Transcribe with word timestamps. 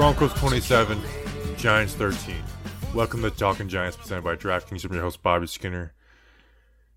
Broncos 0.00 0.32
27, 0.32 0.98
Giants 1.58 1.92
13. 1.92 2.34
Welcome 2.94 3.20
to 3.20 3.30
Talking 3.30 3.68
Giants 3.68 3.98
presented 3.98 4.24
by 4.24 4.34
DraftKings. 4.34 4.82
I'm 4.82 4.94
your 4.94 5.02
host, 5.02 5.22
Bobby 5.22 5.46
Skinner. 5.46 5.92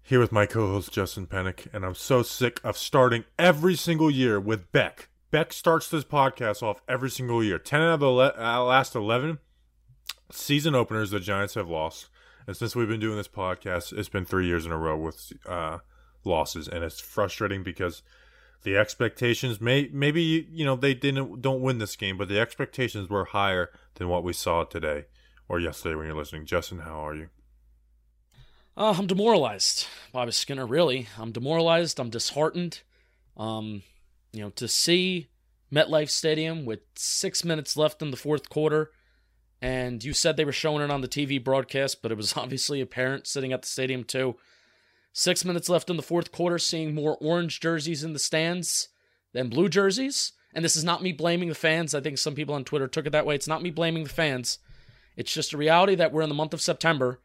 Here 0.02 0.21
with 0.21 0.31
my 0.31 0.45
co 0.45 0.71
host, 0.71 0.94
Justin 0.94 1.27
Pennick. 1.27 1.67
And 1.73 1.84
I'm 1.84 1.95
so 1.95 2.23
sick 2.23 2.61
of 2.63 2.77
starting 2.77 3.25
every 3.38 3.75
single 3.75 4.09
year 4.09 4.39
with 4.39 4.71
Beck. 4.71 5.09
Beck 5.31 5.52
starts 5.52 5.89
this 5.89 6.05
podcast 6.05 6.63
off 6.63 6.81
every 6.88 7.09
single 7.09 7.44
year. 7.44 7.59
10 7.59 7.81
out 7.81 7.95
of 7.95 7.99
the 7.99 8.09
le- 8.09 8.35
uh, 8.38 8.63
last 8.63 8.95
11 8.95 9.39
season 10.31 10.73
openers 10.73 11.11
the 11.11 11.20
Giants 11.20 11.55
have 11.55 11.67
lost. 11.67 12.08
And 12.47 12.55
since 12.55 12.73
we've 12.73 12.88
been 12.88 13.02
doing 13.02 13.17
this 13.17 13.27
podcast, 13.27 13.91
it's 13.91 14.08
been 14.08 14.23
three 14.23 14.47
years 14.47 14.66
in 14.66 14.72
a 14.72 14.77
row 14.77 14.97
with 14.97 15.33
uh, 15.45 15.80
losses. 16.23 16.70
And 16.70 16.85
it's 16.85 17.02
frustrating 17.02 17.63
because 17.63 18.02
the 18.63 18.77
expectations 18.77 19.62
may 19.62 19.90
maybe 19.91 20.48
you 20.52 20.66
know 20.66 20.76
they 20.76 20.94
didn't 20.94 21.41
don't 21.41 21.62
win 21.62 21.77
this 21.77 21.95
game, 21.95 22.17
but 22.17 22.30
the 22.30 22.40
expectations 22.40 23.09
were 23.09 23.26
higher 23.26 23.70
than 23.95 24.08
what 24.08 24.23
we 24.23 24.34
saw 24.34 24.63
today 24.63 25.05
or 25.48 25.59
yesterday 25.59 25.95
when 25.95 26.08
you're 26.08 26.16
listening. 26.16 26.45
Justin, 26.45 26.80
how 26.80 27.05
are 27.08 27.16
you? 27.16 27.30
Uh, 28.76 28.95
I'm 28.98 29.05
demoralized, 29.05 29.86
Bobby 30.12 30.31
Skinner. 30.31 30.66
Really, 30.66 31.08
I'm 31.20 31.31
demoralized. 31.31 31.99
I'm 31.99 32.09
disheartened. 32.09 32.81
Um, 33.38 33.84
you 34.31 34.41
know, 34.41 34.50
to 34.52 34.67
see 34.67 35.28
MetLife 35.72 36.09
Stadium 36.09 36.66
with 36.66 36.80
six 36.95 37.44
minutes 37.44 37.78
left 37.78 38.02
in 38.02 38.11
the 38.11 38.17
fourth 38.17 38.50
quarter, 38.50 38.91
and 39.61 40.03
you 40.03 40.14
said 40.14 40.38
they 40.38 40.45
were 40.45 40.52
showing 40.52 40.84
it 40.84 40.89
on 40.89 41.02
the 41.02 41.08
TV 41.08 41.44
broadcast, 41.44 42.02
but 42.02 42.11
it 42.11 42.17
was 42.17 42.34
obviously 42.38 42.81
apparent 42.81 43.28
sitting 43.28 43.53
at 43.53 43.61
the 43.61 43.67
stadium 43.67 44.03
too. 44.03 44.38
Six 45.14 45.45
minutes 45.45 45.69
left 45.69 45.92
in 45.92 45.95
the 45.95 46.03
fourth 46.03 46.31
quarter, 46.31 46.58
seeing 46.58 46.95
more 46.95 47.17
orange 47.22 47.59
jerseys 47.59 48.03
in 48.03 48.14
the 48.14 48.19
stands 48.19 48.89
than 49.31 49.47
blue 49.47 49.69
jerseys. 49.69 50.33
And 50.56 50.66
this 50.66 50.75
is 50.75 50.83
not 50.83 51.03
me 51.03 51.11
blaming 51.11 51.50
the 51.50 51.56
fans. 51.56 51.94
I 51.94 52.02
think 52.02 52.17
some 52.17 52.36
people 52.36 52.56
on 52.56 52.64
Twitter 52.64 52.88
took 52.88 53.06
it 53.06 53.11
that 53.11 53.25
way. 53.25 53.36
It's 53.36 53.47
not 53.47 53.61
me 53.61 53.69
blaming 53.69 54.03
the 54.03 54.09
fans. 54.09 54.58
It's 55.16 55.34
just 55.34 55.53
a 55.53 55.58
reality 55.58 55.95
that 55.95 56.11
we're 56.11 56.23
in 56.23 56.30
the 56.30 56.36
month 56.36 56.53
of 56.53 56.61
September, 56.61 57.19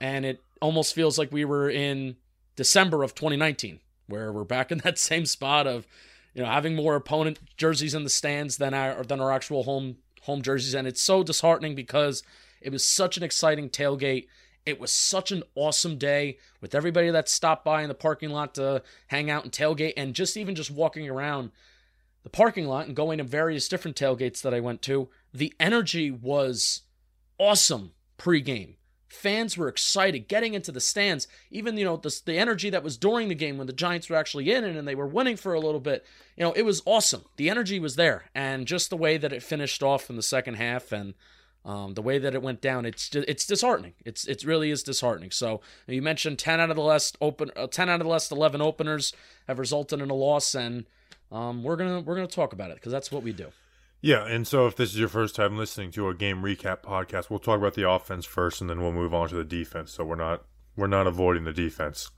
and 0.00 0.24
it 0.24 0.42
almost 0.60 0.94
feels 0.94 1.18
like 1.18 1.30
we 1.30 1.44
were 1.44 1.70
in 1.70 2.16
December 2.56 3.04
of 3.04 3.14
2019, 3.14 3.78
where 4.08 4.32
we're 4.32 4.44
back 4.44 4.72
in 4.72 4.78
that 4.84 4.98
same 4.98 5.26
spot 5.26 5.66
of, 5.66 5.86
you 6.34 6.42
know, 6.42 6.48
having 6.48 6.74
more 6.74 6.96
opponent 6.96 7.38
jerseys 7.56 7.94
in 7.94 8.04
the 8.04 8.10
stands 8.10 8.56
than 8.56 8.74
our 8.74 9.04
than 9.04 9.20
our 9.20 9.30
actual 9.30 9.62
home 9.62 9.98
home 10.22 10.42
jerseys, 10.42 10.74
and 10.74 10.88
it's 10.88 11.00
so 11.00 11.22
disheartening 11.22 11.74
because 11.74 12.22
it 12.60 12.70
was 12.70 12.84
such 12.84 13.16
an 13.16 13.22
exciting 13.22 13.70
tailgate. 13.70 14.26
It 14.66 14.78
was 14.78 14.92
such 14.92 15.32
an 15.32 15.42
awesome 15.54 15.96
day 15.96 16.38
with 16.60 16.74
everybody 16.74 17.10
that 17.10 17.28
stopped 17.28 17.64
by 17.64 17.82
in 17.82 17.88
the 17.88 17.94
parking 17.94 18.30
lot 18.30 18.54
to 18.54 18.82
hang 19.08 19.30
out 19.30 19.44
and 19.44 19.52
tailgate, 19.52 19.94
and 19.96 20.14
just 20.14 20.36
even 20.36 20.54
just 20.54 20.70
walking 20.70 21.08
around 21.08 21.50
the 22.22 22.30
parking 22.30 22.66
lot 22.66 22.86
and 22.86 22.94
going 22.94 23.18
to 23.18 23.24
various 23.24 23.68
different 23.68 23.96
tailgates 23.96 24.42
that 24.42 24.54
I 24.54 24.60
went 24.60 24.82
to. 24.82 25.08
The 25.32 25.54
energy 25.58 26.10
was 26.10 26.82
awesome 27.38 27.92
pregame. 28.18 28.76
Fans 29.08 29.56
were 29.56 29.66
excited 29.66 30.28
getting 30.28 30.54
into 30.54 30.70
the 30.70 30.80
stands. 30.80 31.26
Even 31.50 31.76
you 31.76 31.84
know 31.84 31.96
the, 31.96 32.16
the 32.26 32.38
energy 32.38 32.70
that 32.70 32.84
was 32.84 32.96
during 32.96 33.28
the 33.28 33.34
game 33.34 33.58
when 33.58 33.66
the 33.66 33.72
Giants 33.72 34.08
were 34.08 34.16
actually 34.16 34.52
in 34.52 34.62
it 34.62 34.76
and 34.76 34.86
they 34.86 34.94
were 34.94 35.06
winning 35.06 35.36
for 35.36 35.54
a 35.54 35.60
little 35.60 35.80
bit. 35.80 36.04
You 36.36 36.44
know 36.44 36.52
it 36.52 36.62
was 36.62 36.82
awesome. 36.84 37.24
The 37.36 37.50
energy 37.50 37.80
was 37.80 37.96
there, 37.96 38.30
and 38.34 38.66
just 38.66 38.88
the 38.90 38.96
way 38.96 39.16
that 39.16 39.32
it 39.32 39.42
finished 39.42 39.82
off 39.82 40.10
in 40.10 40.16
the 40.16 40.22
second 40.22 40.54
half 40.54 40.92
and 40.92 41.14
um, 41.64 41.94
the 41.94 42.02
way 42.02 42.18
that 42.18 42.34
it 42.34 42.42
went 42.42 42.60
down, 42.60 42.86
it's 42.86 43.08
just, 43.08 43.28
it's 43.28 43.46
disheartening. 43.46 43.92
It's 44.04 44.26
it 44.26 44.44
really 44.44 44.70
is 44.70 44.82
disheartening. 44.82 45.30
So 45.30 45.60
you 45.86 46.00
mentioned 46.00 46.38
ten 46.38 46.60
out 46.60 46.70
of 46.70 46.76
the 46.76 46.82
last 46.82 47.18
open, 47.20 47.50
uh, 47.54 47.66
ten 47.66 47.88
out 47.88 48.00
of 48.00 48.04
the 48.04 48.10
last 48.10 48.32
eleven 48.32 48.60
openers 48.62 49.12
have 49.46 49.58
resulted 49.58 50.00
in 50.00 50.10
a 50.10 50.14
loss, 50.14 50.54
and 50.54 50.86
um, 51.30 51.62
we're 51.62 51.76
gonna 51.76 52.00
we're 52.00 52.14
gonna 52.14 52.26
talk 52.26 52.52
about 52.52 52.70
it 52.70 52.76
because 52.76 52.92
that's 52.92 53.12
what 53.12 53.22
we 53.22 53.32
do. 53.32 53.48
Yeah, 54.00 54.24
and 54.26 54.46
so 54.46 54.66
if 54.66 54.76
this 54.76 54.90
is 54.90 54.98
your 54.98 55.08
first 55.08 55.36
time 55.36 55.58
listening 55.58 55.90
to 55.92 56.08
a 56.08 56.14
game 56.14 56.40
recap 56.40 56.80
podcast, 56.82 57.28
we'll 57.28 57.38
talk 57.38 57.58
about 57.58 57.74
the 57.74 57.88
offense 57.88 58.24
first, 58.24 58.62
and 58.62 58.70
then 58.70 58.80
we'll 58.80 58.92
move 58.92 59.12
on 59.12 59.28
to 59.28 59.34
the 59.34 59.44
defense. 59.44 59.92
So 59.92 60.04
we're 60.04 60.14
not 60.14 60.44
we're 60.76 60.86
not 60.86 61.06
avoiding 61.06 61.44
the 61.44 61.52
defense. 61.52 62.10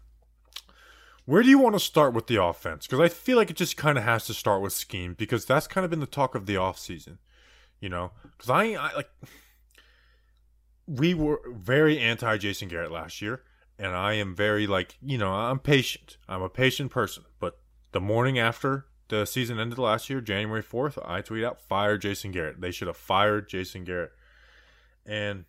Where 1.24 1.42
do 1.42 1.48
you 1.48 1.58
want 1.58 1.74
to 1.74 1.80
start 1.80 2.14
with 2.14 2.28
the 2.28 2.42
offense? 2.42 2.86
Because 2.86 3.00
I 3.00 3.08
feel 3.08 3.36
like 3.36 3.50
it 3.50 3.56
just 3.56 3.76
kind 3.76 3.96
of 3.98 4.04
has 4.04 4.26
to 4.26 4.34
start 4.34 4.62
with 4.62 4.72
scheme 4.72 5.14
because 5.14 5.44
that's 5.44 5.68
kind 5.68 5.84
of 5.84 5.90
been 5.90 6.00
the 6.00 6.06
talk 6.06 6.34
of 6.34 6.46
the 6.46 6.54
offseason 6.54 7.18
you 7.82 7.88
know, 7.88 8.12
because 8.22 8.48
I, 8.48 8.62
I 8.74 8.94
like 8.94 9.10
we 10.86 11.12
were 11.12 11.40
very 11.50 11.98
anti 11.98 12.38
Jason 12.38 12.68
Garrett 12.68 12.92
last 12.92 13.20
year, 13.20 13.42
and 13.78 13.92
I 13.92 14.14
am 14.14 14.34
very 14.34 14.66
like 14.66 14.96
you 15.02 15.18
know 15.18 15.32
I'm 15.32 15.58
patient. 15.58 16.16
I'm 16.28 16.42
a 16.42 16.48
patient 16.48 16.90
person, 16.90 17.24
but 17.40 17.58
the 17.90 18.00
morning 18.00 18.38
after 18.38 18.86
the 19.08 19.26
season 19.26 19.58
ended 19.58 19.78
last 19.78 20.08
year, 20.08 20.22
January 20.22 20.62
fourth, 20.62 20.96
I 21.04 21.20
tweet 21.20 21.44
out 21.44 21.60
fire 21.60 21.98
Jason 21.98 22.30
Garrett. 22.30 22.60
They 22.60 22.70
should 22.70 22.86
have 22.86 22.96
fired 22.96 23.48
Jason 23.48 23.84
Garrett, 23.84 24.12
and 25.04 25.44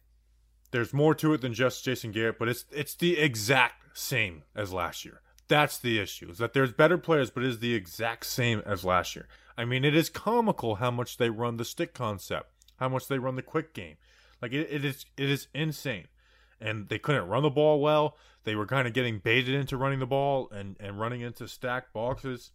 there's 0.72 0.92
more 0.92 1.14
to 1.14 1.34
it 1.34 1.42
than 1.42 1.54
just 1.54 1.86
Jason 1.86 2.12
Garrett, 2.12 2.40
but 2.40 2.50
it's 2.50 2.66
it's 2.72 2.96
the 2.96 3.20
exact 3.20 3.96
same 3.98 4.42
as 4.56 4.74
last 4.74 5.06
year. 5.06 5.22
That's 5.48 5.78
the 5.78 6.00
issue. 6.00 6.32
Is 6.32 6.40
that 6.40 6.54
there's 6.54 6.74
better 6.74 6.98
players, 6.98 7.30
but 7.30 7.44
it 7.44 7.50
is 7.50 7.60
the 7.60 7.76
exact 7.76 8.26
same 8.26 8.64
as 8.66 8.84
last 8.84 9.16
year. 9.16 9.28
I 9.58 9.66
mean, 9.66 9.86
it 9.86 9.96
is 9.96 10.10
comical 10.10 10.76
how 10.76 10.92
much 10.92 11.18
they 11.18 11.30
run 11.30 11.58
the 11.58 11.66
stick 11.66 11.94
concept, 11.94 12.52
how 12.78 12.90
much 12.90 13.08
they 13.08 13.20
run 13.20 13.36
the 13.36 13.42
quick 13.42 13.74
game. 13.74 13.96
Like 14.42 14.52
it, 14.54 14.68
it 14.70 14.86
is, 14.86 15.06
it 15.18 15.30
is 15.30 15.48
insane. 15.54 16.08
And 16.60 16.90
they 16.90 17.00
couldn't 17.00 17.28
run 17.28 17.44
the 17.44 17.50
ball 17.50 17.82
well. 17.82 18.18
They 18.44 18.56
were 18.56 18.66
kind 18.66 18.88
of 18.88 18.94
getting 18.94 19.20
baited 19.20 19.54
into 19.56 19.78
running 19.78 20.00
the 20.00 20.06
ball 20.06 20.50
and 20.52 20.76
and 20.80 21.00
running 21.00 21.22
into 21.22 21.48
stacked 21.48 21.94
boxes. 21.94 22.52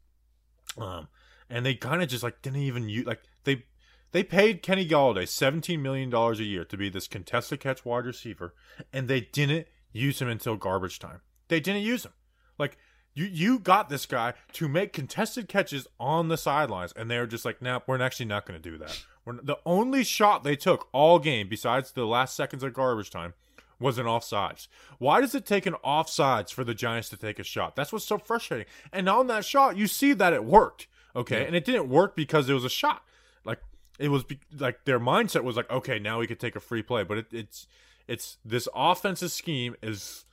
Um, 0.76 1.08
and 1.48 1.64
they 1.64 1.74
kind 1.74 2.02
of 2.02 2.08
just 2.08 2.22
like 2.22 2.42
didn't 2.42 2.60
even 2.60 2.88
use 2.88 3.06
like 3.06 3.22
they 3.44 3.64
they 4.12 4.22
paid 4.22 4.62
Kenny 4.62 4.88
Golladay 4.88 5.24
$17 5.24 5.80
million 5.80 6.12
a 6.12 6.32
year 6.36 6.64
to 6.64 6.76
be 6.76 6.88
this 6.88 7.08
contested 7.08 7.60
catch 7.60 7.84
wide 7.84 8.06
receiver, 8.06 8.54
and 8.92 9.06
they 9.06 9.20
didn't 9.20 9.66
use 9.92 10.20
him 10.20 10.28
until 10.28 10.56
garbage 10.56 10.98
time. 10.98 11.20
They 11.48 11.60
didn't 11.60 11.82
use 11.82 12.04
him. 12.04 12.12
Like 12.58 12.78
you 13.14 13.26
you 13.26 13.58
got 13.58 13.88
this 13.88 14.06
guy 14.06 14.34
to 14.54 14.68
make 14.68 14.92
contested 14.92 15.48
catches 15.48 15.86
on 15.98 16.28
the 16.28 16.36
sidelines, 16.36 16.92
and 16.96 17.10
they 17.10 17.18
were 17.18 17.26
just 17.26 17.44
like, 17.44 17.60
"Nah, 17.60 17.80
we're 17.86 18.00
actually 18.00 18.26
not 18.26 18.46
going 18.46 18.60
to 18.60 18.70
do 18.70 18.78
that." 18.78 19.04
We're, 19.24 19.40
the 19.42 19.58
only 19.66 20.04
shot 20.04 20.44
they 20.44 20.56
took 20.56 20.88
all 20.92 21.18
game, 21.18 21.48
besides 21.48 21.92
the 21.92 22.06
last 22.06 22.36
seconds 22.36 22.62
of 22.62 22.72
garbage 22.72 23.10
time, 23.10 23.34
was 23.80 23.98
an 23.98 24.06
offsides. 24.06 24.68
Why 24.98 25.20
does 25.20 25.34
it 25.34 25.46
take 25.46 25.66
an 25.66 25.74
offsides 25.84 26.52
for 26.52 26.64
the 26.64 26.74
Giants 26.74 27.08
to 27.10 27.16
take 27.16 27.38
a 27.38 27.44
shot? 27.44 27.76
That's 27.76 27.92
what's 27.92 28.04
so 28.04 28.18
frustrating. 28.18 28.66
And 28.92 29.08
on 29.08 29.26
that 29.28 29.44
shot, 29.44 29.76
you 29.76 29.86
see 29.86 30.12
that 30.14 30.32
it 30.32 30.44
worked. 30.44 30.86
Okay, 31.16 31.40
yeah. 31.40 31.46
and 31.46 31.56
it 31.56 31.64
didn't 31.64 31.88
work 31.88 32.14
because 32.14 32.48
it 32.48 32.54
was 32.54 32.64
a 32.64 32.70
shot. 32.70 33.02
Like 33.44 33.60
it 33.98 34.08
was 34.08 34.24
be- 34.24 34.40
like 34.58 34.84
their 34.84 35.00
mindset 35.00 35.42
was 35.42 35.56
like, 35.56 35.70
okay, 35.70 35.98
now 35.98 36.20
we 36.20 36.26
could 36.26 36.40
take 36.40 36.56
a 36.56 36.60
free 36.60 36.82
play, 36.82 37.02
but 37.02 37.18
it, 37.18 37.26
it's 37.32 37.66
it's 38.06 38.38
this 38.44 38.68
offensive 38.74 39.30
scheme 39.30 39.76
is 39.82 40.24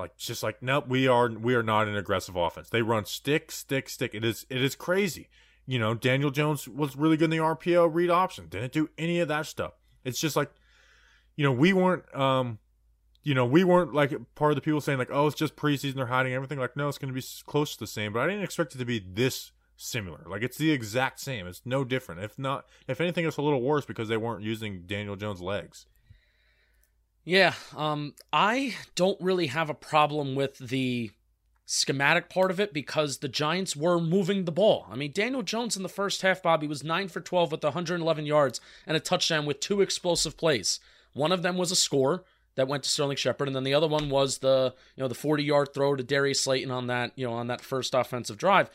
like 0.00 0.16
just 0.16 0.42
like 0.42 0.62
nope, 0.62 0.88
we 0.88 1.06
are 1.06 1.28
we 1.28 1.54
are 1.54 1.62
not 1.62 1.88
an 1.88 1.96
aggressive 1.96 2.36
offense. 2.36 2.68
They 2.68 2.82
run 2.82 3.04
stick, 3.04 3.52
stick, 3.52 3.88
stick. 3.88 4.14
It 4.14 4.24
is 4.24 4.46
it 4.50 4.62
is 4.62 4.74
crazy. 4.74 5.28
You 5.66 5.78
know, 5.78 5.94
Daniel 5.94 6.30
Jones 6.30 6.66
was 6.66 6.96
really 6.96 7.16
good 7.16 7.26
in 7.26 7.30
the 7.30 7.36
RPO 7.38 7.90
read 7.92 8.10
option. 8.10 8.48
Didn't 8.48 8.72
do 8.72 8.90
any 8.98 9.20
of 9.20 9.28
that 9.28 9.46
stuff. 9.46 9.74
It's 10.04 10.18
just 10.18 10.34
like, 10.34 10.50
you 11.36 11.44
know, 11.44 11.52
we 11.52 11.72
weren't 11.72 12.12
um 12.14 12.58
you 13.22 13.34
know, 13.34 13.44
we 13.44 13.64
weren't 13.64 13.94
like 13.94 14.12
part 14.34 14.52
of 14.52 14.56
the 14.56 14.62
people 14.62 14.80
saying 14.80 14.98
like, 14.98 15.10
oh, 15.12 15.26
it's 15.26 15.36
just 15.36 15.56
preseason, 15.56 15.94
they're 15.94 16.06
hiding 16.06 16.32
everything. 16.32 16.58
Like, 16.58 16.76
no, 16.76 16.88
it's 16.88 16.98
going 16.98 17.12
to 17.12 17.20
be 17.20 17.26
close 17.46 17.74
to 17.74 17.80
the 17.80 17.86
same. 17.86 18.12
But 18.12 18.20
I 18.20 18.26
didn't 18.26 18.44
expect 18.44 18.74
it 18.74 18.78
to 18.78 18.84
be 18.84 18.98
this 18.98 19.52
similar. 19.76 20.24
Like, 20.26 20.42
it's 20.42 20.56
the 20.56 20.70
exact 20.70 21.20
same. 21.20 21.46
It's 21.46 21.62
no 21.64 21.84
different. 21.84 22.22
If 22.22 22.38
not, 22.38 22.66
if 22.88 23.00
anything, 23.00 23.26
it's 23.26 23.36
a 23.36 23.42
little 23.42 23.60
worse 23.60 23.84
because 23.84 24.08
they 24.08 24.16
weren't 24.16 24.42
using 24.42 24.84
Daniel 24.86 25.16
Jones' 25.16 25.42
legs. 25.42 25.86
Yeah, 27.30 27.54
um, 27.76 28.14
I 28.32 28.74
don't 28.96 29.20
really 29.20 29.46
have 29.46 29.70
a 29.70 29.74
problem 29.74 30.34
with 30.34 30.58
the 30.58 31.12
schematic 31.64 32.28
part 32.28 32.50
of 32.50 32.58
it 32.58 32.72
because 32.72 33.18
the 33.18 33.28
Giants 33.28 33.76
were 33.76 34.00
moving 34.00 34.46
the 34.46 34.50
ball. 34.50 34.88
I 34.90 34.96
mean, 34.96 35.12
Daniel 35.12 35.44
Jones 35.44 35.76
in 35.76 35.84
the 35.84 35.88
first 35.88 36.22
half, 36.22 36.42
Bobby, 36.42 36.66
was 36.66 36.82
9 36.82 37.06
for 37.06 37.20
12 37.20 37.52
with 37.52 37.62
111 37.62 38.26
yards 38.26 38.60
and 38.84 38.96
a 38.96 39.00
touchdown 39.00 39.46
with 39.46 39.60
two 39.60 39.80
explosive 39.80 40.36
plays. 40.36 40.80
One 41.12 41.30
of 41.30 41.42
them 41.42 41.56
was 41.56 41.70
a 41.70 41.76
score 41.76 42.24
that 42.56 42.66
went 42.66 42.82
to 42.82 42.88
Sterling 42.88 43.16
Shepard, 43.16 43.46
and 43.46 43.54
then 43.54 43.62
the 43.62 43.74
other 43.74 43.86
one 43.86 44.10
was 44.10 44.38
the 44.38 44.74
you 44.96 45.00
know 45.04 45.06
the 45.06 45.14
40 45.14 45.44
yard 45.44 45.68
throw 45.72 45.94
to 45.94 46.02
Darius 46.02 46.40
Slayton 46.42 46.72
on 46.72 46.88
that 46.88 47.12
you 47.14 47.28
know 47.28 47.34
on 47.34 47.46
that 47.46 47.60
first 47.60 47.94
offensive 47.94 48.38
drive. 48.38 48.70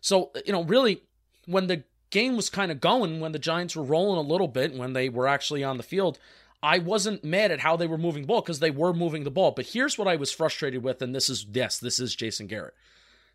So 0.00 0.30
you 0.46 0.52
know 0.54 0.64
really 0.64 1.02
when 1.44 1.66
the 1.66 1.84
game 2.08 2.36
was 2.36 2.48
kind 2.48 2.72
of 2.72 2.80
going, 2.80 3.20
when 3.20 3.32
the 3.32 3.38
Giants 3.38 3.76
were 3.76 3.82
rolling 3.82 4.18
a 4.18 4.26
little 4.26 4.48
bit, 4.48 4.74
when 4.74 4.94
they 4.94 5.10
were 5.10 5.28
actually 5.28 5.62
on 5.62 5.76
the 5.76 5.82
field, 5.82 6.18
I 6.62 6.78
wasn't 6.78 7.24
mad 7.24 7.50
at 7.50 7.60
how 7.60 7.76
they 7.76 7.86
were 7.86 7.98
moving 7.98 8.22
the 8.22 8.28
ball 8.28 8.40
because 8.40 8.60
they 8.60 8.70
were 8.70 8.92
moving 8.92 9.24
the 9.24 9.30
ball. 9.30 9.52
But 9.52 9.66
here's 9.66 9.96
what 9.96 10.08
I 10.08 10.16
was 10.16 10.32
frustrated 10.32 10.82
with, 10.82 11.00
and 11.02 11.14
this 11.14 11.28
is 11.28 11.46
yes, 11.52 11.78
this 11.78 12.00
is 12.00 12.16
Jason 12.16 12.46
Garrett. 12.46 12.74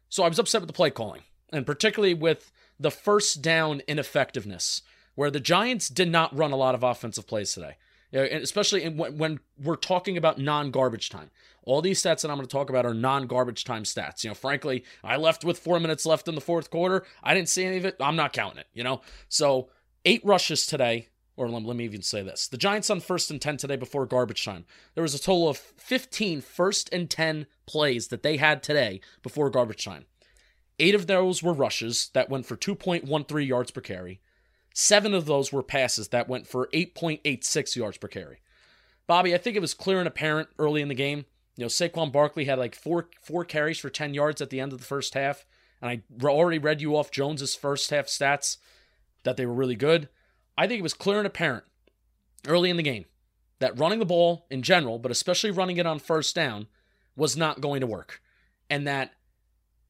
So 0.09 0.23
I 0.23 0.27
was 0.27 0.39
upset 0.39 0.61
with 0.61 0.67
the 0.67 0.73
play 0.73 0.91
calling, 0.91 1.21
and 1.51 1.65
particularly 1.65 2.13
with 2.13 2.51
the 2.79 2.91
first 2.91 3.41
down 3.41 3.81
ineffectiveness, 3.87 4.81
where 5.15 5.31
the 5.31 5.39
Giants 5.39 5.89
did 5.89 6.09
not 6.09 6.35
run 6.35 6.51
a 6.51 6.57
lot 6.57 6.75
of 6.75 6.83
offensive 6.83 7.25
plays 7.27 7.53
today, 7.53 7.77
especially 8.11 8.87
when, 8.89 9.17
when 9.17 9.39
we're 9.61 9.75
talking 9.75 10.17
about 10.17 10.37
non-garbage 10.39 11.09
time. 11.09 11.31
All 11.63 11.81
these 11.81 12.03
stats 12.03 12.21
that 12.21 12.29
I'm 12.29 12.35
going 12.37 12.47
to 12.47 12.51
talk 12.51 12.69
about 12.69 12.85
are 12.85 12.93
non-garbage 12.93 13.63
time 13.63 13.83
stats. 13.83 14.23
You 14.23 14.31
know, 14.31 14.35
frankly, 14.35 14.83
I 15.03 15.15
left 15.15 15.45
with 15.45 15.59
four 15.59 15.79
minutes 15.79 16.05
left 16.05 16.27
in 16.27 16.35
the 16.35 16.41
fourth 16.41 16.69
quarter. 16.69 17.05
I 17.23 17.33
didn't 17.33 17.49
see 17.49 17.63
any 17.63 17.77
of 17.77 17.85
it. 17.85 17.95
I'm 18.01 18.17
not 18.17 18.33
counting 18.33 18.59
it. 18.59 18.67
You 18.73 18.83
know, 18.83 19.01
so 19.29 19.69
eight 20.03 20.21
rushes 20.25 20.65
today 20.65 21.07
or 21.35 21.49
let, 21.49 21.75
me 21.75 21.83
even 21.83 22.01
say 22.01 22.21
this. 22.21 22.47
The 22.47 22.57
Giants 22.57 22.89
on 22.89 22.99
first 22.99 23.31
and 23.31 23.41
10 23.41 23.57
today 23.57 23.75
before 23.75 24.05
garbage 24.05 24.45
time. 24.45 24.65
There 24.93 25.01
was 25.01 25.15
a 25.15 25.19
total 25.19 25.49
of 25.49 25.57
15 25.57 26.41
first 26.41 26.89
and 26.93 27.09
10 27.09 27.47
plays 27.65 28.09
that 28.09 28.23
they 28.23 28.37
had 28.37 28.61
today 28.61 29.01
before 29.23 29.49
garbage 29.49 29.83
time. 29.83 30.05
Eight 30.79 30.95
of 30.95 31.07
those 31.07 31.41
were 31.41 31.53
rushes 31.53 32.09
that 32.13 32.29
went 32.29 32.45
for 32.45 32.55
2.13 32.55 33.47
yards 33.47 33.71
per 33.71 33.81
carry. 33.81 34.19
Seven 34.73 35.13
of 35.13 35.25
those 35.25 35.51
were 35.51 35.63
passes 35.63 36.09
that 36.09 36.27
went 36.27 36.47
for 36.47 36.67
8.86 36.73 37.75
yards 37.75 37.97
per 37.97 38.07
carry. 38.07 38.41
Bobby, 39.05 39.33
I 39.33 39.37
think 39.37 39.55
it 39.55 39.61
was 39.61 39.73
clear 39.73 39.99
and 39.99 40.07
apparent 40.07 40.49
early 40.57 40.81
in 40.81 40.87
the 40.87 40.95
game. 40.95 41.25
You 41.57 41.65
know, 41.65 41.67
Saquon 41.67 42.11
Barkley 42.11 42.45
had 42.45 42.57
like 42.57 42.73
four 42.73 43.09
four 43.21 43.45
carries 43.45 43.77
for 43.77 43.89
10 43.89 44.13
yards 44.13 44.41
at 44.41 44.49
the 44.49 44.59
end 44.59 44.73
of 44.73 44.79
the 44.79 44.85
first 44.85 45.13
half. 45.13 45.45
And 45.81 45.89
I 45.91 46.25
already 46.25 46.57
read 46.57 46.81
you 46.81 46.95
off 46.95 47.11
Jones's 47.11 47.55
first 47.55 47.89
half 47.89 48.07
stats 48.07 48.57
that 49.23 49.37
they 49.37 49.45
were 49.45 49.53
really 49.53 49.75
good. 49.75 50.09
I 50.57 50.67
think 50.67 50.79
it 50.79 50.83
was 50.83 50.93
clear 50.93 51.17
and 51.17 51.27
apparent 51.27 51.63
early 52.47 52.69
in 52.69 52.77
the 52.77 52.83
game 52.83 53.05
that 53.59 53.77
running 53.79 53.99
the 53.99 54.05
ball 54.05 54.45
in 54.49 54.61
general, 54.61 54.99
but 54.99 55.11
especially 55.11 55.51
running 55.51 55.77
it 55.77 55.85
on 55.85 55.99
first 55.99 56.35
down, 56.35 56.67
was 57.15 57.37
not 57.37 57.61
going 57.61 57.81
to 57.81 57.87
work. 57.87 58.21
And 58.69 58.87
that 58.87 59.13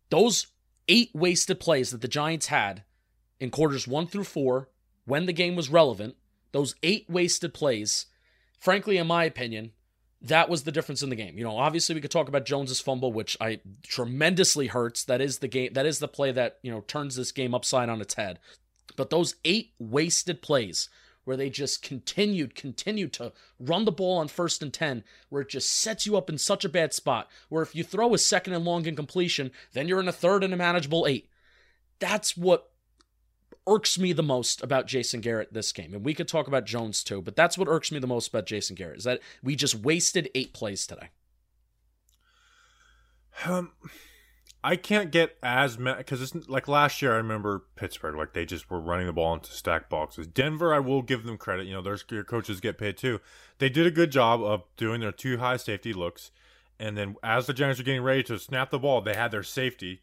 those 0.10 0.48
eight 0.88 1.12
wasted 1.14 1.60
plays 1.60 1.92
that 1.92 2.02
the 2.02 2.08
Giants 2.08 2.48
had 2.48 2.84
in 3.40 3.50
quarters 3.50 3.88
one 3.88 4.08
through 4.08 4.26
four, 4.26 4.70
when 5.06 5.26
the 5.26 5.34
game 5.34 5.56
was 5.56 5.70
relevant, 5.70 6.16
those 6.52 6.76
eight 6.84 7.06
wasted 7.10 7.54
plays, 7.54 8.06
frankly, 8.60 8.98
in 8.98 9.08
my 9.08 9.24
opinion, 9.24 9.72
that 10.22 10.50
was 10.50 10.64
the 10.64 10.72
difference 10.72 11.04
in 11.04 11.10
the 11.10 11.16
game. 11.16 11.38
You 11.38 11.44
know, 11.44 11.58
obviously 11.58 11.96
we 11.96 12.02
could 12.02 12.12
talk 12.12 12.30
about 12.30 12.46
Jones's 12.46 12.80
fumble, 12.80 13.12
which 13.12 13.36
I 13.42 13.60
tremendously 13.84 14.68
hurts. 14.68 15.04
That 15.04 15.20
is 15.20 15.40
the 15.40 15.50
game. 15.50 15.74
That 15.74 15.86
is 15.86 16.00
the 16.00 16.08
play 16.08 16.32
that 16.32 16.60
you 16.62 16.72
know 16.72 16.82
turns 16.82 17.16
this 17.16 17.32
game 17.32 17.54
upside 17.54 17.90
on 17.90 18.00
its 18.00 18.14
head. 18.14 18.40
But 18.96 19.10
those 19.10 19.36
eight 19.44 19.72
wasted 19.80 20.42
plays 20.42 20.90
where 21.24 21.38
they 21.38 21.50
just 21.50 21.82
continued, 21.82 22.54
continued 22.56 23.14
to 23.14 23.32
run 23.60 23.86
the 23.86 23.92
ball 23.92 24.18
on 24.18 24.28
first 24.28 24.62
and 24.62 24.74
10, 24.74 25.04
where 25.30 25.42
it 25.42 25.50
just 25.50 25.72
sets 25.72 26.06
you 26.06 26.18
up 26.18 26.30
in 26.30 26.38
such 26.38 26.66
a 26.66 26.70
bad 26.70 26.94
spot, 26.94 27.30
where 27.50 27.64
if 27.64 27.76
you 27.76 27.84
throw 27.84 28.14
a 28.14 28.18
second 28.18 28.54
and 28.54 28.66
long 28.66 28.86
incompletion, 28.86 29.52
then 29.72 29.88
you're 29.88 30.02
in 30.02 30.08
a 30.08 30.14
third 30.14 30.44
and 30.44 30.54
a 30.54 30.58
manageable 30.58 31.08
eight. 31.08 31.30
That's 32.00 32.36
what 32.36 32.70
irks 33.66 33.98
me 33.98 34.12
the 34.12 34.24
most 34.24 34.62
about 34.62 34.88
Jason 34.88 35.22
Garrett 35.22 35.54
this 35.54 35.72
game. 35.72 35.94
And 35.94 36.04
we 36.04 36.14
could 36.14 36.28
talk 36.28 36.48
about 36.48 36.66
Jones 36.66 37.04
too, 37.04 37.22
but 37.22 37.36
that's 37.36 37.58
what 37.58 37.70
irks 37.70 37.92
me 37.92 38.00
the 38.00 38.08
most 38.08 38.28
about 38.28 38.46
Jason 38.46 38.76
Garrett 38.76 38.98
is 38.98 39.04
that 39.06 39.22
we 39.42 39.56
just 39.56 39.76
wasted 39.76 40.30
eight 40.36 40.54
plays 40.54 40.86
today. 40.86 41.10
Um, 43.46 43.72
I 44.64 44.78
can't 44.78 45.12
get 45.12 45.36
as 45.44 45.78
mad 45.78 45.98
because 45.98 46.22
it's 46.22 46.48
like 46.48 46.70
last 46.70 47.02
year. 47.02 47.14
I 47.14 47.18
remember 47.18 47.66
Pittsburgh, 47.76 48.16
like 48.16 48.34
they 48.34 48.46
just 48.46 48.70
were 48.70 48.80
running 48.80 49.08
the 49.08 49.14
ball 49.14 49.34
into 49.34 49.52
stack 49.52 49.90
boxes. 49.90 50.26
Denver, 50.26 50.74
I 50.74 50.80
will 50.80 51.02
give 51.02 51.24
them 51.24 51.38
credit. 51.38 51.66
You 51.68 51.74
know, 51.74 51.82
their, 51.82 51.98
their 52.10 52.24
coaches 52.24 52.62
get 52.62 52.78
paid 52.78 52.96
too. 52.96 53.20
They 53.58 53.68
did 53.68 53.86
a 53.86 53.92
good 53.92 54.12
job 54.12 54.42
of 54.42 54.64
doing 54.78 55.02
their 55.02 55.12
two 55.12 55.38
high 55.38 55.58
safety 55.58 55.92
looks, 55.92 56.32
and 56.80 56.98
then 56.98 57.18
as 57.22 57.46
the 57.46 57.54
Giants 57.54 57.80
were 57.80 57.84
getting 57.84 58.04
ready 58.04 58.24
to 58.24 58.40
snap 58.40 58.70
the 58.70 58.80
ball, 58.80 59.02
they 59.02 59.16
had 59.16 59.32
their 59.32 59.44
safety 59.44 60.02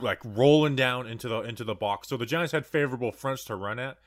like 0.00 0.20
rolling 0.24 0.76
down 0.76 1.06
into 1.06 1.28
the 1.28 1.40
into 1.40 1.64
the 1.64 1.74
box. 1.74 2.08
So 2.08 2.16
the 2.16 2.26
Giants 2.26 2.52
had 2.52 2.66
favorable 2.66 3.10
fronts 3.10 3.44
to 3.44 3.56
run 3.56 3.80
at, 3.80 3.98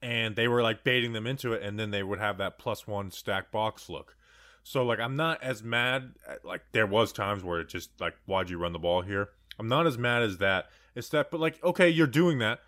and 0.00 0.34
they 0.34 0.48
were 0.48 0.62
like 0.62 0.82
baiting 0.82 1.12
them 1.12 1.26
into 1.26 1.52
it, 1.52 1.62
and 1.62 1.78
then 1.78 1.90
they 1.90 2.02
would 2.02 2.20
have 2.20 2.38
that 2.38 2.58
plus 2.58 2.86
one 2.86 3.10
stack 3.10 3.52
box 3.52 3.90
look. 3.90 4.16
So 4.62 4.84
like 4.84 5.00
I'm 5.00 5.16
not 5.16 5.42
as 5.42 5.62
mad. 5.62 6.14
At, 6.28 6.44
like 6.44 6.62
there 6.72 6.86
was 6.86 7.12
times 7.12 7.42
where 7.42 7.60
it 7.60 7.68
just 7.68 7.90
like 8.00 8.14
why'd 8.26 8.50
you 8.50 8.58
run 8.58 8.72
the 8.72 8.78
ball 8.78 9.02
here? 9.02 9.30
I'm 9.58 9.68
not 9.68 9.86
as 9.86 9.98
mad 9.98 10.22
as 10.22 10.38
that. 10.38 10.68
It's 10.94 11.08
that, 11.10 11.30
but 11.30 11.40
like 11.40 11.62
okay, 11.62 11.88
you're 11.88 12.06
doing 12.06 12.38
that. 12.38 12.60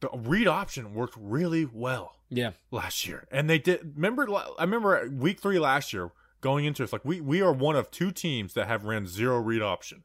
The 0.00 0.08
read 0.14 0.46
option 0.46 0.94
worked 0.94 1.16
really 1.18 1.64
well. 1.64 2.14
Yeah, 2.30 2.50
last 2.70 3.06
year, 3.06 3.26
and 3.30 3.48
they 3.48 3.58
did. 3.58 3.94
Remember, 3.96 4.28
I 4.30 4.62
remember 4.62 5.08
week 5.10 5.40
three 5.40 5.58
last 5.58 5.92
year 5.92 6.10
going 6.40 6.64
into 6.64 6.82
it's 6.82 6.92
Like 6.92 7.04
we 7.04 7.20
we 7.20 7.40
are 7.40 7.52
one 7.52 7.76
of 7.76 7.90
two 7.90 8.10
teams 8.10 8.54
that 8.54 8.68
have 8.68 8.84
ran 8.84 9.06
zero 9.06 9.38
read 9.38 9.62
option, 9.62 10.04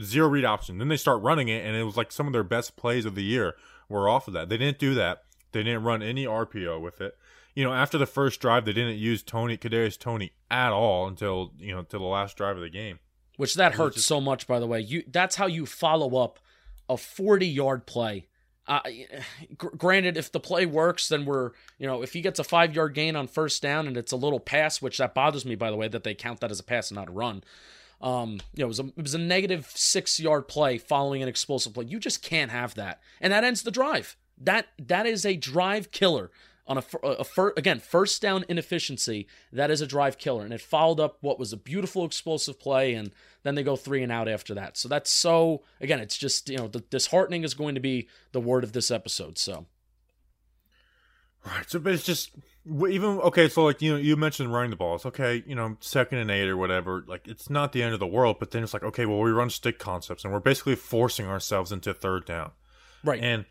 zero 0.00 0.28
read 0.28 0.44
option. 0.44 0.78
Then 0.78 0.88
they 0.88 0.96
start 0.96 1.22
running 1.22 1.48
it, 1.48 1.64
and 1.66 1.76
it 1.76 1.84
was 1.84 1.96
like 1.96 2.12
some 2.12 2.26
of 2.26 2.32
their 2.32 2.44
best 2.44 2.76
plays 2.76 3.04
of 3.04 3.14
the 3.14 3.24
year 3.24 3.54
were 3.88 4.08
off 4.08 4.28
of 4.28 4.34
that. 4.34 4.48
They 4.48 4.56
didn't 4.56 4.78
do 4.78 4.94
that. 4.94 5.24
They 5.52 5.62
didn't 5.62 5.82
run 5.82 6.02
any 6.02 6.24
RPO 6.24 6.80
with 6.80 7.00
it 7.00 7.16
you 7.58 7.64
know, 7.64 7.74
after 7.74 7.98
the 7.98 8.06
first 8.06 8.40
drive, 8.40 8.66
they 8.66 8.72
didn't 8.72 8.98
use 8.98 9.20
Tony 9.20 9.56
Kadarius 9.56 9.98
Tony 9.98 10.30
at 10.48 10.70
all 10.70 11.08
until 11.08 11.50
you 11.58 11.72
know 11.72 11.80
until 11.80 11.98
the 11.98 12.06
last 12.06 12.36
drive 12.36 12.54
of 12.54 12.62
the 12.62 12.70
game. 12.70 13.00
Which 13.36 13.54
that 13.54 13.74
hurts 13.74 13.96
just... 13.96 14.06
so 14.06 14.20
much, 14.20 14.46
by 14.46 14.60
the 14.60 14.66
way. 14.68 14.80
You 14.80 15.02
that's 15.08 15.34
how 15.34 15.46
you 15.46 15.66
follow 15.66 16.22
up 16.22 16.38
a 16.88 16.96
forty 16.96 17.48
yard 17.48 17.84
play. 17.84 18.28
Uh, 18.68 18.78
gr- 19.56 19.74
granted, 19.76 20.16
if 20.16 20.30
the 20.30 20.38
play 20.38 20.66
works, 20.66 21.08
then 21.08 21.24
we're 21.24 21.50
you 21.80 21.88
know 21.88 22.00
if 22.00 22.12
he 22.12 22.20
gets 22.20 22.38
a 22.38 22.44
five 22.44 22.76
yard 22.76 22.94
gain 22.94 23.16
on 23.16 23.26
first 23.26 23.60
down 23.60 23.88
and 23.88 23.96
it's 23.96 24.12
a 24.12 24.16
little 24.16 24.38
pass, 24.38 24.80
which 24.80 24.98
that 24.98 25.12
bothers 25.12 25.44
me 25.44 25.56
by 25.56 25.72
the 25.72 25.76
way 25.76 25.88
that 25.88 26.04
they 26.04 26.14
count 26.14 26.38
that 26.38 26.52
as 26.52 26.60
a 26.60 26.64
pass 26.64 26.92
and 26.92 26.96
not 26.96 27.08
a 27.08 27.12
run. 27.12 27.42
Um, 28.00 28.38
you 28.54 28.60
know, 28.60 28.66
it 28.66 28.68
was 28.68 28.78
a 28.78 28.86
it 28.86 29.02
was 29.02 29.14
a 29.14 29.18
negative 29.18 29.68
six 29.74 30.20
yard 30.20 30.46
play 30.46 30.78
following 30.78 31.24
an 31.24 31.28
explosive 31.28 31.74
play. 31.74 31.86
You 31.86 31.98
just 31.98 32.22
can't 32.22 32.52
have 32.52 32.76
that, 32.76 33.00
and 33.20 33.32
that 33.32 33.42
ends 33.42 33.64
the 33.64 33.72
drive. 33.72 34.16
That 34.40 34.68
that 34.78 35.06
is 35.06 35.26
a 35.26 35.34
drive 35.34 35.90
killer 35.90 36.30
on 36.68 36.78
a, 36.78 36.84
a, 37.02 37.24
fir, 37.24 37.52
again 37.56 37.80
first 37.80 38.20
down 38.20 38.44
inefficiency 38.48 39.26
that 39.52 39.70
is 39.70 39.80
a 39.80 39.86
drive 39.86 40.18
killer. 40.18 40.44
And 40.44 40.52
it 40.52 40.60
followed 40.60 41.00
up 41.00 41.16
what 41.20 41.38
was 41.38 41.52
a 41.52 41.56
beautiful 41.56 42.04
explosive 42.04 42.60
play 42.60 42.94
and 42.94 43.10
then 43.42 43.54
they 43.54 43.62
go 43.62 43.74
three 43.74 44.02
and 44.02 44.12
out 44.12 44.28
after 44.28 44.54
that. 44.54 44.76
So 44.76 44.88
that's 44.88 45.10
so 45.10 45.62
again 45.80 46.00
it's 46.00 46.16
just 46.16 46.48
you 46.48 46.58
know 46.58 46.68
the 46.68 46.80
disheartening 46.80 47.42
is 47.42 47.54
going 47.54 47.74
to 47.74 47.80
be 47.80 48.08
the 48.32 48.40
word 48.40 48.64
of 48.64 48.72
this 48.72 48.90
episode 48.90 49.38
so. 49.38 49.66
Right 51.46 51.68
so 51.68 51.78
but 51.78 51.94
it's 51.94 52.04
just 52.04 52.30
even 52.66 53.18
okay 53.20 53.48
so 53.48 53.64
like 53.64 53.80
you 53.80 53.92
know 53.92 53.98
you 53.98 54.16
mentioned 54.16 54.52
running 54.52 54.70
the 54.70 54.76
ball. 54.76 54.96
It's 54.96 55.06
okay 55.06 55.42
you 55.46 55.54
know 55.54 55.78
second 55.80 56.18
and 56.18 56.30
eight 56.30 56.48
or 56.48 56.56
whatever 56.56 57.04
like 57.08 57.26
it's 57.26 57.48
not 57.48 57.72
the 57.72 57.82
end 57.82 57.94
of 57.94 58.00
the 58.00 58.06
world 58.06 58.36
but 58.38 58.50
then 58.50 58.62
it's 58.62 58.74
like 58.74 58.82
okay 58.82 59.06
well 59.06 59.20
we 59.20 59.30
run 59.30 59.48
stick 59.48 59.78
concepts 59.78 60.24
and 60.24 60.32
we're 60.32 60.40
basically 60.40 60.76
forcing 60.76 61.26
ourselves 61.26 61.72
into 61.72 61.94
third 61.94 62.26
down. 62.26 62.50
Right. 63.02 63.22
And 63.22 63.46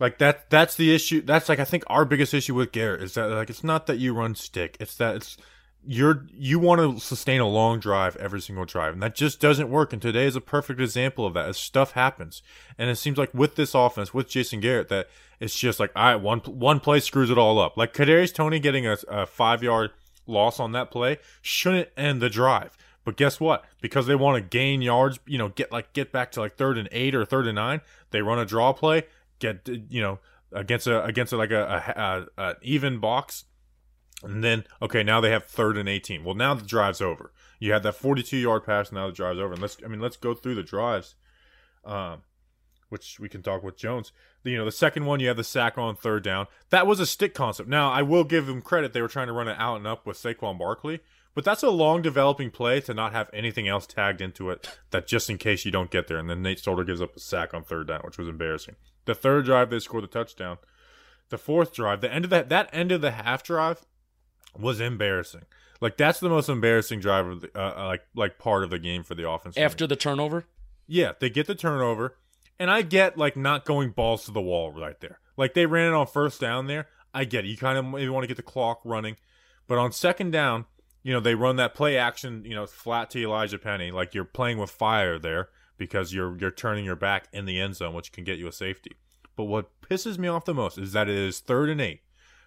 like 0.00 0.18
that 0.18 0.50
that's 0.50 0.76
the 0.76 0.94
issue. 0.94 1.22
That's 1.22 1.48
like 1.48 1.58
I 1.58 1.64
think 1.64 1.84
our 1.86 2.04
biggest 2.04 2.34
issue 2.34 2.54
with 2.54 2.72
Garrett 2.72 3.02
is 3.02 3.14
that 3.14 3.26
like 3.26 3.50
it's 3.50 3.64
not 3.64 3.86
that 3.86 3.98
you 3.98 4.14
run 4.14 4.34
stick. 4.34 4.76
It's 4.80 4.96
that 4.96 5.16
it's 5.16 5.36
you're 5.86 6.26
you 6.32 6.58
want 6.58 6.80
to 6.80 7.00
sustain 7.00 7.40
a 7.40 7.48
long 7.48 7.78
drive 7.78 8.16
every 8.16 8.40
single 8.40 8.64
drive 8.64 8.92
and 8.92 9.02
that 9.02 9.14
just 9.14 9.40
doesn't 9.40 9.70
work 9.70 9.92
and 9.92 10.02
today 10.02 10.26
is 10.26 10.36
a 10.36 10.40
perfect 10.40 10.80
example 10.80 11.24
of 11.24 11.34
that 11.34 11.48
as 11.48 11.56
stuff 11.56 11.92
happens 11.92 12.42
and 12.76 12.90
it 12.90 12.96
seems 12.96 13.16
like 13.16 13.32
with 13.32 13.54
this 13.54 13.74
offense 13.74 14.12
with 14.12 14.28
jason 14.28 14.60
garrett 14.60 14.88
that 14.88 15.08
it's 15.40 15.56
just 15.56 15.78
like 15.78 15.90
all 15.94 16.04
right 16.04 16.16
one 16.20 16.40
one 16.40 16.80
play 16.80 16.98
screws 16.98 17.30
it 17.30 17.38
all 17.38 17.58
up 17.58 17.76
like 17.76 17.94
kadarius 17.94 18.34
tony 18.34 18.58
getting 18.58 18.86
a, 18.86 18.96
a 19.08 19.24
five 19.24 19.62
yard 19.62 19.90
loss 20.26 20.58
on 20.58 20.72
that 20.72 20.90
play 20.90 21.16
shouldn't 21.40 21.88
end 21.96 22.20
the 22.20 22.28
drive 22.28 22.76
but 23.04 23.16
guess 23.16 23.40
what 23.40 23.64
because 23.80 24.06
they 24.06 24.14
want 24.14 24.36
to 24.36 24.46
gain 24.46 24.82
yards 24.82 25.20
you 25.26 25.38
know 25.38 25.48
get 25.48 25.70
like 25.72 25.92
get 25.92 26.12
back 26.12 26.32
to 26.32 26.40
like 26.40 26.56
third 26.56 26.76
and 26.76 26.88
eight 26.92 27.14
or 27.14 27.24
third 27.24 27.46
and 27.46 27.54
nine 27.54 27.80
they 28.10 28.20
run 28.20 28.38
a 28.38 28.44
draw 28.44 28.72
play 28.72 29.04
get 29.38 29.68
you 29.88 30.00
know 30.00 30.18
against 30.52 30.86
a 30.86 31.04
against 31.04 31.32
a, 31.32 31.36
like 31.36 31.50
a, 31.50 32.26
a, 32.36 32.42
a, 32.42 32.54
even 32.62 32.98
box. 32.98 33.44
And 34.22 34.42
then 34.42 34.64
okay 34.82 35.02
now 35.04 35.20
they 35.20 35.30
have 35.30 35.44
third 35.44 35.76
and 35.76 35.88
18 35.88 36.24
well 36.24 36.34
now 36.34 36.54
the 36.54 36.66
drive's 36.66 37.00
over. 37.00 37.32
You 37.60 37.72
had 37.72 37.84
that 37.84 37.94
42 37.94 38.36
yard 38.36 38.64
pass 38.64 38.90
now 38.90 39.06
the 39.06 39.12
drive's 39.12 39.38
over. 39.38 39.52
And 39.52 39.62
let's 39.62 39.76
i 39.84 39.88
mean 39.88 40.00
let's 40.00 40.16
go 40.16 40.34
through 40.34 40.56
the 40.56 40.62
drives 40.62 41.14
um 41.84 42.22
which 42.88 43.20
we 43.20 43.28
can 43.28 43.42
talk 43.42 43.62
with 43.62 43.76
jones. 43.76 44.12
You 44.42 44.56
know 44.56 44.64
the 44.64 44.72
second 44.72 45.04
one 45.04 45.20
you 45.20 45.28
have 45.28 45.36
the 45.36 45.44
sack 45.44 45.78
on 45.78 45.94
third 45.94 46.24
down. 46.24 46.46
That 46.70 46.86
was 46.86 46.98
a 46.98 47.06
stick 47.06 47.32
concept. 47.32 47.68
Now 47.68 47.92
i 47.92 48.02
will 48.02 48.24
give 48.24 48.46
them 48.46 48.60
credit. 48.60 48.92
They 48.92 49.02
were 49.02 49.08
trying 49.08 49.28
to 49.28 49.32
run 49.32 49.48
it 49.48 49.56
out 49.58 49.76
and 49.76 49.86
up 49.86 50.04
with 50.04 50.16
Saquon 50.16 50.58
Barkley. 50.58 51.00
But 51.38 51.44
that's 51.44 51.62
a 51.62 51.70
long 51.70 52.02
developing 52.02 52.50
play 52.50 52.80
to 52.80 52.92
not 52.92 53.12
have 53.12 53.30
anything 53.32 53.68
else 53.68 53.86
tagged 53.86 54.20
into 54.20 54.50
it 54.50 54.76
that 54.90 55.06
just 55.06 55.30
in 55.30 55.38
case 55.38 55.64
you 55.64 55.70
don't 55.70 55.88
get 55.88 56.08
there. 56.08 56.18
And 56.18 56.28
then 56.28 56.42
Nate 56.42 56.58
Solder 56.58 56.82
gives 56.82 57.00
up 57.00 57.14
a 57.14 57.20
sack 57.20 57.54
on 57.54 57.62
third 57.62 57.86
down, 57.86 58.00
which 58.00 58.18
was 58.18 58.26
embarrassing. 58.26 58.74
The 59.08 59.14
third 59.14 59.46
drive, 59.46 59.70
they 59.70 59.78
scored 59.78 60.04
the 60.04 60.08
touchdown. 60.08 60.58
The 61.30 61.38
fourth 61.38 61.72
drive, 61.72 62.02
the 62.02 62.12
end 62.12 62.26
of 62.26 62.30
that 62.30 62.50
that 62.50 62.68
end 62.74 62.92
of 62.92 63.00
the 63.00 63.12
half 63.12 63.42
drive 63.42 63.86
was 64.54 64.82
embarrassing. 64.82 65.46
Like 65.80 65.96
that's 65.96 66.20
the 66.20 66.28
most 66.28 66.50
embarrassing 66.50 67.00
drive 67.00 67.26
of 67.26 67.40
the, 67.40 67.58
uh, 67.58 67.86
like 67.86 68.02
like 68.14 68.38
part 68.38 68.64
of 68.64 68.68
the 68.68 68.78
game 68.78 69.02
for 69.04 69.14
the 69.14 69.26
offense. 69.26 69.56
After 69.56 69.86
the 69.86 69.96
turnover? 69.96 70.44
Yeah, 70.86 71.12
they 71.18 71.30
get 71.30 71.46
the 71.46 71.54
turnover. 71.54 72.18
And 72.58 72.70
I 72.70 72.82
get 72.82 73.16
like 73.16 73.34
not 73.34 73.64
going 73.64 73.92
balls 73.92 74.26
to 74.26 74.30
the 74.30 74.42
wall 74.42 74.72
right 74.72 75.00
there. 75.00 75.20
Like 75.38 75.54
they 75.54 75.64
ran 75.64 75.94
it 75.94 75.96
on 75.96 76.06
first 76.06 76.38
down 76.38 76.66
there. 76.66 76.86
I 77.14 77.24
get 77.24 77.46
it. 77.46 77.48
You 77.48 77.56
kind 77.56 77.78
of 77.78 77.86
maybe 77.86 78.10
want 78.10 78.24
to 78.24 78.28
get 78.28 78.36
the 78.36 78.42
clock 78.42 78.82
running. 78.84 79.16
But 79.66 79.78
on 79.78 79.90
second 79.90 80.32
down, 80.32 80.66
you 81.02 81.14
know, 81.14 81.20
they 81.20 81.34
run 81.34 81.56
that 81.56 81.74
play 81.74 81.96
action, 81.96 82.44
you 82.44 82.54
know, 82.54 82.66
flat 82.66 83.08
to 83.12 83.22
Elijah 83.22 83.58
Penny, 83.58 83.90
like 83.90 84.14
you're 84.14 84.26
playing 84.26 84.58
with 84.58 84.70
fire 84.70 85.18
there 85.18 85.48
because 85.78 86.12
you're 86.12 86.36
you're 86.38 86.50
turning 86.50 86.84
your 86.84 86.96
back 86.96 87.28
in 87.32 87.46
the 87.46 87.60
end 87.60 87.76
zone, 87.76 87.94
which 87.94 88.12
can 88.12 88.24
get 88.24 88.38
you 88.38 88.46
a 88.48 88.52
safety. 88.52 88.96
But 89.36 89.44
what 89.44 89.70
pisses 89.80 90.18
me 90.18 90.28
off 90.28 90.44
the 90.44 90.52
most 90.54 90.76
is 90.78 90.92
that 90.92 91.08
it 91.08 91.14
is 91.16 91.40
third 91.40 91.68
and 91.70 91.80
eight, 91.80 92.00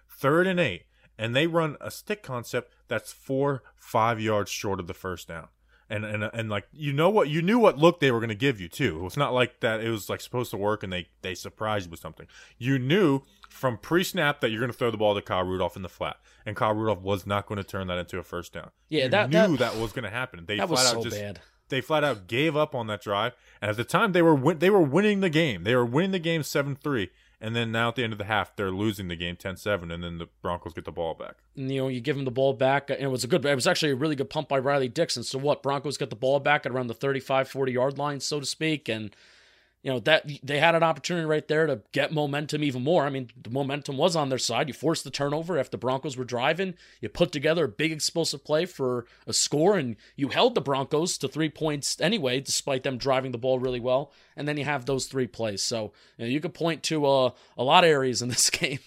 third 0.08 0.46
and 0.46 0.60
eight, 0.60 0.84
and 1.18 1.34
they 1.34 1.46
run 1.46 1.76
a 1.80 1.90
stick 1.90 2.22
concept 2.22 2.74
that's 2.88 3.12
four 3.12 3.62
five 3.76 4.20
yards 4.20 4.50
short 4.50 4.78
of 4.78 4.86
the 4.86 4.94
first 4.94 5.26
down. 5.28 5.48
And, 5.90 6.06
and 6.06 6.24
and 6.32 6.48
like 6.48 6.68
you 6.72 6.92
know 6.94 7.10
what 7.10 7.28
you 7.28 7.42
knew 7.42 7.58
what 7.58 7.76
look 7.76 8.00
they 8.00 8.10
were 8.10 8.18
going 8.20 8.30
to 8.30 8.34
give 8.34 8.58
you 8.60 8.68
too. 8.68 8.96
It 8.98 9.02
was 9.02 9.16
not 9.18 9.34
like 9.34 9.60
that. 9.60 9.80
It 9.82 9.90
was 9.90 10.08
like 10.08 10.22
supposed 10.22 10.50
to 10.52 10.56
work, 10.56 10.82
and 10.82 10.90
they 10.90 11.08
they 11.20 11.34
surprised 11.34 11.86
you 11.86 11.90
with 11.90 12.00
something. 12.00 12.26
You 12.56 12.78
knew 12.78 13.20
from 13.50 13.76
pre-snap 13.76 14.40
that 14.40 14.48
you're 14.50 14.60
going 14.60 14.72
to 14.72 14.76
throw 14.76 14.90
the 14.90 14.96
ball 14.96 15.14
to 15.14 15.20
Kyle 15.20 15.44
Rudolph 15.44 15.76
in 15.76 15.82
the 15.82 15.90
flat, 15.90 16.16
and 16.46 16.56
Kyle 16.56 16.72
Rudolph 16.72 17.02
was 17.02 17.26
not 17.26 17.46
going 17.46 17.58
to 17.58 17.64
turn 17.64 17.88
that 17.88 17.98
into 17.98 18.18
a 18.18 18.22
first 18.22 18.54
down. 18.54 18.70
Yeah, 18.88 19.04
you 19.04 19.10
that- 19.10 19.28
knew 19.30 19.56
that- 19.58 19.74
that, 19.74 19.76
was 19.82 19.92
going 19.92 20.04
to 20.04 20.10
happen. 20.10 20.46
They 20.46 20.56
That 20.56 20.70
was 20.70 20.80
flat 20.80 20.92
so 20.92 20.98
out 20.98 21.04
just 21.04 21.16
bad. 21.20 21.40
They 21.72 21.80
flat 21.80 22.04
out 22.04 22.28
gave 22.28 22.56
up 22.56 22.74
on 22.74 22.86
that 22.86 23.02
drive, 23.02 23.32
and 23.60 23.70
at 23.70 23.76
the 23.76 23.84
time 23.84 24.12
they 24.12 24.22
were 24.22 24.34
win- 24.34 24.60
they 24.60 24.70
were 24.70 24.80
winning 24.80 25.20
the 25.20 25.30
game. 25.30 25.64
They 25.64 25.74
were 25.74 25.84
winning 25.84 26.12
the 26.12 26.18
game 26.20 26.44
seven 26.44 26.76
three, 26.76 27.10
and 27.40 27.56
then 27.56 27.72
now 27.72 27.88
at 27.88 27.96
the 27.96 28.04
end 28.04 28.12
of 28.12 28.18
the 28.18 28.26
half 28.26 28.54
they're 28.54 28.70
losing 28.70 29.08
the 29.08 29.16
game 29.16 29.34
10-7, 29.34 29.92
and 29.92 30.04
then 30.04 30.18
the 30.18 30.28
Broncos 30.42 30.74
get 30.74 30.84
the 30.84 30.92
ball 30.92 31.14
back. 31.14 31.38
And, 31.56 31.72
you 31.72 31.80
know, 31.80 31.88
you 31.88 32.00
give 32.00 32.14
them 32.14 32.24
the 32.24 32.30
ball 32.30 32.52
back, 32.52 32.88
and 32.88 33.00
it 33.00 33.08
was 33.08 33.24
a 33.24 33.26
good. 33.26 33.44
It 33.44 33.54
was 33.54 33.66
actually 33.66 33.90
a 33.90 33.96
really 33.96 34.14
good 34.14 34.30
pump 34.30 34.48
by 34.48 34.60
Riley 34.60 34.88
Dixon. 34.88 35.24
So 35.24 35.38
what? 35.38 35.62
Broncos 35.62 35.96
get 35.96 36.10
the 36.10 36.16
ball 36.16 36.38
back 36.38 36.64
at 36.64 36.72
around 36.72 36.86
the 36.86 36.94
35, 36.94 37.48
40 37.48 37.72
yard 37.72 37.98
line, 37.98 38.20
so 38.20 38.38
to 38.38 38.46
speak, 38.46 38.88
and 38.88 39.16
you 39.82 39.90
know 39.90 39.98
that 40.00 40.30
they 40.44 40.60
had 40.60 40.76
an 40.76 40.84
opportunity 40.84 41.26
right 41.26 41.46
there 41.48 41.66
to 41.66 41.80
get 41.90 42.12
momentum 42.12 42.62
even 42.62 42.84
more. 42.84 43.04
I 43.04 43.10
mean, 43.10 43.30
the 43.40 43.50
momentum 43.50 43.96
was 43.96 44.14
on 44.14 44.28
their 44.28 44.38
side. 44.38 44.68
You 44.68 44.74
forced 44.74 45.02
the 45.02 45.10
turnover 45.10 45.58
after 45.58 45.72
the 45.72 45.78
Broncos 45.78 46.16
were 46.16 46.24
driving. 46.24 46.74
You 47.00 47.08
put 47.08 47.32
together 47.32 47.64
a 47.64 47.68
big 47.68 47.90
explosive 47.90 48.44
play 48.44 48.64
for 48.64 49.06
a 49.26 49.32
score, 49.32 49.76
and 49.76 49.96
you 50.14 50.28
held 50.28 50.54
the 50.54 50.60
Broncos 50.60 51.18
to 51.18 51.28
three 51.28 51.48
points 51.48 52.00
anyway, 52.00 52.40
despite 52.40 52.84
them 52.84 52.96
driving 52.96 53.32
the 53.32 53.38
ball 53.38 53.58
really 53.58 53.80
well. 53.80 54.12
And 54.36 54.46
then 54.46 54.56
you 54.56 54.64
have 54.64 54.86
those 54.86 55.06
three 55.06 55.26
plays. 55.26 55.62
So 55.62 55.92
you, 56.16 56.24
know, 56.24 56.30
you 56.30 56.40
could 56.40 56.54
point 56.54 56.84
to 56.84 57.04
uh, 57.04 57.30
a 57.58 57.64
lot 57.64 57.82
of 57.82 57.90
areas 57.90 58.22
in 58.22 58.28
this 58.28 58.50
game, 58.50 58.78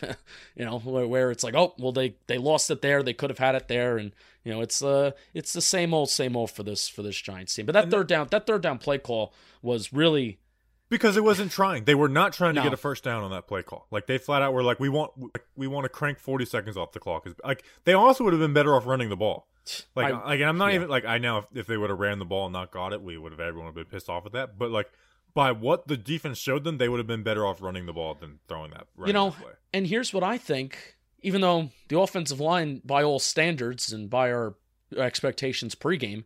you 0.55 0.63
know, 0.63 0.79
where, 0.79 1.07
where 1.07 1.31
it's 1.31 1.43
like, 1.43 1.55
oh, 1.55 1.73
well, 1.77 1.91
they 1.91 2.15
they 2.27 2.37
lost 2.37 2.71
it 2.71 2.81
there. 2.81 3.03
They 3.03 3.13
could 3.13 3.29
have 3.29 3.39
had 3.39 3.55
it 3.55 3.67
there, 3.67 3.97
and 3.97 4.13
you 4.45 4.53
know, 4.53 4.61
it's 4.61 4.81
uh, 4.81 5.11
it's 5.33 5.51
the 5.51 5.61
same 5.61 5.93
old, 5.93 6.09
same 6.09 6.37
old 6.37 6.51
for 6.51 6.63
this 6.63 6.87
for 6.87 7.01
this 7.01 7.19
Giants 7.19 7.53
team. 7.53 7.65
But 7.65 7.73
that 7.73 7.91
third 7.91 8.07
down, 8.07 8.29
that 8.31 8.47
third 8.47 8.61
down 8.61 8.77
play 8.77 8.97
call 8.97 9.33
was 9.61 9.91
really 9.91 10.39
Because 10.87 11.17
it 11.17 11.23
wasn't 11.23 11.51
trying. 11.51 11.85
They 11.85 11.95
were 11.95 12.07
not 12.07 12.33
trying 12.33 12.55
to 12.55 12.61
get 12.61 12.71
a 12.71 12.77
first 12.77 13.03
down 13.03 13.23
on 13.23 13.31
that 13.31 13.47
play 13.47 13.63
call. 13.63 13.87
Like 13.89 14.05
they 14.05 14.19
flat 14.19 14.43
out 14.43 14.53
were 14.53 14.61
like, 14.61 14.79
we 14.79 14.89
want 14.89 15.11
we 15.55 15.65
want 15.65 15.85
to 15.85 15.89
crank 15.89 16.19
forty 16.19 16.45
seconds 16.45 16.77
off 16.77 16.91
the 16.91 16.99
clock. 16.99 17.27
Like 17.43 17.63
they 17.85 17.93
also 17.93 18.23
would 18.23 18.33
have 18.33 18.39
been 18.39 18.53
better 18.53 18.75
off 18.75 18.85
running 18.85 19.09
the 19.09 19.15
ball. 19.15 19.47
Like, 19.95 20.13
I- 20.13 20.25
like 20.25 20.41
I'm 20.41 20.59
not 20.59 20.69
yeah. 20.69 20.75
even 20.75 20.89
like 20.89 21.05
I 21.05 21.17
know 21.17 21.39
if, 21.39 21.45
if 21.55 21.67
they 21.67 21.75
would 21.75 21.89
have 21.89 21.99
ran 21.99 22.19
the 22.19 22.25
ball 22.25 22.45
and 22.45 22.53
not 22.53 22.71
got 22.71 22.93
it, 22.93 23.01
we 23.01 23.17
would 23.17 23.31
have 23.31 23.39
everyone 23.39 23.65
would 23.65 23.79
have 23.79 23.89
been 23.89 23.97
pissed 23.97 24.09
off 24.09 24.27
at 24.27 24.33
that. 24.33 24.59
But 24.59 24.69
like 24.69 24.91
by 25.33 25.51
what 25.51 25.87
the 25.87 25.97
defense 25.97 26.37
showed 26.37 26.63
them, 26.63 26.77
they 26.77 26.87
would 26.87 26.99
have 26.99 27.07
been 27.07 27.23
better 27.23 27.45
off 27.45 27.61
running 27.61 27.85
the 27.85 27.93
ball 27.93 28.15
than 28.15 28.39
throwing 28.47 28.71
that. 28.71 28.87
you 29.05 29.13
know, 29.13 29.31
that 29.31 29.57
and 29.73 29.87
here's 29.87 30.13
what 30.13 30.23
I 30.23 30.37
think. 30.37 30.95
Even 31.21 31.41
though 31.41 31.69
the 31.87 31.99
offensive 31.99 32.39
line, 32.39 32.81
by 32.85 33.01
all 33.01 33.17
standards 33.17 33.91
and 33.91 34.09
by 34.09 34.31
our 34.31 34.55
expectations 34.95 35.73
pregame, 35.73 36.23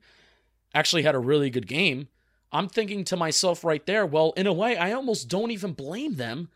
actually 0.73 1.03
had 1.03 1.15
a 1.15 1.19
really 1.19 1.49
good 1.49 1.67
game, 1.67 2.09
I'm 2.51 2.67
thinking 2.67 3.03
to 3.05 3.17
myself 3.17 3.63
right 3.63 3.85
there, 3.85 4.05
well, 4.05 4.33
in 4.35 4.47
a 4.47 4.53
way, 4.53 4.77
I 4.77 4.91
almost 4.91 5.27
don't 5.27 5.51
even 5.51 5.73
blame 5.73 6.15
them 6.15 6.49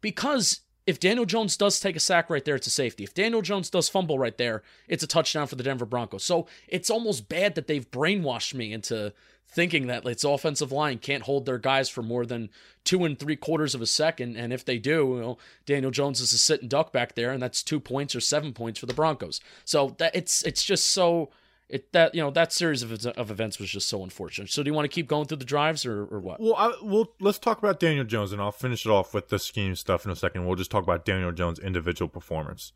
because 0.00 0.60
if 0.86 0.98
Daniel 0.98 1.26
Jones 1.26 1.56
does 1.56 1.78
take 1.78 1.94
a 1.94 2.00
sack 2.00 2.30
right 2.30 2.44
there, 2.44 2.56
it's 2.56 2.66
a 2.66 2.70
safety. 2.70 3.04
If 3.04 3.14
Daniel 3.14 3.42
Jones 3.42 3.70
does 3.70 3.88
fumble 3.88 4.18
right 4.18 4.36
there, 4.36 4.62
it's 4.88 5.04
a 5.04 5.06
touchdown 5.06 5.46
for 5.46 5.54
the 5.54 5.62
Denver 5.62 5.86
Broncos. 5.86 6.24
So 6.24 6.46
it's 6.66 6.90
almost 6.90 7.28
bad 7.28 7.54
that 7.54 7.66
they've 7.66 7.88
brainwashed 7.88 8.54
me 8.54 8.72
into 8.72 9.12
thinking 9.46 9.88
that 9.88 10.06
its 10.06 10.24
offensive 10.24 10.72
line 10.72 10.98
can't 10.98 11.24
hold 11.24 11.44
their 11.44 11.58
guys 11.58 11.88
for 11.88 12.02
more 12.02 12.24
than 12.24 12.50
two 12.84 13.04
and 13.04 13.18
three 13.18 13.36
quarters 13.36 13.74
of 13.74 13.82
a 13.82 13.86
second. 13.86 14.36
And 14.36 14.52
if 14.52 14.64
they 14.64 14.78
do, 14.78 15.14
you 15.14 15.20
know, 15.20 15.38
Daniel 15.66 15.90
Jones 15.90 16.20
is 16.20 16.32
a 16.32 16.38
sitting 16.38 16.68
duck 16.68 16.92
back 16.92 17.14
there, 17.14 17.32
and 17.32 17.42
that's 17.42 17.62
two 17.62 17.80
points 17.80 18.14
or 18.14 18.20
seven 18.20 18.52
points 18.52 18.78
for 18.78 18.86
the 18.86 18.94
Broncos. 18.94 19.40
So 19.64 19.94
that 19.98 20.14
it's 20.14 20.42
it's 20.42 20.64
just 20.64 20.88
so 20.88 21.30
it 21.70 21.92
that 21.92 22.14
you 22.14 22.20
know 22.20 22.30
that 22.30 22.52
series 22.52 22.82
of, 22.82 23.06
of 23.06 23.30
events 23.30 23.58
was 23.58 23.70
just 23.70 23.88
so 23.88 24.02
unfortunate. 24.02 24.50
So 24.50 24.62
do 24.62 24.68
you 24.68 24.74
want 24.74 24.84
to 24.84 24.94
keep 24.94 25.06
going 25.06 25.26
through 25.26 25.38
the 25.38 25.44
drives 25.44 25.86
or, 25.86 26.04
or 26.06 26.20
what? 26.20 26.40
Well, 26.40 26.54
I, 26.56 26.74
well, 26.82 27.12
let's 27.20 27.38
talk 27.38 27.58
about 27.58 27.80
Daniel 27.80 28.04
Jones, 28.04 28.32
and 28.32 28.42
I'll 28.42 28.52
finish 28.52 28.84
it 28.84 28.90
off 28.90 29.14
with 29.14 29.28
the 29.28 29.38
scheme 29.38 29.74
stuff 29.76 30.04
in 30.04 30.10
a 30.10 30.16
second. 30.16 30.46
We'll 30.46 30.56
just 30.56 30.70
talk 30.70 30.82
about 30.82 31.04
Daniel 31.04 31.32
Jones' 31.32 31.58
individual 31.58 32.08
performance. 32.08 32.72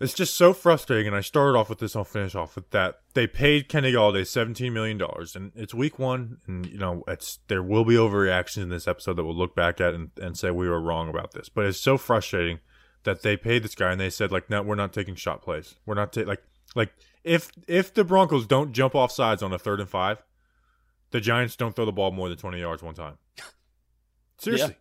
It's 0.00 0.14
just 0.14 0.34
so 0.34 0.52
frustrating, 0.52 1.08
and 1.08 1.16
I 1.16 1.20
started 1.20 1.58
off 1.58 1.68
with 1.68 1.80
this. 1.80 1.96
I'll 1.96 2.04
finish 2.04 2.36
off 2.36 2.54
with 2.54 2.70
that. 2.70 3.00
They 3.14 3.26
paid 3.26 3.68
Kenny 3.68 3.92
Golladay 3.92 4.26
seventeen 4.26 4.72
million 4.72 4.96
dollars, 4.96 5.36
and 5.36 5.52
it's 5.54 5.74
week 5.74 5.98
one, 5.98 6.38
and 6.46 6.64
you 6.66 6.78
know 6.78 7.02
it's 7.06 7.40
there 7.48 7.62
will 7.62 7.84
be 7.84 7.94
overreactions 7.94 8.62
in 8.62 8.68
this 8.68 8.88
episode 8.88 9.14
that 9.14 9.24
we'll 9.24 9.36
look 9.36 9.56
back 9.56 9.80
at 9.80 9.94
and, 9.94 10.10
and 10.20 10.38
say 10.38 10.50
we 10.50 10.68
were 10.68 10.80
wrong 10.80 11.08
about 11.08 11.32
this. 11.32 11.48
But 11.48 11.66
it's 11.66 11.80
so 11.80 11.98
frustrating 11.98 12.60
that 13.04 13.22
they 13.22 13.36
paid 13.36 13.62
this 13.62 13.74
guy 13.74 13.92
and 13.92 14.00
they 14.00 14.10
said 14.10 14.32
like, 14.32 14.48
no, 14.48 14.62
we're 14.62 14.74
not 14.74 14.92
taking 14.92 15.14
shot 15.14 15.42
plays. 15.42 15.74
We're 15.84 15.94
not 15.94 16.12
taking 16.12 16.28
like 16.28 16.42
like 16.74 16.92
if 17.24 17.52
if 17.66 17.92
the 17.92 18.04
Broncos 18.04 18.46
don't 18.46 18.72
jump 18.72 18.94
off 18.94 19.12
sides 19.12 19.42
on 19.42 19.52
a 19.52 19.58
third 19.58 19.80
and 19.80 19.88
five, 19.88 20.22
the 21.10 21.20
Giants 21.20 21.56
don't 21.56 21.74
throw 21.74 21.84
the 21.84 21.92
ball 21.92 22.10
more 22.10 22.28
than 22.28 22.38
20 22.38 22.60
yards 22.60 22.82
one 22.82 22.94
time. 22.94 23.18
Seriously. 24.38 24.76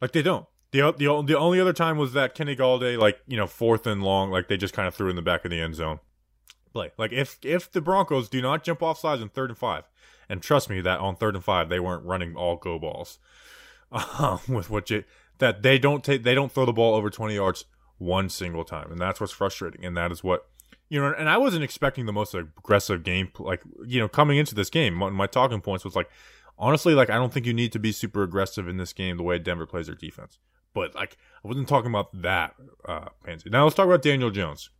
Like 0.00 0.12
they 0.12 0.22
don't. 0.22 0.46
The, 0.70 0.92
the 0.92 1.22
the 1.22 1.38
only 1.38 1.60
other 1.60 1.72
time 1.72 1.96
was 1.96 2.12
that 2.12 2.34
Kenny 2.34 2.54
Golladay 2.54 2.98
like, 2.98 3.20
you 3.26 3.36
know, 3.36 3.46
fourth 3.46 3.86
and 3.86 4.02
long 4.02 4.30
like 4.30 4.48
they 4.48 4.56
just 4.56 4.74
kind 4.74 4.86
of 4.86 4.94
threw 4.94 5.08
in 5.08 5.16
the 5.16 5.22
back 5.22 5.44
of 5.44 5.50
the 5.50 5.60
end 5.60 5.74
zone. 5.74 6.00
Play. 6.72 6.92
Like 6.98 7.12
if 7.12 7.38
if 7.42 7.70
the 7.72 7.80
Broncos 7.80 8.28
do 8.28 8.42
not 8.42 8.64
jump 8.64 8.82
off 8.82 8.98
sides 8.98 9.22
on 9.22 9.30
third 9.30 9.50
and 9.50 9.58
5, 9.58 9.84
and 10.28 10.42
trust 10.42 10.68
me 10.68 10.80
that 10.82 11.00
on 11.00 11.16
third 11.16 11.34
and 11.34 11.44
5 11.44 11.68
they 11.68 11.80
weren't 11.80 12.04
running 12.04 12.36
all 12.36 12.56
go 12.56 12.78
balls. 12.78 13.18
Um, 13.90 14.40
with 14.48 14.68
what 14.68 14.90
you 14.90 15.04
that 15.38 15.62
they 15.62 15.78
don't 15.78 16.04
take 16.04 16.22
they 16.22 16.34
don't 16.34 16.52
throw 16.52 16.66
the 16.66 16.74
ball 16.74 16.94
over 16.94 17.08
20 17.08 17.34
yards 17.34 17.64
one 17.96 18.28
single 18.28 18.62
time. 18.62 18.92
And 18.92 19.00
that's 19.00 19.18
what's 19.18 19.32
frustrating 19.32 19.82
and 19.82 19.96
that 19.96 20.12
is 20.12 20.22
what 20.22 20.46
you 20.88 21.00
know, 21.00 21.12
and 21.16 21.28
I 21.28 21.36
wasn't 21.36 21.64
expecting 21.64 22.06
the 22.06 22.12
most 22.12 22.34
aggressive 22.34 23.02
game. 23.02 23.30
Like, 23.38 23.62
you 23.86 24.00
know, 24.00 24.08
coming 24.08 24.38
into 24.38 24.54
this 24.54 24.70
game, 24.70 24.94
my, 24.94 25.10
my 25.10 25.26
talking 25.26 25.60
points 25.60 25.84
was 25.84 25.94
like, 25.94 26.08
honestly, 26.58 26.94
like, 26.94 27.10
I 27.10 27.16
don't 27.16 27.32
think 27.32 27.46
you 27.46 27.52
need 27.52 27.72
to 27.72 27.78
be 27.78 27.92
super 27.92 28.22
aggressive 28.22 28.68
in 28.68 28.78
this 28.78 28.92
game 28.92 29.16
the 29.16 29.22
way 29.22 29.38
Denver 29.38 29.66
plays 29.66 29.86
their 29.86 29.94
defense. 29.94 30.38
But, 30.74 30.94
like, 30.94 31.16
I 31.44 31.48
wasn't 31.48 31.68
talking 31.68 31.90
about 31.90 32.22
that, 32.22 32.54
uh, 32.86 33.08
Pansy. 33.24 33.50
Now 33.50 33.64
let's 33.64 33.76
talk 33.76 33.86
about 33.86 34.02
Daniel 34.02 34.30
Jones 34.30 34.70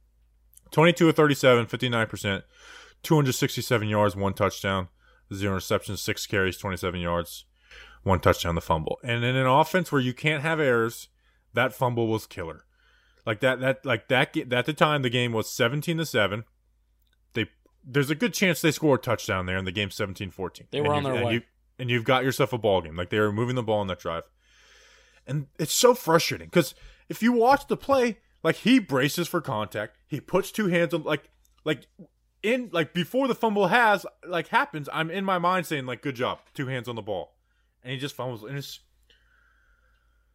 22 0.70 1.08
of 1.08 1.16
37, 1.16 1.66
59%, 1.66 2.42
267 3.02 3.88
yards, 3.88 4.16
one 4.16 4.34
touchdown, 4.34 4.88
zero 5.32 5.56
interceptions, 5.58 5.98
six 5.98 6.26
carries, 6.26 6.58
27 6.58 7.00
yards, 7.00 7.44
one 8.02 8.20
touchdown, 8.20 8.54
the 8.54 8.60
fumble. 8.60 8.98
And 9.02 9.24
in 9.24 9.36
an 9.36 9.46
offense 9.46 9.90
where 9.90 10.00
you 10.00 10.14
can't 10.14 10.42
have 10.42 10.60
errors, 10.60 11.08
that 11.54 11.72
fumble 11.72 12.06
was 12.06 12.26
killer. 12.26 12.64
Like 13.28 13.40
that, 13.40 13.60
that, 13.60 13.84
like 13.84 14.08
that. 14.08 14.34
At 14.50 14.64
the 14.64 14.72
time, 14.72 15.02
the 15.02 15.10
game 15.10 15.32
was 15.34 15.50
seventeen 15.50 15.98
to 15.98 16.06
seven. 16.06 16.44
They, 17.34 17.44
there's 17.84 18.08
a 18.08 18.14
good 18.14 18.32
chance 18.32 18.62
they 18.62 18.70
score 18.70 18.94
a 18.94 18.98
touchdown 18.98 19.44
there, 19.44 19.58
and 19.58 19.66
the 19.66 19.70
game 19.72 19.90
17-14. 19.90 20.62
They 20.70 20.80
were 20.80 20.94
And 20.94 20.94
on 20.94 21.02
you- 21.04 21.08
their 21.10 21.14
and 21.18 21.26
way. 21.26 21.32
You, 21.34 21.42
and 21.78 21.90
you've 21.90 22.04
got 22.04 22.24
yourself 22.24 22.54
a 22.54 22.58
ball 22.58 22.80
game. 22.80 22.96
Like 22.96 23.10
they 23.10 23.18
were 23.20 23.30
moving 23.30 23.54
the 23.54 23.62
ball 23.62 23.80
on 23.80 23.86
that 23.88 23.98
drive, 23.98 24.22
and 25.26 25.48
it's 25.58 25.74
so 25.74 25.92
frustrating 25.92 26.46
because 26.46 26.74
if 27.10 27.22
you 27.22 27.32
watch 27.32 27.66
the 27.66 27.76
play, 27.76 28.16
like 28.42 28.56
he 28.56 28.78
braces 28.78 29.28
for 29.28 29.42
contact, 29.42 29.98
he 30.06 30.20
puts 30.22 30.50
two 30.50 30.68
hands 30.68 30.94
on, 30.94 31.02
like, 31.02 31.28
like 31.66 31.86
in 32.42 32.70
like 32.72 32.94
before 32.94 33.28
the 33.28 33.34
fumble 33.34 33.66
has 33.68 34.06
like 34.26 34.48
happens. 34.48 34.88
I'm 34.90 35.10
in 35.10 35.26
my 35.26 35.38
mind 35.38 35.66
saying 35.66 35.84
like, 35.84 36.00
good 36.00 36.16
job, 36.16 36.38
two 36.54 36.68
hands 36.68 36.88
on 36.88 36.96
the 36.96 37.02
ball, 37.02 37.36
and 37.84 37.92
he 37.92 37.98
just 37.98 38.16
fumbles, 38.16 38.42
and 38.42 38.56
it's 38.56 38.80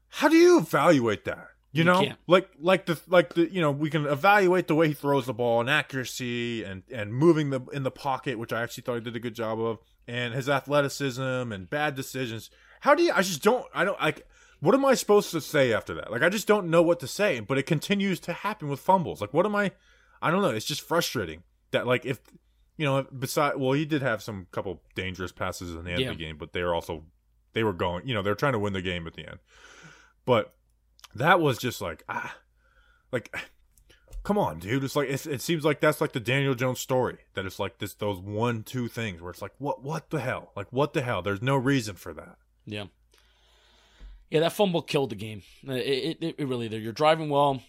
how 0.09 0.27
do 0.29 0.35
you 0.35 0.59
evaluate 0.59 1.25
that? 1.25 1.47
You, 1.74 1.80
You 1.80 1.84
know, 1.86 2.00
can't. 2.06 2.20
like 2.27 2.50
like 2.60 2.86
the 2.86 3.00
like 3.08 3.34
the 3.34 3.51
you 3.51 3.60
know 3.60 3.72
we 3.72 3.89
can 3.89 4.06
evaluate 4.06 4.68
the 4.68 4.75
way 4.75 4.88
he 4.89 4.94
throws 4.94 5.25
the 5.25 5.34
ball 5.34 5.60
and 5.60 5.70
accuracy 5.70 6.63
and 6.63 6.84
and 6.92 7.13
moving 7.13 7.50
the 7.50 7.62
in 7.74 7.82
the 7.84 7.92
pocket, 7.92 8.38
which 8.39 8.53
I 8.53 8.62
actually 8.62 8.84
thought 8.84 8.96
he 8.96 9.01
did 9.01 9.15
a 9.15 9.20
good 9.20 9.34
job 9.34 9.60
of, 9.60 9.80
and 10.08 10.34
his 10.36 10.48
athleticism 10.48 11.22
and 11.22 11.68
bad 11.70 11.96
decisions. 11.96 12.50
How 12.82 12.94
do 12.96 13.01
you? 13.03 13.12
I 13.13 13.24
just 13.24 13.42
don't. 13.42 13.65
I 13.74 13.84
don't 13.86 14.00
like. 14.00 14.27
What 14.60 14.75
am 14.75 14.86
I 14.86 14.94
supposed 14.94 15.32
to 15.32 15.42
say 15.42 15.74
after 15.74 15.94
that? 15.96 16.12
Like 16.12 16.22
I 16.22 16.30
just 16.30 16.48
don't 16.48 16.70
know 16.70 16.84
what 16.84 17.00
to 17.01 17.08
say. 17.08 17.39
But 17.39 17.58
it 17.58 17.63
continues 17.65 18.20
to 18.22 18.34
happen 18.34 18.70
with 18.70 18.80
fumbles. 18.80 19.20
Like 19.20 19.34
what 19.34 19.46
am 19.46 19.56
I? 19.56 19.72
I 20.22 20.30
don't 20.32 20.42
know. 20.44 20.51
It's 20.51 20.65
just 20.68 20.82
frustrating 20.82 21.42
that 21.72 21.88
like 21.88 22.06
if 22.06 22.20
you 22.77 22.86
know 22.86 23.01
beside 23.03 23.56
well 23.58 23.74
he 23.74 23.86
did 23.86 24.01
have 24.03 24.22
some 24.22 24.46
couple 24.51 24.82
dangerous 24.96 25.32
passes 25.32 25.74
in 25.75 25.86
the 25.86 25.92
end 25.92 26.01
Yeah. 26.01 26.12
of 26.12 26.18
the 26.20 26.24
game, 26.24 26.38
but 26.38 26.53
they 26.53 26.62
were 26.62 26.75
also 26.75 27.03
they 27.53 27.63
were 27.63 27.74
going. 27.74 28.08
You 28.08 28.13
know 28.13 28.22
they're 28.22 28.36
trying 28.36 28.53
to 28.53 28.60
win 28.60 28.74
the 28.74 28.82
game 28.84 29.08
at 29.08 29.15
the 29.15 29.27
end. 29.27 29.39
But 30.25 30.53
that 31.15 31.39
was 31.39 31.58
just 31.58 31.82
like 31.82 32.03
ah, 32.10 32.36
like 33.12 33.36
come 34.24 34.38
on, 34.38 34.60
dude. 34.60 34.84
It's 34.84 34.96
like 34.96 35.10
it's, 35.10 35.25
it 35.25 35.41
seems 35.41 35.63
like 35.63 35.79
that's 35.79 36.01
like 36.01 36.13
the 36.13 36.20
Daniel 36.20 36.55
Jones 36.55 36.79
story. 36.79 37.17
That 37.34 37.46
it's 37.46 37.60
like 37.60 37.77
this 37.77 37.93
those 37.93 38.20
one 38.20 38.63
two 38.63 38.88
things 38.88 39.22
where 39.22 39.32
it's 39.32 39.41
like 39.41 39.53
what 39.60 39.84
what 39.84 40.10
the 40.10 40.20
hell? 40.20 40.51
Like 40.55 40.67
what 40.72 40.93
the 40.93 41.01
hell? 41.01 41.22
There's 41.22 41.41
no 41.41 41.55
reason 41.55 41.96
for 41.96 42.13
that. 42.13 42.38
Yeah. 42.65 42.86
Yeah, 44.29 44.39
that 44.39 44.53
fumble 44.53 44.82
killed 44.82 45.12
the 45.12 45.15
game. 45.15 45.43
It, 45.62 46.17
it, 46.20 46.36
it 46.39 46.48
really 46.48 46.67
did. 46.67 46.82
You're 46.82 46.91
driving 46.91 47.29
well. 47.29 47.62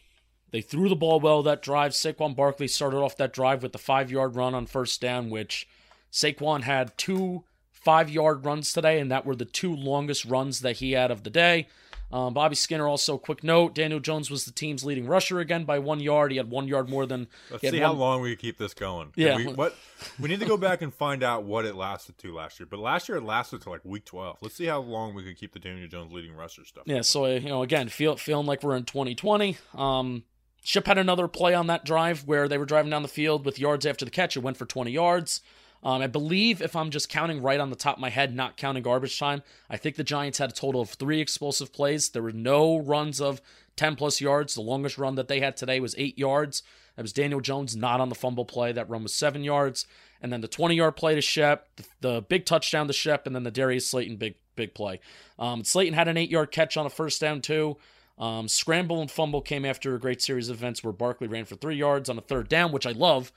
They 0.51 0.63
threw 0.63 0.89
the 0.89 0.97
ball 0.97 1.21
well 1.21 1.43
that 1.43 1.61
drive. 1.61 1.93
Saquon 1.93 2.35
Barkley 2.35 2.69
started 2.69 2.99
off 2.99 3.19
that 3.19 3.35
drive 3.35 3.63
with 3.63 3.73
the 3.73 3.79
five 3.79 4.11
yard 4.11 4.35
run 4.35 4.55
on 4.55 4.65
first 4.65 5.01
down, 5.01 5.29
which 5.29 5.69
Saquon 6.11 6.63
had 6.63 6.97
two 6.97 7.45
five 7.71 8.09
yard 8.09 8.47
runs 8.47 8.73
today, 8.73 8.99
and 8.99 9.11
that 9.11 9.27
were 9.27 9.37
the 9.37 9.45
two 9.45 9.75
longest 9.75 10.25
runs 10.25 10.61
that 10.61 10.77
he 10.77 10.93
had 10.93 11.11
of 11.11 11.23
the 11.23 11.29
day. 11.29 11.67
Um, 12.13 12.33
Bobby 12.33 12.55
Skinner 12.55 12.87
also, 12.87 13.19
quick 13.19 13.43
note: 13.43 13.75
Daniel 13.75 14.01
Jones 14.01 14.31
was 14.31 14.45
the 14.45 14.53
team's 14.53 14.85
leading 14.85 15.07
rusher 15.07 15.41
again 15.41 15.65
by 15.65 15.79
one 15.79 16.01
yard. 16.01 16.31
He 16.31 16.37
had 16.37 16.51
one 16.51 16.69
yard 16.69 16.89
more 16.89 17.07
than. 17.07 17.27
Let's 17.51 17.63
see 17.63 17.71
one... 17.73 17.81
how 17.81 17.93
long 17.93 18.21
we 18.21 18.37
keep 18.37 18.59
this 18.59 18.75
going. 18.75 19.13
Yeah, 19.17 19.37
we, 19.37 19.47
what 19.47 19.75
we 20.21 20.29
need 20.29 20.41
to 20.41 20.47
go 20.47 20.57
back 20.57 20.83
and 20.83 20.95
find 20.95 21.23
out 21.23 21.45
what 21.45 21.65
it 21.65 21.75
lasted 21.75 22.19
to 22.19 22.35
last 22.35 22.61
year. 22.61 22.67
But 22.71 22.79
last 22.79 23.09
year 23.09 23.19
it 23.19 23.25
lasted 23.25 23.63
to 23.63 23.71
like 23.71 23.85
week 23.85 24.05
twelve. 24.05 24.39
Let's 24.41 24.55
see 24.55 24.67
how 24.67 24.81
long 24.81 25.15
we 25.15 25.25
could 25.25 25.37
keep 25.37 25.53
the 25.53 25.59
Daniel 25.59 25.89
Jones 25.89 26.13
leading 26.13 26.35
rusher 26.35 26.65
stuff. 26.65 26.85
Yeah, 26.87 27.01
so 27.01 27.27
you 27.27 27.49
know, 27.49 27.63
again, 27.63 27.89
feel 27.89 28.17
feeling 28.17 28.47
like 28.47 28.63
we're 28.63 28.77
in 28.77 28.85
2020. 28.85 29.57
Um, 29.75 30.25
Ship 30.65 30.87
had 30.87 30.97
another 30.97 31.29
play 31.29 31.53
on 31.53 31.67
that 31.67 31.85
drive 31.85 32.27
where 32.27 32.49
they 32.49 32.57
were 32.57 32.65
driving 32.65 32.91
down 32.91 33.03
the 33.03 33.09
field 33.09 33.45
with 33.45 33.59
yards 33.59 33.85
after 33.85 34.05
the 34.05 34.11
catch. 34.11 34.35
It 34.35 34.41
went 34.41 34.57
for 34.57 34.65
20 34.65 34.91
yards. 34.91 35.43
Um, 35.85 36.01
I 36.01 36.07
believe, 36.07 36.63
if 36.63 36.75
I'm 36.75 36.91
just 36.91 37.11
counting 37.11 37.43
right 37.43 37.61
on 37.61 37.69
the 37.69 37.77
top 37.77 37.97
of 37.97 38.01
my 38.01 38.09
head, 38.09 38.35
not 38.35 38.57
counting 38.57 38.83
garbage 38.83 39.19
time, 39.19 39.43
I 39.69 39.77
think 39.77 39.97
the 39.97 40.05
Giants 40.05 40.39
had 40.39 40.51
a 40.51 40.55
total 40.55 40.81
of 40.81 40.91
three 40.91 41.21
explosive 41.21 41.73
plays. 41.73 42.09
There 42.09 42.23
were 42.23 42.33
no 42.33 42.79
runs 42.79 43.21
of 43.21 43.43
10 43.77 43.95
plus 43.97 44.21
yards. 44.21 44.55
The 44.55 44.63
longest 44.63 44.97
run 44.97 45.17
that 45.17 45.29
they 45.29 45.41
had 45.41 45.57
today 45.57 45.81
was 45.81 45.95
eight 45.99 46.19
yards. 46.19 46.63
That 46.97 47.03
was 47.03 47.13
Daniel 47.13 47.41
Jones 47.41 47.77
not 47.77 48.01
on 48.01 48.09
the 48.09 48.15
fumble 48.15 48.47
play. 48.47 48.73
That 48.73 48.89
run 48.89 49.03
was 49.03 49.13
seven 49.13 49.45
yards. 49.45 49.87
And 50.23 50.33
then 50.33 50.41
the 50.41 50.49
20 50.49 50.75
yard 50.75 50.97
play 50.97 51.15
to 51.15 51.21
Shep, 51.21 51.69
the, 51.77 51.85
the, 52.01 52.23
big 52.23 52.47
touchdown 52.47 52.87
to 52.87 52.93
Shep, 52.95 53.27
and 53.27 53.37
then 53.37 53.43
the 53.43 53.51
Darius 53.51 53.91
Slayton 53.91 54.17
big 54.17 54.37
big 54.57 54.73
play. 54.73 55.01
Um, 55.39 55.65
Slayton 55.65 55.95
had 55.95 56.09
an 56.09 56.17
eight 56.17 56.31
yard 56.31 56.51
catch 56.51 56.77
on 56.77 56.87
a 56.87 56.91
first 56.91 57.21
down, 57.21 57.43
too. 57.43 57.77
Um, 58.17 58.47
scramble 58.47 59.01
and 59.01 59.11
fumble 59.11 59.43
came 59.43 59.65
after 59.65 59.95
a 59.95 60.01
great 60.01 60.23
series 60.23 60.49
of 60.49 60.57
events 60.57 60.85
where 60.85 60.93
Barkley 60.93 61.27
ran 61.27 61.45
for 61.45 61.57
three 61.57 61.77
yards 61.77 62.09
on 62.09 62.17
a 62.17 62.23
third 62.23 62.49
down, 62.49 62.71
which 62.71 62.87
I 62.87 62.93
love 62.93 63.33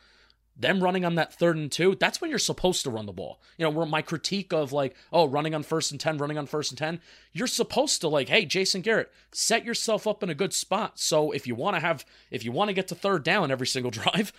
them 0.59 0.83
running 0.83 1.05
on 1.05 1.15
that 1.15 1.33
third 1.33 1.55
and 1.55 1.71
two, 1.71 1.95
that's 1.95 2.19
when 2.19 2.29
you're 2.29 2.39
supposed 2.39 2.83
to 2.83 2.89
run 2.89 3.05
the 3.05 3.13
ball. 3.13 3.39
You 3.57 3.63
know, 3.63 3.69
where 3.69 3.85
my 3.85 4.01
critique 4.01 4.51
of 4.51 4.73
like, 4.73 4.95
oh, 5.13 5.27
running 5.27 5.53
on 5.53 5.63
first 5.63 5.91
and 5.91 5.99
10, 5.99 6.17
running 6.17 6.37
on 6.37 6.47
first 6.47 6.71
and 6.71 6.77
10, 6.77 6.99
you're 7.31 7.47
supposed 7.47 8.01
to 8.01 8.07
like, 8.07 8.29
hey, 8.29 8.45
Jason 8.45 8.81
Garrett, 8.81 9.11
set 9.31 9.65
yourself 9.65 10.07
up 10.07 10.23
in 10.23 10.29
a 10.29 10.35
good 10.35 10.53
spot. 10.53 10.99
So 10.99 11.31
if 11.31 11.45
you 11.45 11.53
want 11.53 11.75
to 11.75 11.79
have, 11.79 12.05
if 12.31 12.43
you 12.43 12.51
want 12.51 12.69
to 12.69 12.73
get 12.73 12.87
to 12.87 12.95
third 12.95 13.23
down 13.23 13.51
every 13.51 13.67
single 13.67 13.91
drive, 13.91 14.33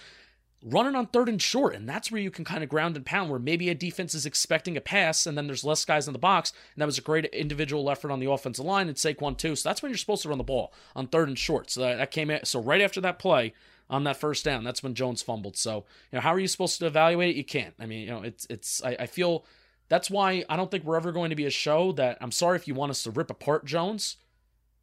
run 0.64 0.86
it 0.86 0.96
on 0.96 1.06
third 1.06 1.28
and 1.28 1.40
short. 1.40 1.74
And 1.74 1.88
that's 1.88 2.10
where 2.10 2.20
you 2.20 2.30
can 2.30 2.44
kind 2.44 2.64
of 2.64 2.68
ground 2.68 2.96
and 2.96 3.06
pound, 3.06 3.30
where 3.30 3.38
maybe 3.38 3.68
a 3.68 3.74
defense 3.74 4.14
is 4.14 4.26
expecting 4.26 4.76
a 4.76 4.80
pass 4.80 5.26
and 5.26 5.38
then 5.38 5.46
there's 5.46 5.64
less 5.64 5.84
guys 5.84 6.08
in 6.08 6.12
the 6.12 6.18
box. 6.18 6.52
And 6.74 6.82
that 6.82 6.86
was 6.86 6.98
a 6.98 7.02
great 7.02 7.26
individual 7.26 7.88
effort 7.90 8.10
on 8.10 8.18
the 8.18 8.30
offensive 8.30 8.64
line 8.64 8.88
and 8.88 8.96
Saquon 8.96 9.36
too. 9.36 9.54
So 9.54 9.68
that's 9.68 9.82
when 9.82 9.90
you're 9.90 9.98
supposed 9.98 10.22
to 10.22 10.28
run 10.28 10.38
the 10.38 10.44
ball 10.44 10.72
on 10.96 11.06
third 11.06 11.28
and 11.28 11.38
short. 11.38 11.70
So 11.70 11.80
that, 11.82 11.98
that 11.98 12.10
came 12.10 12.30
in. 12.30 12.44
So 12.44 12.60
right 12.60 12.80
after 12.80 13.00
that 13.02 13.20
play, 13.20 13.54
on 13.90 14.04
that 14.04 14.16
first 14.16 14.44
down. 14.44 14.64
That's 14.64 14.82
when 14.82 14.94
Jones 14.94 15.22
fumbled. 15.22 15.56
So, 15.56 15.84
you 16.12 16.16
know, 16.16 16.20
how 16.20 16.34
are 16.34 16.38
you 16.38 16.48
supposed 16.48 16.78
to 16.78 16.86
evaluate 16.86 17.30
it? 17.30 17.36
You 17.36 17.44
can't. 17.44 17.74
I 17.78 17.86
mean, 17.86 18.00
you 18.00 18.10
know, 18.10 18.22
it's 18.22 18.46
it's 18.50 18.82
I, 18.84 18.96
I 19.00 19.06
feel 19.06 19.44
that's 19.88 20.10
why 20.10 20.44
I 20.48 20.56
don't 20.56 20.70
think 20.70 20.84
we're 20.84 20.96
ever 20.96 21.12
going 21.12 21.30
to 21.30 21.36
be 21.36 21.46
a 21.46 21.50
show 21.50 21.92
that 21.92 22.18
I'm 22.20 22.32
sorry 22.32 22.56
if 22.56 22.68
you 22.68 22.74
want 22.74 22.90
us 22.90 23.02
to 23.04 23.10
rip 23.10 23.30
apart 23.30 23.64
Jones. 23.64 24.16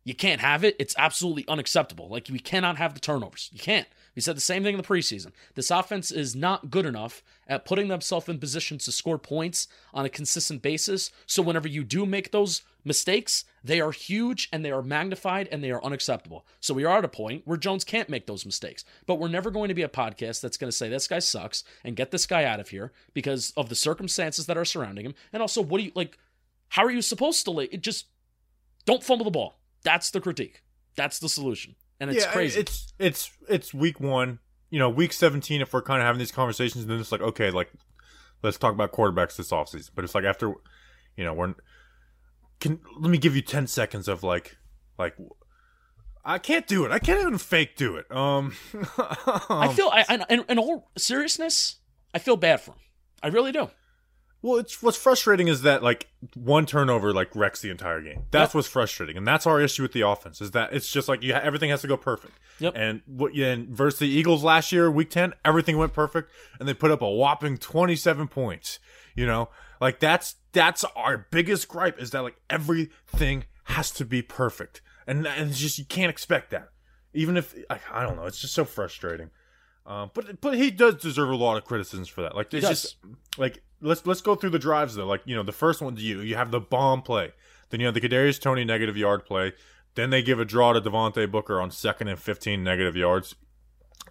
You 0.04 0.16
can't 0.16 0.42
have 0.42 0.64
it. 0.64 0.76
It's 0.78 0.96
absolutely 0.98 1.46
unacceptable. 1.48 2.10
Like 2.10 2.28
we 2.32 2.40
cannot 2.40 2.78
have 2.78 2.94
the 2.94 3.00
turnovers. 3.00 3.50
You 3.52 3.60
can't. 3.60 3.88
We 4.16 4.22
said 4.22 4.38
the 4.38 4.42
same 4.42 4.64
thing 4.64 4.74
in 4.76 4.82
the 4.82 4.88
preseason. 4.88 5.32
This 5.56 5.70
offense 5.70 6.10
is 6.10 6.36
not 6.36 6.72
good 6.72 6.86
enough 6.86 7.22
at 7.48 7.66
putting 7.66 7.90
themselves 7.90 8.30
in 8.30 8.40
positions 8.40 8.86
to 8.86 8.92
score 8.92 9.18
points 9.18 9.68
on 9.94 10.06
a 10.06 10.10
consistent 10.10 10.62
basis. 10.62 11.12
So 11.26 11.44
whenever 11.44 11.68
you 11.68 11.84
do 11.84 12.06
make 12.06 12.32
those 12.32 12.62
mistakes, 12.86 13.44
they 13.64 13.82
are 13.82 13.92
huge 13.92 14.48
and 14.54 14.64
they 14.64 14.72
are 14.72 14.82
magnified 14.82 15.50
and 15.52 15.62
they 15.62 15.72
are 15.72 15.84
unacceptable. 15.84 16.46
So 16.62 16.74
we 16.74 16.86
are 16.86 16.98
at 16.98 17.06
a 17.06 17.10
point 17.10 17.42
where 17.46 17.58
Jones 17.58 17.84
can't 17.84 18.10
make 18.10 18.26
those 18.26 18.46
mistakes. 18.46 18.86
But 19.06 19.16
we're 19.16 19.28
never 19.28 19.52
going 19.52 19.68
to 19.68 19.74
be 19.74 19.84
a 19.84 19.90
podcast 19.90 20.40
that's 20.40 20.58
going 20.58 20.72
to 20.72 20.78
say 20.78 20.88
this 20.88 21.08
guy 21.08 21.20
sucks 21.20 21.66
and 21.84 21.98
get 21.98 22.12
this 22.12 22.26
guy 22.26 22.46
out 22.46 22.62
of 22.62 22.70
here 22.70 22.94
because 23.14 23.52
of 23.58 23.68
the 23.68 23.76
circumstances 23.76 24.46
that 24.46 24.58
are 24.58 24.66
surrounding 24.66 25.06
him. 25.06 25.16
And 25.34 25.42
also, 25.42 25.62
what 25.62 25.80
do 25.80 25.84
you 25.84 25.92
like? 25.94 26.18
How 26.70 26.86
are 26.86 26.92
you 26.92 27.02
supposed 27.02 27.46
to? 27.46 27.60
It 27.60 27.82
just 27.82 28.08
don't 28.86 29.04
fumble 29.04 29.26
the 29.26 29.32
ball. 29.32 29.60
That's 29.84 30.10
the 30.10 30.22
critique. 30.22 30.62
That's 30.96 31.20
the 31.20 31.30
solution 31.30 31.76
and 32.00 32.10
it's 32.10 32.26
yeah, 32.26 32.32
crazy. 32.32 32.60
It's 32.60 32.94
it's 33.00 33.32
it's 33.48 33.74
week 33.74 34.00
one. 34.00 34.40
You 34.70 34.80
know, 34.80 34.90
week 34.90 35.14
seventeen. 35.14 35.62
If 35.62 35.74
we're 35.74 35.82
kind 35.82 36.02
of 36.02 36.06
having 36.06 36.20
these 36.20 36.32
conversations, 36.32 36.86
then 36.86 37.00
it's 37.00 37.12
like, 37.12 37.22
okay, 37.22 37.52
like 37.52 37.72
let's 38.44 38.58
talk 38.58 38.74
about 38.74 38.92
quarterbacks 38.92 39.36
this 39.36 39.52
offseason. 39.52 39.92
But 39.96 40.04
it's 40.04 40.16
like 40.16 40.26
after, 40.26 40.54
you 41.16 41.24
know, 41.24 41.34
we're 41.34 41.56
can 42.60 42.80
let 43.00 43.10
me 43.10 43.18
give 43.18 43.36
you 43.36 43.42
ten 43.42 43.68
seconds 43.68 44.08
of 44.08 44.24
like 44.24 44.58
like 44.98 45.16
I 46.24 46.40
can't 46.40 46.66
do 46.68 46.86
it. 46.86 46.92
I 46.92 47.00
can't 47.00 47.22
even 47.22 47.38
fake 47.38 47.76
do 47.76 47.98
it. 47.98 48.12
Um, 48.12 48.54
I 49.50 49.72
feel 49.74 49.90
I, 49.94 50.06
I 50.10 50.26
in, 50.30 50.44
in 50.50 50.60
all 50.60 50.90
seriousness, 50.98 51.78
I 52.14 52.20
feel 52.20 52.36
bad 52.36 52.62
for 52.62 52.72
him. 52.72 52.80
I 53.22 53.28
really 53.28 53.52
do. 53.52 53.70
Well, 54.46 54.60
it's 54.60 54.84
what's 54.84 54.96
frustrating 54.96 55.48
is 55.48 55.64
that 55.64 55.82
like 55.82 56.08
one 56.36 56.68
turnover 56.68 57.12
like 57.12 57.36
wrecks 57.36 57.62
the 57.62 57.72
entire 57.72 58.00
game. 58.00 58.26
That's 58.30 58.52
yep. 58.52 58.56
what's 58.56 58.68
frustrating, 58.68 59.18
and 59.18 59.26
that's 59.26 59.48
our 59.48 59.60
issue 59.60 59.82
with 59.82 59.92
the 59.92 60.02
offense 60.02 60.40
is 60.40 60.52
that 60.52 60.72
it's 60.72 60.92
just 60.92 61.10
like 61.10 61.24
you 61.24 61.34
ha- 61.34 61.40
everything 61.42 61.72
has 61.72 61.82
to 61.82 61.88
go 61.88 61.98
perfect. 61.98 62.38
Yep. 62.60 62.74
And 62.76 63.02
what 63.08 63.34
and 63.34 63.70
versus 63.70 63.98
the 63.98 64.08
Eagles 64.08 64.44
last 64.44 64.72
year, 64.72 64.92
week 64.92 65.10
ten, 65.10 65.34
everything 65.44 65.80
went 65.80 65.94
perfect, 65.94 66.32
and 66.60 66.70
they 66.70 66.76
put 66.76 66.92
up 66.92 67.02
a 67.02 67.10
whopping 67.10 67.58
twenty 67.58 67.96
seven 67.96 68.28
points. 68.28 68.78
You 69.16 69.26
know, 69.26 69.50
like 69.82 70.00
that's 70.00 70.36
that's 70.52 70.84
our 70.96 71.26
biggest 71.32 71.68
gripe 71.68 72.00
is 72.00 72.12
that 72.12 72.22
like 72.22 72.36
everything 72.48 73.46
has 73.64 73.90
to 73.94 74.06
be 74.06 74.22
perfect, 74.22 74.84
and 75.08 75.26
and 75.26 75.50
it's 75.50 75.60
just 75.60 75.80
you 75.80 75.86
can't 75.86 76.12
expect 76.12 76.52
that. 76.52 76.70
Even 77.16 77.36
if 77.36 77.56
I, 77.72 77.80
I 77.92 78.04
don't 78.04 78.16
know, 78.16 78.26
it's 78.26 78.42
just 78.42 78.54
so 78.54 78.64
frustrating. 78.64 79.32
Um, 79.88 80.12
but 80.14 80.40
but 80.40 80.56
he 80.56 80.70
does 80.70 80.96
deserve 80.96 81.30
a 81.30 81.36
lot 81.36 81.58
of 81.58 81.66
criticisms 81.66 82.10
for 82.10 82.22
that. 82.22 82.36
Like 82.36 82.54
it's 82.54 82.68
just 82.68 82.98
like 83.40 83.64
let's 83.86 84.06
let's 84.06 84.22
go 84.22 84.36
through 84.36 84.50
the 84.50 84.60
drives 84.60 84.96
though. 84.96 85.06
Like 85.06 85.22
you 85.26 85.36
know, 85.36 85.44
the 85.44 85.52
first 85.52 85.82
one 85.82 85.96
you 85.98 86.22
you 86.22 86.36
have 86.36 86.52
the 86.52 86.60
bomb 86.60 87.02
play, 87.02 87.32
then 87.70 87.80
you 87.80 87.86
have 87.86 87.96
the 87.96 88.02
Kadarius 88.02 88.42
Tony 88.42 88.66
negative 88.66 88.98
yard 88.98 89.26
play, 89.26 89.54
then 89.96 90.10
they 90.10 90.22
give 90.22 90.40
a 90.40 90.46
draw 90.46 90.74
to 90.74 90.82
Devontae 90.82 91.32
Booker 91.32 91.62
on 91.62 91.72
second 91.72 92.08
and 92.08 92.20
fifteen 92.20 92.64
negative 92.64 92.96
yards, 92.96 93.36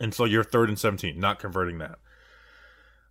and 0.00 0.14
so 0.14 0.24
you're 0.24 0.44
third 0.44 0.68
and 0.68 0.78
seventeen, 0.78 1.20
not 1.20 1.38
converting 1.38 1.78
that. 1.78 1.98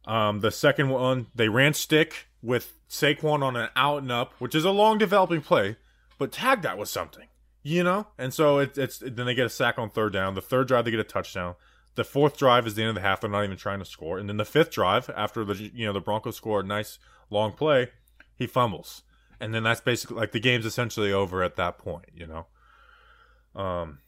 Um, 0.06 0.40
the 0.40 0.52
second 0.52 0.90
one 0.90 1.28
they 1.36 1.50
ran 1.50 1.74
stick 1.74 2.28
with 2.42 2.74
Saquon 2.90 3.44
on 3.44 3.56
an 3.56 3.70
out 3.76 4.02
and 4.02 4.12
up, 4.12 4.34
which 4.40 4.56
is 4.56 4.66
a 4.66 4.72
long 4.72 4.98
developing 4.98 5.42
play, 5.42 5.78
but 6.18 6.32
tag 6.32 6.62
that 6.64 6.78
was 6.78 6.90
something, 6.90 7.28
you 7.62 7.84
know. 7.84 8.08
And 8.18 8.34
so 8.34 8.60
it, 8.60 8.78
it's 8.78 9.00
then 9.00 9.26
they 9.26 9.36
get 9.36 9.46
a 9.46 9.50
sack 9.50 9.78
on 9.78 9.90
third 9.90 10.14
down. 10.14 10.36
The 10.36 10.42
third 10.42 10.68
drive 10.68 10.86
they 10.86 10.92
get 10.92 11.00
a 11.00 11.06
touchdown. 11.06 11.56
The 11.96 12.04
fourth 12.04 12.38
drive 12.38 12.66
is 12.66 12.76
the 12.76 12.82
end 12.82 12.90
of 12.90 12.96
the 12.96 13.02
half. 13.02 13.22
They're 13.22 13.30
not 13.30 13.44
even 13.44 13.58
trying 13.58 13.80
to 13.80 13.86
score. 13.86 14.18
And 14.18 14.28
then 14.28 14.38
the 14.38 14.46
fifth 14.46 14.72
drive, 14.72 15.10
after 15.16 15.46
the 15.46 15.72
you 15.74 15.86
know 15.86 15.94
the 15.94 16.02
Broncos 16.02 16.36
score 16.38 16.62
a 16.62 16.64
nice 16.64 16.98
long 17.30 17.52
play, 17.54 17.90
he 18.36 18.48
fumbles. 18.48 19.04
And 19.40 19.54
then 19.54 19.64
that's 19.64 19.82
basically 19.82 20.18
like 20.18 20.32
the 20.32 20.40
game's 20.40 20.66
essentially 20.66 21.12
over 21.12 21.44
at 21.44 21.56
that 21.58 21.78
point. 21.78 22.10
You 22.16 22.28
know. 22.28 23.62
Um. 23.62 24.00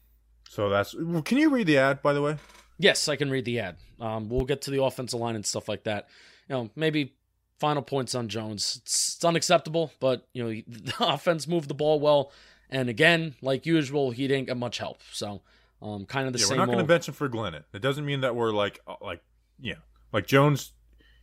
So 0.48 0.68
that's. 0.68 0.94
Can 1.24 1.38
you 1.38 1.50
read 1.50 1.66
the 1.66 1.78
ad 1.78 2.02
by 2.02 2.12
the 2.12 2.22
way? 2.22 2.36
Yes, 2.78 3.08
I 3.08 3.16
can 3.16 3.30
read 3.30 3.44
the 3.44 3.60
ad. 3.60 3.76
Um, 4.00 4.28
we'll 4.28 4.44
get 4.44 4.62
to 4.62 4.70
the 4.70 4.82
offensive 4.82 5.18
line 5.18 5.34
and 5.34 5.46
stuff 5.46 5.68
like 5.68 5.84
that. 5.84 6.08
You 6.48 6.54
know, 6.54 6.70
maybe 6.76 7.14
final 7.58 7.82
points 7.82 8.14
on 8.14 8.28
Jones. 8.28 8.80
It's, 8.82 9.14
it's 9.16 9.24
unacceptable, 9.24 9.92
but 10.00 10.26
you 10.32 10.42
know 10.42 10.50
the 10.68 10.94
offense 11.00 11.46
moved 11.46 11.68
the 11.68 11.74
ball 11.74 12.00
well, 12.00 12.32
and 12.70 12.88
again, 12.88 13.34
like 13.40 13.66
usual, 13.66 14.10
he 14.10 14.28
didn't 14.28 14.46
get 14.46 14.56
much 14.56 14.78
help. 14.78 15.00
So 15.12 15.42
um, 15.82 16.06
kind 16.06 16.26
of 16.26 16.32
the 16.32 16.38
yeah, 16.38 16.46
same. 16.46 16.58
We're 16.58 16.66
not 16.66 16.72
going 16.72 16.78
to 16.78 16.84
bench 16.84 17.08
him 17.08 17.14
for 17.14 17.28
Glennon. 17.28 17.64
It 17.72 17.82
doesn't 17.82 18.04
mean 18.04 18.22
that 18.22 18.34
we're 18.34 18.50
like 18.50 18.80
uh, 18.86 18.94
like 19.00 19.22
yeah 19.60 19.74
like 20.12 20.26
Jones. 20.26 20.72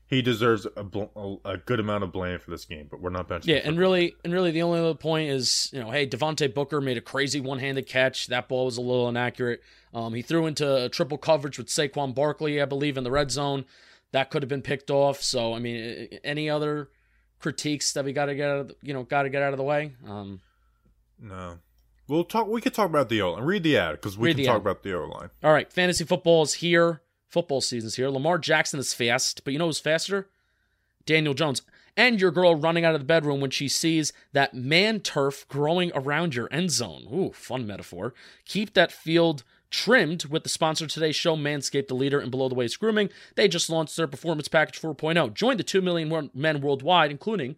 He 0.05 0.21
deserves 0.21 0.67
a, 0.75 0.83
bl- 0.83 1.37
a 1.43 1.57
good 1.57 1.79
amount 1.79 2.03
of 2.03 2.11
blame 2.11 2.37
for 2.37 2.51
this 2.51 2.65
game, 2.65 2.87
but 2.91 3.01
we're 3.01 3.09
not 3.09 3.27
benching. 3.27 3.45
Yeah, 3.47 3.61
and 3.63 3.79
really, 3.79 4.15
and 4.23 4.31
really, 4.31 4.51
the 4.51 4.61
only 4.61 4.79
other 4.79 4.93
point 4.93 5.29
is, 5.29 5.71
you 5.73 5.79
know, 5.79 5.89
hey, 5.89 6.05
Devontae 6.05 6.53
Booker 6.53 6.81
made 6.81 6.97
a 6.97 7.01
crazy 7.01 7.39
one-handed 7.39 7.87
catch. 7.87 8.27
That 8.27 8.47
ball 8.47 8.65
was 8.65 8.77
a 8.77 8.81
little 8.81 9.09
inaccurate. 9.09 9.61
Um, 9.91 10.13
he 10.13 10.21
threw 10.21 10.45
into 10.45 10.83
a 10.85 10.89
triple 10.89 11.17
coverage 11.17 11.57
with 11.57 11.67
Saquon 11.67 12.13
Barkley, 12.13 12.61
I 12.61 12.65
believe, 12.65 12.97
in 12.97 13.03
the 13.03 13.11
red 13.11 13.31
zone. 13.31 13.65
That 14.11 14.29
could 14.29 14.43
have 14.43 14.49
been 14.49 14.61
picked 14.61 14.91
off. 14.91 15.23
So, 15.23 15.53
I 15.53 15.59
mean, 15.59 16.09
any 16.23 16.47
other 16.47 16.89
critiques 17.39 17.93
that 17.93 18.05
we 18.05 18.13
got 18.13 18.25
to 18.25 18.35
get, 18.35 18.49
out 18.49 18.59
of, 18.59 18.71
you 18.83 18.93
know, 18.93 19.03
got 19.03 19.23
to 19.23 19.29
get 19.29 19.41
out 19.41 19.53
of 19.53 19.57
the 19.57 19.63
way? 19.63 19.93
Um, 20.07 20.41
no, 21.19 21.57
We'll 22.07 22.23
talk. 22.25 22.47
We 22.47 22.61
could 22.61 22.73
talk 22.73 22.89
about 22.89 23.09
the 23.09 23.21
O 23.21 23.33
line. 23.33 23.43
Read 23.43 23.63
the 23.63 23.77
ad 23.77 23.93
because 23.93 24.17
we 24.17 24.29
Read 24.29 24.37
can 24.37 24.45
talk 24.45 24.55
ad. 24.55 24.61
about 24.61 24.83
the 24.83 24.93
O 24.97 25.05
line. 25.05 25.29
All 25.43 25.53
right, 25.53 25.71
fantasy 25.71 26.03
football 26.03 26.43
is 26.43 26.55
here. 26.55 27.01
Football 27.29 27.61
season's 27.61 27.95
here. 27.95 28.09
Lamar 28.09 28.37
Jackson 28.37 28.79
is 28.79 28.93
fast, 28.93 29.43
but 29.43 29.53
you 29.53 29.59
know 29.59 29.65
who's 29.67 29.79
faster? 29.79 30.27
Daniel 31.05 31.33
Jones. 31.33 31.61
And 31.95 32.19
your 32.19 32.31
girl 32.31 32.55
running 32.55 32.85
out 32.85 32.95
of 32.95 33.01
the 33.01 33.05
bedroom 33.05 33.39
when 33.39 33.51
she 33.51 33.67
sees 33.67 34.13
that 34.31 34.53
man 34.55 34.99
turf 34.99 35.47
growing 35.47 35.91
around 35.93 36.33
your 36.35 36.47
end 36.51 36.71
zone. 36.71 37.07
Ooh, 37.13 37.31
fun 37.33 37.67
metaphor. 37.67 38.13
Keep 38.45 38.73
that 38.73 38.91
field 38.91 39.43
trimmed 39.69 40.25
with 40.25 40.43
the 40.43 40.49
sponsor 40.49 40.85
of 40.85 40.91
today's 40.91 41.15
show, 41.15 41.35
Manscaped, 41.35 41.87
the 41.87 41.95
leader 41.95 42.19
in 42.19 42.29
below 42.31 42.49
the 42.49 42.55
waist 42.55 42.79
grooming. 42.79 43.09
They 43.35 43.47
just 43.47 43.69
launched 43.69 43.95
their 43.95 44.07
Performance 44.07 44.47
Package 44.47 44.79
4.0. 44.81 45.33
Join 45.33 45.57
the 45.57 45.63
2 45.63 45.81
million 45.81 46.29
men 46.33 46.61
worldwide, 46.61 47.11
including 47.11 47.55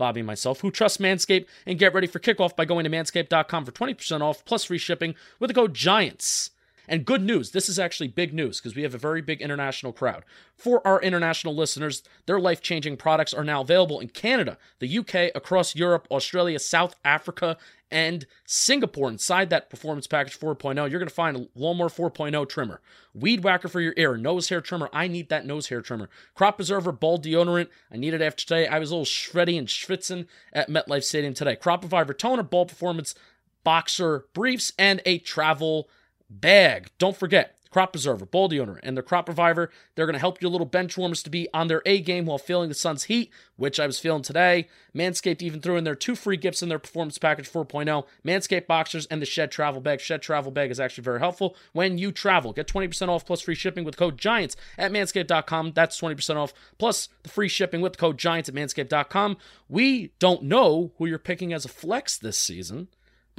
Bobby 0.00 0.20
and 0.20 0.26
myself, 0.26 0.62
who 0.62 0.70
trust 0.70 1.00
Manscaped, 1.00 1.46
and 1.66 1.78
get 1.78 1.94
ready 1.94 2.06
for 2.06 2.18
kickoff 2.18 2.56
by 2.56 2.64
going 2.64 2.84
to 2.84 2.90
manscaped.com 2.90 3.64
for 3.66 3.70
20% 3.70 4.22
off 4.22 4.44
plus 4.44 4.64
free 4.64 4.78
shipping 4.78 5.14
with 5.38 5.48
the 5.48 5.54
code 5.54 5.74
GIANTS. 5.74 6.50
And 6.90 7.06
good 7.06 7.22
news, 7.22 7.52
this 7.52 7.68
is 7.68 7.78
actually 7.78 8.08
big 8.08 8.34
news 8.34 8.60
because 8.60 8.74
we 8.74 8.82
have 8.82 8.96
a 8.96 8.98
very 8.98 9.22
big 9.22 9.40
international 9.40 9.92
crowd. 9.92 10.24
For 10.56 10.84
our 10.84 11.00
international 11.00 11.54
listeners, 11.54 12.02
their 12.26 12.40
life 12.40 12.60
changing 12.60 12.96
products 12.96 13.32
are 13.32 13.44
now 13.44 13.60
available 13.60 14.00
in 14.00 14.08
Canada, 14.08 14.58
the 14.80 14.98
UK, 14.98 15.30
across 15.36 15.76
Europe, 15.76 16.08
Australia, 16.10 16.58
South 16.58 16.96
Africa, 17.04 17.56
and 17.92 18.26
Singapore. 18.44 19.08
Inside 19.08 19.50
that 19.50 19.70
Performance 19.70 20.08
Package 20.08 20.36
4.0, 20.36 20.74
you're 20.90 20.98
going 20.98 21.06
to 21.06 21.14
find 21.14 21.36
a 21.36 21.46
Lawnmower 21.54 21.88
4.0 21.88 22.48
trimmer, 22.48 22.80
Weed 23.14 23.44
Whacker 23.44 23.68
for 23.68 23.80
your 23.80 23.94
ear, 23.96 24.16
nose 24.16 24.48
hair 24.48 24.60
trimmer. 24.60 24.90
I 24.92 25.06
need 25.06 25.28
that 25.28 25.46
nose 25.46 25.68
hair 25.68 25.82
trimmer. 25.82 26.10
Crop 26.34 26.56
Preserver, 26.56 26.90
ball 26.90 27.20
deodorant. 27.20 27.68
I 27.92 27.98
need 27.98 28.14
it 28.14 28.20
after 28.20 28.44
today. 28.44 28.66
I 28.66 28.80
was 28.80 28.90
a 28.90 28.96
little 28.96 29.04
shreddy 29.04 29.56
and 29.56 29.68
schwitzing 29.68 30.26
at 30.52 30.68
MetLife 30.68 31.04
Stadium 31.04 31.34
today. 31.34 31.54
Crop 31.54 31.84
Reviver 31.84 32.14
toner, 32.14 32.42
ball 32.42 32.66
performance 32.66 33.14
boxer 33.62 34.24
briefs, 34.32 34.72
and 34.76 35.00
a 35.04 35.18
travel 35.18 35.88
bag. 36.30 36.90
Don't 36.98 37.16
forget, 37.16 37.56
Crop 37.70 37.92
Preserver, 37.92 38.26
Ball 38.26 38.48
Deodorant, 38.48 38.80
and 38.82 38.96
the 38.96 39.02
Crop 39.02 39.28
Reviver. 39.28 39.70
They're 39.94 40.06
going 40.06 40.14
to 40.14 40.20
help 40.20 40.42
your 40.42 40.50
little 40.50 40.66
bench 40.66 40.98
warmers 40.98 41.22
to 41.22 41.30
be 41.30 41.48
on 41.54 41.68
their 41.68 41.82
A 41.86 42.00
game 42.00 42.26
while 42.26 42.38
feeling 42.38 42.68
the 42.68 42.74
sun's 42.74 43.04
heat, 43.04 43.30
which 43.56 43.78
I 43.78 43.86
was 43.86 44.00
feeling 44.00 44.22
today. 44.22 44.66
Manscaped 44.94 45.40
even 45.40 45.60
threw 45.60 45.76
in 45.76 45.84
their 45.84 45.94
two 45.94 46.16
free 46.16 46.36
gifts 46.36 46.62
in 46.62 46.68
their 46.68 46.80
Performance 46.80 47.16
Package 47.18 47.50
4.0 47.50 48.04
Manscaped 48.26 48.66
Boxers 48.66 49.06
and 49.06 49.22
the 49.22 49.26
Shed 49.26 49.52
Travel 49.52 49.80
Bag. 49.80 50.00
Shed 50.00 50.20
Travel 50.20 50.50
Bag 50.50 50.72
is 50.72 50.80
actually 50.80 51.04
very 51.04 51.20
helpful 51.20 51.56
when 51.72 51.96
you 51.96 52.10
travel. 52.10 52.52
Get 52.52 52.66
20% 52.66 53.08
off 53.08 53.24
plus 53.24 53.40
free 53.40 53.54
shipping 53.54 53.84
with 53.84 53.96
code 53.96 54.18
GIANTS 54.18 54.56
at 54.76 54.90
manscaped.com. 54.90 55.72
That's 55.72 56.00
20% 56.00 56.36
off 56.36 56.52
plus 56.76 57.08
the 57.22 57.28
free 57.28 57.48
shipping 57.48 57.80
with 57.80 57.98
code 57.98 58.18
GIANTS 58.18 58.48
at 58.48 58.54
manscaped.com. 58.54 59.36
We 59.68 60.10
don't 60.18 60.42
know 60.42 60.90
who 60.98 61.06
you're 61.06 61.18
picking 61.18 61.52
as 61.52 61.64
a 61.64 61.68
flex 61.68 62.18
this 62.18 62.36
season. 62.36 62.88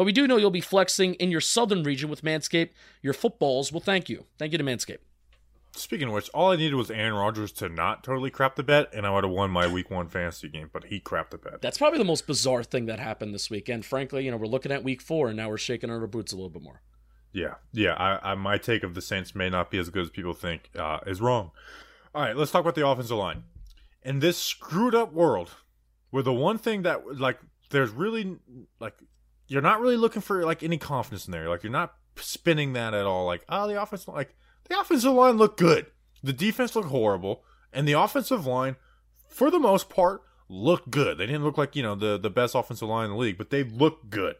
But 0.02 0.06
we 0.06 0.14
do 0.14 0.26
know 0.26 0.38
you'll 0.38 0.50
be 0.50 0.62
flexing 0.62 1.14
in 1.14 1.30
your 1.30 1.42
southern 1.42 1.84
region 1.84 2.10
with 2.10 2.24
Manscaped. 2.24 2.72
Your 3.04 3.14
footballs 3.14 3.72
will 3.72 3.82
thank 3.82 4.10
you. 4.10 4.26
Thank 4.40 4.52
you 4.52 4.58
to 4.58 4.64
Manscaped. 4.64 5.04
Speaking 5.74 6.08
of 6.08 6.16
which, 6.16 6.28
all 6.30 6.52
I 6.52 6.56
needed 6.56 6.74
was 6.74 6.90
Aaron 6.90 7.14
Rodgers 7.14 7.52
to 7.52 7.70
not 7.70 8.04
totally 8.04 8.32
crap 8.32 8.56
the 8.56 8.64
bet, 8.64 8.92
and 8.96 9.06
I 9.06 9.12
would 9.12 9.24
have 9.24 9.32
won 9.32 9.52
my 9.52 9.72
Week 9.72 9.92
One 9.92 10.08
fantasy 10.08 10.48
game. 10.48 10.72
But 10.74 10.86
he 10.86 11.00
crapped 11.00 11.30
the 11.30 11.38
bet. 11.38 11.62
That's 11.62 11.78
probably 11.78 12.00
the 12.00 12.06
most 12.06 12.26
bizarre 12.26 12.64
thing 12.64 12.88
that 12.88 13.00
happened 13.00 13.36
this 13.36 13.52
weekend. 13.52 13.86
Frankly, 13.86 14.26
you 14.26 14.32
know, 14.32 14.38
we're 14.38 14.48
looking 14.48 14.72
at 14.72 14.84
Week 14.84 15.04
Four, 15.04 15.28
and 15.28 15.38
now 15.38 15.50
we're 15.50 15.60
shaking 15.60 15.92
our 15.92 16.08
boots 16.08 16.34
a 16.34 16.36
little 16.36 16.50
bit 16.50 16.64
more. 16.64 16.82
Yeah, 17.32 17.54
yeah. 17.72 17.94
I, 17.94 18.32
I 18.32 18.34
my 18.34 18.58
take 18.58 18.82
of 18.82 18.96
the 18.96 19.04
Saints 19.04 19.36
may 19.36 19.52
not 19.52 19.70
be 19.70 19.78
as 19.78 19.92
good 19.92 20.02
as 20.02 20.10
people 20.10 20.34
think 20.34 20.72
uh, 20.80 21.02
is 21.06 21.22
wrong. 21.22 21.52
All 22.16 22.24
right, 22.24 22.36
let's 22.36 22.50
talk 22.50 22.62
about 22.62 22.74
the 22.74 22.88
offensive 22.88 23.18
line. 23.18 23.44
In 24.02 24.18
this 24.18 24.40
screwed 24.40 24.96
up 24.96 25.14
world, 25.14 25.52
where 26.10 26.24
the 26.24 26.34
one 26.34 26.58
thing 26.58 26.82
that 26.82 27.20
like 27.20 27.38
there's 27.70 27.92
really 27.92 28.40
like 28.80 28.96
you're 29.52 29.62
not 29.62 29.82
really 29.82 29.98
looking 29.98 30.22
for 30.22 30.46
like 30.46 30.64
any 30.64 30.78
confidence 30.78 31.26
in 31.26 31.32
there. 31.34 31.50
Like 31.50 31.62
you're 31.62 31.72
not 31.74 31.94
spinning 32.16 32.72
that 32.74 32.94
at 32.94 33.06
all. 33.06 33.26
Like 33.26 33.44
oh, 33.50 33.68
the 33.68 33.82
offense 33.82 34.08
like 34.08 34.34
the 34.70 34.80
offensive 34.80 35.12
line 35.12 35.36
looked 35.36 35.60
good. 35.60 35.88
The 36.24 36.32
defense 36.32 36.74
looked 36.74 36.88
horrible, 36.88 37.44
and 37.74 37.86
the 37.86 37.94
offensive 37.94 38.46
line, 38.46 38.78
for 39.28 39.52
the 39.52 39.60
most 39.60 39.90
part, 39.90 40.22
looked 40.48 40.90
good. 40.90 41.18
They 41.18 41.26
didn't 41.26 41.44
look 41.44 41.58
like 41.58 41.76
you 41.76 41.84
know 41.84 41.96
the 41.96 42.18
the 42.18 42.30
best 42.30 42.56
offensive 42.56 42.88
line 42.88 43.06
in 43.06 43.12
the 43.12 43.18
league, 43.18 43.38
but 43.38 43.50
they 43.50 43.64
looked 43.64 44.10
good. 44.10 44.36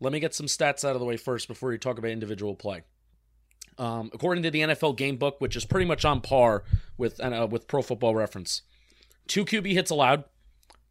Let 0.00 0.12
me 0.12 0.18
get 0.18 0.34
some 0.34 0.46
stats 0.46 0.84
out 0.84 0.96
of 0.96 0.98
the 0.98 1.06
way 1.06 1.16
first 1.16 1.46
before 1.46 1.70
you 1.70 1.78
talk 1.78 1.98
about 1.98 2.10
individual 2.10 2.56
play. 2.56 2.82
Um, 3.78 4.10
according 4.12 4.42
to 4.42 4.50
the 4.50 4.62
NFL 4.62 4.96
Game 4.96 5.16
Book, 5.16 5.40
which 5.40 5.54
is 5.54 5.64
pretty 5.64 5.86
much 5.86 6.04
on 6.04 6.20
par 6.20 6.64
with 6.98 7.20
uh, 7.20 7.46
with 7.48 7.68
Pro 7.68 7.82
Football 7.82 8.16
Reference, 8.16 8.62
two 9.28 9.44
QB 9.44 9.72
hits 9.74 9.92
allowed, 9.92 10.24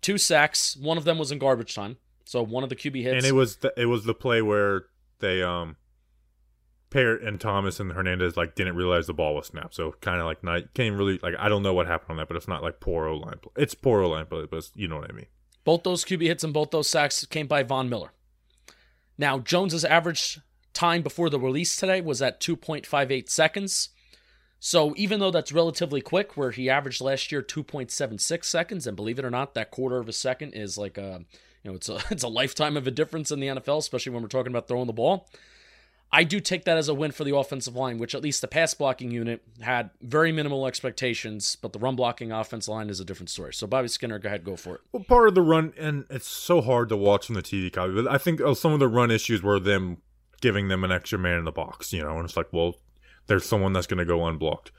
two 0.01 0.17
sacks. 0.17 0.77
One 0.77 0.97
of 0.97 1.03
them 1.03 1.17
was 1.17 1.29
in 1.29 1.39
garbage 1.39 1.75
time. 1.75 1.97
So 2.25 2.43
one 2.43 2.63
of 2.63 2.69
the 2.69 2.75
QB 2.75 3.03
hits, 3.03 3.15
and 3.15 3.25
it 3.25 3.35
was 3.35 3.57
the, 3.57 3.73
it 3.77 3.85
was 3.85 4.05
the 4.05 4.13
play 4.13 4.41
where 4.41 4.85
they 5.19 5.43
um 5.43 5.77
Peart 6.89 7.23
and 7.23 7.41
Thomas 7.41 7.79
and 7.79 7.91
Hernandez 7.91 8.37
like 8.37 8.55
didn't 8.55 8.75
realize 8.75 9.07
the 9.07 9.13
ball 9.13 9.35
was 9.35 9.47
snapped. 9.47 9.73
So 9.73 9.95
kind 10.01 10.19
of 10.19 10.25
like 10.25 10.43
not 10.43 10.73
can't 10.73 10.95
really 10.95 11.19
like 11.23 11.33
I 11.39 11.49
don't 11.49 11.63
know 11.63 11.73
what 11.73 11.87
happened 11.87 12.11
on 12.11 12.17
that, 12.17 12.27
but 12.27 12.37
it's 12.37 12.47
not 12.47 12.61
like 12.61 12.79
poor 12.79 13.07
O 13.07 13.17
line. 13.17 13.39
It's 13.57 13.73
poor 13.73 14.01
O 14.01 14.09
line, 14.09 14.27
but 14.29 14.51
but 14.51 14.69
you 14.75 14.87
know 14.87 14.97
what 14.97 15.09
I 15.09 15.13
mean. 15.13 15.25
Both 15.63 15.83
those 15.83 16.05
QB 16.05 16.21
hits 16.23 16.43
and 16.43 16.53
both 16.53 16.71
those 16.71 16.87
sacks 16.87 17.25
came 17.25 17.47
by 17.47 17.63
Von 17.63 17.89
Miller. 17.89 18.13
Now 19.17 19.39
Jones's 19.39 19.85
average 19.85 20.39
time 20.73 21.01
before 21.01 21.29
the 21.29 21.39
release 21.39 21.75
today 21.77 22.01
was 22.01 22.21
at 22.21 22.39
2.58 22.39 23.29
seconds. 23.29 23.89
So 24.59 24.93
even 24.95 25.19
though 25.19 25.31
that's 25.31 25.51
relatively 25.51 25.99
quick, 25.99 26.37
where 26.37 26.51
he 26.51 26.69
averaged 26.69 27.01
last 27.01 27.31
year 27.31 27.41
2.76 27.41 28.45
seconds, 28.45 28.87
and 28.87 28.95
believe 28.95 29.19
it 29.19 29.25
or 29.25 29.29
not, 29.29 29.55
that 29.55 29.71
quarter 29.71 29.97
of 29.97 30.07
a 30.07 30.13
second 30.13 30.53
is 30.53 30.77
like 30.77 30.97
a 30.97 31.25
you 31.63 31.71
know, 31.71 31.75
it's 31.75 31.89
a 31.89 31.99
it's 32.11 32.23
a 32.23 32.27
lifetime 32.27 32.77
of 32.77 32.87
a 32.87 32.91
difference 32.91 33.31
in 33.31 33.39
the 33.39 33.47
NFL, 33.47 33.79
especially 33.79 34.11
when 34.11 34.21
we're 34.21 34.29
talking 34.29 34.51
about 34.51 34.67
throwing 34.67 34.87
the 34.87 34.93
ball. 34.93 35.27
I 36.15 36.23
do 36.23 36.39
take 36.39 36.65
that 36.65 36.77
as 36.77 36.89
a 36.89 36.93
win 36.93 37.11
for 37.11 37.23
the 37.23 37.35
offensive 37.35 37.75
line, 37.75 37.97
which 37.97 38.13
at 38.13 38.21
least 38.21 38.41
the 38.41 38.47
pass 38.47 38.75
blocking 38.75 39.09
unit 39.09 39.41
had 39.61 39.89
very 39.99 40.31
minimal 40.31 40.67
expectations, 40.67 41.57
but 41.59 41.73
the 41.73 41.79
run 41.79 41.95
blocking 41.95 42.31
offensive 42.31 42.71
line 42.71 42.91
is 42.91 42.99
a 42.99 43.05
different 43.05 43.31
story. 43.31 43.51
So 43.51 43.65
Bobby 43.65 43.87
Skinner, 43.87 44.19
go 44.19 44.27
ahead, 44.27 44.43
go 44.43 44.55
for 44.55 44.75
it. 44.75 44.81
Well, 44.91 45.03
part 45.03 45.27
of 45.27 45.33
the 45.33 45.41
run, 45.41 45.73
and 45.75 46.05
it's 46.11 46.27
so 46.27 46.61
hard 46.61 46.89
to 46.89 46.97
watch 46.97 47.25
from 47.25 47.33
the 47.33 47.41
TV 47.41 47.73
copy, 47.73 47.93
but 47.93 48.07
I 48.07 48.19
think 48.19 48.41
uh, 48.41 48.53
some 48.53 48.73
of 48.73 48.79
the 48.79 48.87
run 48.87 49.09
issues 49.09 49.41
were 49.41 49.59
them 49.59 50.03
giving 50.39 50.67
them 50.67 50.83
an 50.83 50.91
extra 50.91 51.17
man 51.17 51.39
in 51.39 51.45
the 51.45 51.51
box, 51.51 51.91
you 51.91 52.03
know, 52.03 52.17
and 52.17 52.25
it's 52.25 52.37
like, 52.37 52.53
well, 52.53 52.75
there's 53.27 53.45
someone 53.45 53.73
that's 53.73 53.87
going 53.87 53.99
to 53.99 54.05
go 54.05 54.25
unblocked. 54.25 54.71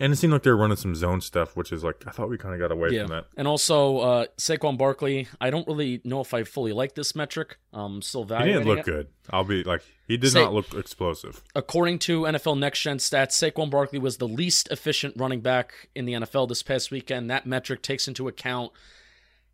And 0.00 0.12
it 0.12 0.16
seemed 0.16 0.32
like 0.32 0.42
they 0.42 0.50
were 0.50 0.56
running 0.56 0.76
some 0.76 0.96
zone 0.96 1.20
stuff, 1.20 1.54
which 1.56 1.70
is 1.70 1.84
like 1.84 2.02
I 2.06 2.10
thought 2.10 2.28
we 2.28 2.36
kind 2.36 2.54
of 2.54 2.60
got 2.60 2.72
away 2.72 2.88
yeah. 2.90 3.02
from 3.02 3.10
that. 3.10 3.26
And 3.36 3.46
also 3.46 3.98
uh, 3.98 4.26
Saquon 4.36 4.76
Barkley, 4.76 5.28
I 5.40 5.50
don't 5.50 5.66
really 5.68 6.00
know 6.04 6.20
if 6.20 6.34
I 6.34 6.42
fully 6.42 6.72
like 6.72 6.94
this 6.94 7.14
metric. 7.14 7.58
Um, 7.72 8.02
still 8.02 8.24
He 8.24 8.34
didn't 8.34 8.64
look 8.64 8.80
it. 8.80 8.84
good. 8.84 9.06
I'll 9.30 9.44
be 9.44 9.62
like 9.62 9.82
he 10.08 10.16
did 10.16 10.30
Sa- 10.30 10.40
not 10.40 10.54
look 10.54 10.74
explosive. 10.74 11.42
According 11.54 12.00
to 12.00 12.22
NFL 12.22 12.58
Next 12.58 12.80
Gen 12.80 12.98
stats, 12.98 13.32
Saquon 13.32 13.70
Barkley 13.70 14.00
was 14.00 14.16
the 14.16 14.26
least 14.26 14.68
efficient 14.72 15.14
running 15.16 15.40
back 15.40 15.88
in 15.94 16.04
the 16.04 16.14
NFL 16.14 16.48
this 16.48 16.62
past 16.64 16.90
weekend. 16.90 17.30
That 17.30 17.46
metric 17.46 17.82
takes 17.82 18.08
into 18.08 18.26
account 18.26 18.72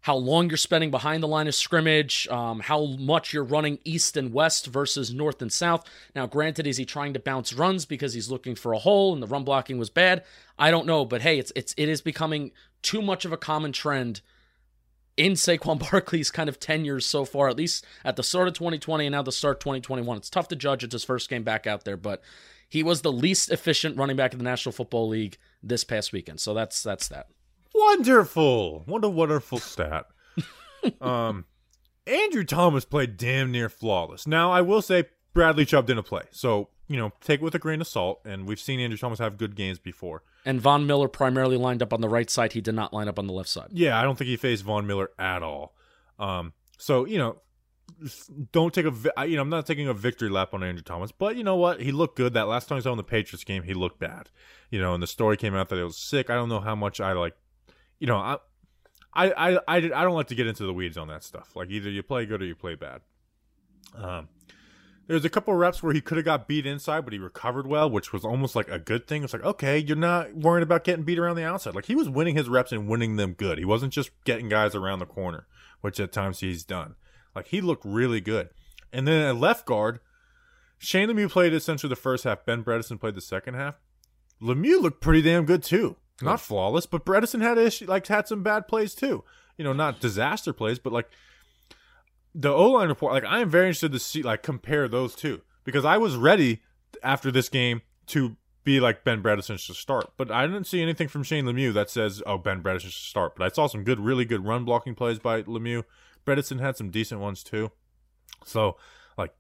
how 0.02 0.14
long 0.14 0.48
you're 0.48 0.56
spending 0.56 0.90
behind 0.90 1.22
the 1.22 1.28
line 1.28 1.48
of 1.48 1.54
scrimmage, 1.54 2.28
um, 2.28 2.60
how 2.60 2.86
much 2.86 3.32
you're 3.32 3.44
running 3.44 3.78
east 3.84 4.16
and 4.16 4.32
west 4.32 4.66
versus 4.66 5.12
north 5.12 5.42
and 5.42 5.52
south. 5.52 5.84
Now, 6.14 6.26
granted, 6.26 6.66
is 6.66 6.76
he 6.76 6.84
trying 6.84 7.14
to 7.14 7.20
bounce 7.20 7.52
runs 7.52 7.84
because 7.84 8.14
he's 8.14 8.30
looking 8.30 8.54
for 8.54 8.72
a 8.72 8.78
hole 8.78 9.12
and 9.12 9.22
the 9.22 9.26
run 9.26 9.44
blocking 9.44 9.78
was 9.78 9.90
bad? 9.90 10.24
I 10.58 10.70
don't 10.70 10.86
know, 10.86 11.04
but 11.04 11.22
hey, 11.22 11.38
it's 11.38 11.52
it's 11.56 11.74
it 11.76 11.88
is 11.88 12.00
becoming 12.00 12.52
too 12.82 13.02
much 13.02 13.24
of 13.24 13.32
a 13.32 13.36
common 13.36 13.72
trend 13.72 14.20
in 15.16 15.32
Saquon 15.32 15.78
Barkley's 15.90 16.30
kind 16.30 16.48
of 16.48 16.60
tenures 16.60 17.04
so 17.04 17.24
far, 17.24 17.48
at 17.48 17.56
least 17.56 17.84
at 18.04 18.16
the 18.16 18.22
start 18.22 18.48
of 18.48 18.54
2020 18.54 19.06
and 19.06 19.12
now 19.12 19.22
the 19.22 19.32
start 19.32 19.60
2021. 19.60 20.16
It's 20.16 20.30
tough 20.30 20.48
to 20.48 20.56
judge. 20.56 20.84
It's 20.84 20.92
his 20.92 21.04
first 21.04 21.28
game 21.28 21.42
back 21.42 21.66
out 21.66 21.84
there, 21.84 21.96
but 21.96 22.22
he 22.68 22.82
was 22.82 23.02
the 23.02 23.12
least 23.12 23.50
efficient 23.50 23.96
running 23.96 24.16
back 24.16 24.32
in 24.32 24.38
the 24.38 24.44
National 24.44 24.72
Football 24.72 25.08
League 25.08 25.38
this 25.62 25.84
past 25.84 26.12
weekend. 26.12 26.40
So 26.40 26.54
that's 26.54 26.82
that's 26.82 27.08
that. 27.08 27.26
Wonderful. 27.78 28.82
What 28.86 29.04
a 29.04 29.08
wonderful 29.08 29.58
stat. 29.58 30.06
um, 31.00 31.44
Andrew 32.06 32.44
Thomas 32.44 32.84
played 32.84 33.16
damn 33.16 33.52
near 33.52 33.68
flawless. 33.68 34.26
Now, 34.26 34.50
I 34.50 34.62
will 34.62 34.82
say 34.82 35.04
Bradley 35.32 35.64
Chubb 35.64 35.86
didn't 35.86 36.04
play. 36.04 36.22
So, 36.30 36.70
you 36.88 36.96
know, 36.96 37.12
take 37.20 37.40
it 37.40 37.44
with 37.44 37.54
a 37.54 37.58
grain 37.58 37.80
of 37.80 37.86
salt. 37.86 38.20
And 38.24 38.46
we've 38.46 38.58
seen 38.58 38.80
Andrew 38.80 38.98
Thomas 38.98 39.18
have 39.20 39.38
good 39.38 39.54
games 39.54 39.78
before. 39.78 40.22
And 40.44 40.60
Von 40.60 40.86
Miller 40.86 41.08
primarily 41.08 41.56
lined 41.56 41.82
up 41.82 41.92
on 41.92 42.00
the 42.00 42.08
right 42.08 42.28
side. 42.28 42.52
He 42.52 42.60
did 42.60 42.74
not 42.74 42.92
line 42.92 43.08
up 43.08 43.18
on 43.18 43.26
the 43.26 43.32
left 43.32 43.48
side. 43.48 43.68
Yeah, 43.72 43.98
I 43.98 44.02
don't 44.02 44.16
think 44.16 44.28
he 44.28 44.36
faced 44.36 44.64
Von 44.64 44.86
Miller 44.86 45.10
at 45.18 45.42
all. 45.42 45.74
Um, 46.18 46.54
so, 46.78 47.04
you 47.04 47.18
know, 47.18 47.40
don't 48.52 48.74
take 48.74 48.86
a 48.86 49.26
you 49.26 49.36
know 49.36 49.42
I'm 49.42 49.48
not 49.48 49.66
taking 49.66 49.88
a 49.88 49.94
victory 49.94 50.28
lap 50.28 50.52
on 50.52 50.62
Andrew 50.62 50.82
Thomas, 50.82 51.10
but 51.10 51.36
you 51.36 51.42
know 51.42 51.56
what? 51.56 51.80
He 51.80 51.90
looked 51.90 52.16
good. 52.16 52.34
That 52.34 52.46
last 52.46 52.68
time 52.68 52.76
he 52.76 52.80
was 52.80 52.86
on 52.86 52.96
the 52.96 53.02
Patriots 53.02 53.44
game, 53.44 53.62
he 53.62 53.74
looked 53.74 53.98
bad. 53.98 54.28
You 54.70 54.80
know, 54.80 54.94
and 54.94 55.02
the 55.02 55.06
story 55.06 55.36
came 55.36 55.54
out 55.54 55.68
that 55.70 55.76
he 55.76 55.82
was 55.82 55.96
sick. 55.96 56.28
I 56.28 56.34
don't 56.34 56.48
know 56.48 56.60
how 56.60 56.74
much 56.74 57.00
I 57.00 57.12
like 57.12 57.34
you 57.98 58.06
know, 58.06 58.16
I, 58.16 58.38
I, 59.14 59.58
I, 59.66 59.76
I, 59.76 59.80
don't 59.80 60.14
like 60.14 60.28
to 60.28 60.34
get 60.34 60.46
into 60.46 60.64
the 60.64 60.72
weeds 60.72 60.96
on 60.96 61.08
that 61.08 61.24
stuff. 61.24 61.56
Like 61.56 61.70
either 61.70 61.90
you 61.90 62.02
play 62.02 62.26
good 62.26 62.42
or 62.42 62.44
you 62.44 62.54
play 62.54 62.74
bad. 62.74 63.00
Um, 63.96 64.28
there's 65.08 65.24
a 65.24 65.30
couple 65.30 65.54
reps 65.54 65.82
where 65.82 65.94
he 65.94 66.02
could 66.02 66.18
have 66.18 66.26
got 66.26 66.46
beat 66.46 66.66
inside, 66.66 67.04
but 67.04 67.14
he 67.14 67.18
recovered 67.18 67.66
well, 67.66 67.90
which 67.90 68.12
was 68.12 68.24
almost 68.24 68.54
like 68.54 68.68
a 68.68 68.78
good 68.78 69.06
thing. 69.06 69.24
It's 69.24 69.32
like, 69.32 69.44
okay, 69.44 69.78
you're 69.78 69.96
not 69.96 70.34
worried 70.34 70.62
about 70.62 70.84
getting 70.84 71.04
beat 71.04 71.18
around 71.18 71.36
the 71.36 71.44
outside. 71.44 71.74
Like 71.74 71.86
he 71.86 71.94
was 71.94 72.08
winning 72.08 72.36
his 72.36 72.48
reps 72.48 72.72
and 72.72 72.88
winning 72.88 73.16
them 73.16 73.32
good. 73.32 73.58
He 73.58 73.64
wasn't 73.64 73.92
just 73.92 74.10
getting 74.24 74.50
guys 74.50 74.74
around 74.74 74.98
the 74.98 75.06
corner, 75.06 75.46
which 75.80 75.98
at 75.98 76.12
times 76.12 76.40
he's 76.40 76.62
done. 76.62 76.94
Like 77.34 77.48
he 77.48 77.60
looked 77.62 77.86
really 77.86 78.20
good. 78.20 78.50
And 78.92 79.08
then 79.08 79.22
at 79.22 79.36
left 79.36 79.64
guard, 79.64 80.00
Shane 80.76 81.08
Lemieux 81.08 81.30
played 81.30 81.54
essentially 81.54 81.88
the 81.88 81.96
first 81.96 82.24
half. 82.24 82.44
Ben 82.44 82.62
Bredeson 82.62 83.00
played 83.00 83.14
the 83.14 83.22
second 83.22 83.54
half. 83.54 83.80
Lemieux 84.40 84.80
looked 84.80 85.00
pretty 85.00 85.22
damn 85.22 85.46
good 85.46 85.62
too. 85.62 85.96
Not 86.20 86.40
flawless, 86.40 86.86
but 86.86 87.04
Bredeson 87.04 87.42
had 87.42 87.58
issue, 87.58 87.86
like 87.86 88.06
had 88.06 88.26
some 88.26 88.42
bad 88.42 88.66
plays 88.66 88.94
too. 88.94 89.24
You 89.56 89.64
know, 89.64 89.72
not 89.72 90.00
disaster 90.00 90.52
plays, 90.52 90.78
but 90.78 90.92
like 90.92 91.08
the 92.34 92.52
O 92.52 92.70
line 92.70 92.88
report. 92.88 93.12
Like 93.12 93.24
I 93.24 93.40
am 93.40 93.50
very 93.50 93.66
interested 93.66 93.92
to 93.92 93.98
see 93.98 94.22
like 94.22 94.42
compare 94.42 94.88
those 94.88 95.14
two 95.14 95.42
because 95.64 95.84
I 95.84 95.96
was 95.98 96.16
ready 96.16 96.62
after 97.02 97.30
this 97.30 97.48
game 97.48 97.82
to 98.08 98.36
be 98.64 98.80
like 98.80 99.04
Ben 99.04 99.22
Bredeson 99.22 99.58
should 99.58 99.76
start, 99.76 100.12
but 100.16 100.30
I 100.30 100.46
didn't 100.46 100.66
see 100.66 100.82
anything 100.82 101.08
from 101.08 101.22
Shane 101.22 101.44
Lemieux 101.44 101.72
that 101.74 101.90
says 101.90 102.22
oh 102.26 102.38
Ben 102.38 102.62
Bredeson 102.62 102.82
should 102.82 102.92
start. 102.92 103.36
But 103.36 103.44
I 103.44 103.54
saw 103.54 103.66
some 103.66 103.84
good, 103.84 104.00
really 104.00 104.24
good 104.24 104.44
run 104.44 104.64
blocking 104.64 104.94
plays 104.94 105.18
by 105.18 105.42
Lemieux. 105.42 105.84
Bredeson 106.26 106.60
had 106.60 106.76
some 106.76 106.90
decent 106.90 107.20
ones 107.20 107.42
too. 107.42 107.70
So 108.44 108.76
like 109.16 109.34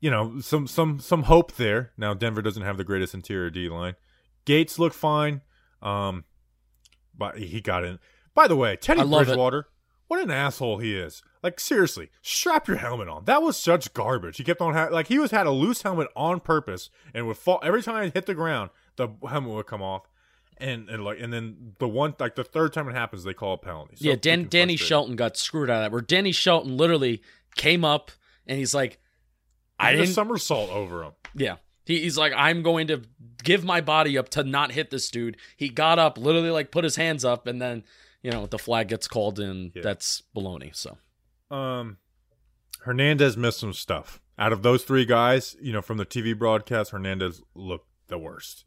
you 0.00 0.10
know, 0.10 0.40
some 0.40 0.66
some 0.66 1.00
some 1.00 1.24
hope 1.24 1.52
there. 1.52 1.92
Now 1.96 2.12
Denver 2.14 2.42
doesn't 2.42 2.62
have 2.62 2.76
the 2.76 2.84
greatest 2.84 3.14
interior 3.14 3.50
D 3.50 3.68
line. 3.68 3.96
Gates 4.44 4.78
look 4.78 4.94
fine. 4.94 5.42
Um, 5.82 6.24
but 7.16 7.38
he 7.38 7.60
got 7.60 7.84
in. 7.84 7.98
By 8.34 8.48
the 8.48 8.56
way, 8.56 8.76
Teddy 8.76 9.02
love 9.02 9.22
it. 9.22 9.26
Bridgewater, 9.26 9.68
what 10.08 10.20
an 10.20 10.30
asshole 10.30 10.78
he 10.78 10.96
is. 10.96 11.22
Like 11.42 11.58
seriously, 11.60 12.10
strap 12.22 12.68
your 12.68 12.76
helmet 12.78 13.08
on. 13.08 13.24
That 13.24 13.42
was 13.42 13.56
such 13.56 13.92
garbage. 13.94 14.36
He 14.36 14.44
kept 14.44 14.60
on 14.60 14.74
ha- 14.74 14.88
like 14.90 15.08
he 15.08 15.18
was 15.18 15.30
had 15.30 15.46
a 15.46 15.50
loose 15.50 15.82
helmet 15.82 16.08
on 16.14 16.40
purpose 16.40 16.90
and 17.14 17.26
would 17.26 17.36
fall 17.36 17.60
every 17.62 17.82
time 17.82 17.96
I 17.96 18.08
hit 18.08 18.26
the 18.26 18.34
ground. 18.34 18.70
The 18.96 19.08
helmet 19.28 19.50
would 19.52 19.66
come 19.66 19.82
off, 19.82 20.08
and 20.58 20.88
and 20.88 21.04
like 21.04 21.18
and 21.20 21.32
then 21.32 21.74
the 21.78 21.88
one 21.88 22.14
like 22.18 22.34
the 22.34 22.44
third 22.44 22.72
time 22.72 22.88
it 22.88 22.94
happens, 22.94 23.24
they 23.24 23.34
call 23.34 23.54
a 23.54 23.58
penalty. 23.58 23.96
So 23.96 24.08
yeah, 24.08 24.16
Dan, 24.16 24.48
Danny. 24.48 24.76
Shelton 24.76 25.16
got 25.16 25.36
screwed 25.36 25.70
out 25.70 25.76
of 25.76 25.82
that. 25.84 25.92
Where 25.92 26.02
Danny 26.02 26.32
Shelton 26.32 26.76
literally 26.76 27.22
came 27.56 27.84
up 27.84 28.10
and 28.46 28.58
he's 28.58 28.74
like, 28.74 28.98
I 29.78 29.92
did 29.92 30.02
a 30.02 30.06
somersault 30.06 30.70
over 30.70 31.04
him. 31.04 31.12
Yeah. 31.34 31.56
He, 31.90 32.00
he's 32.00 32.16
like, 32.18 32.32
I'm 32.36 32.62
going 32.62 32.86
to 32.88 33.02
give 33.42 33.64
my 33.64 33.80
body 33.80 34.16
up 34.18 34.28
to 34.30 34.44
not 34.44 34.72
hit 34.72 34.90
this 34.90 35.10
dude. 35.10 35.36
He 35.56 35.68
got 35.68 35.98
up, 35.98 36.18
literally 36.18 36.50
like 36.50 36.70
put 36.70 36.84
his 36.84 36.96
hands 36.96 37.24
up, 37.24 37.46
and 37.46 37.60
then, 37.60 37.84
you 38.22 38.30
know, 38.30 38.46
the 38.46 38.58
flag 38.58 38.88
gets 38.88 39.08
called 39.08 39.38
and 39.40 39.72
Yeah. 39.74 39.82
that's 39.82 40.22
baloney. 40.36 40.74
So 40.74 40.98
Um, 41.54 41.98
Hernandez 42.82 43.36
missed 43.36 43.58
some 43.60 43.72
stuff. 43.72 44.20
Out 44.38 44.52
of 44.52 44.62
those 44.62 44.84
three 44.84 45.04
guys, 45.04 45.56
you 45.60 45.72
know, 45.72 45.82
from 45.82 45.98
the 45.98 46.06
TV 46.06 46.32
broadcast, 46.38 46.92
Hernandez 46.92 47.42
looked 47.54 47.88
the 48.08 48.18
worst, 48.18 48.64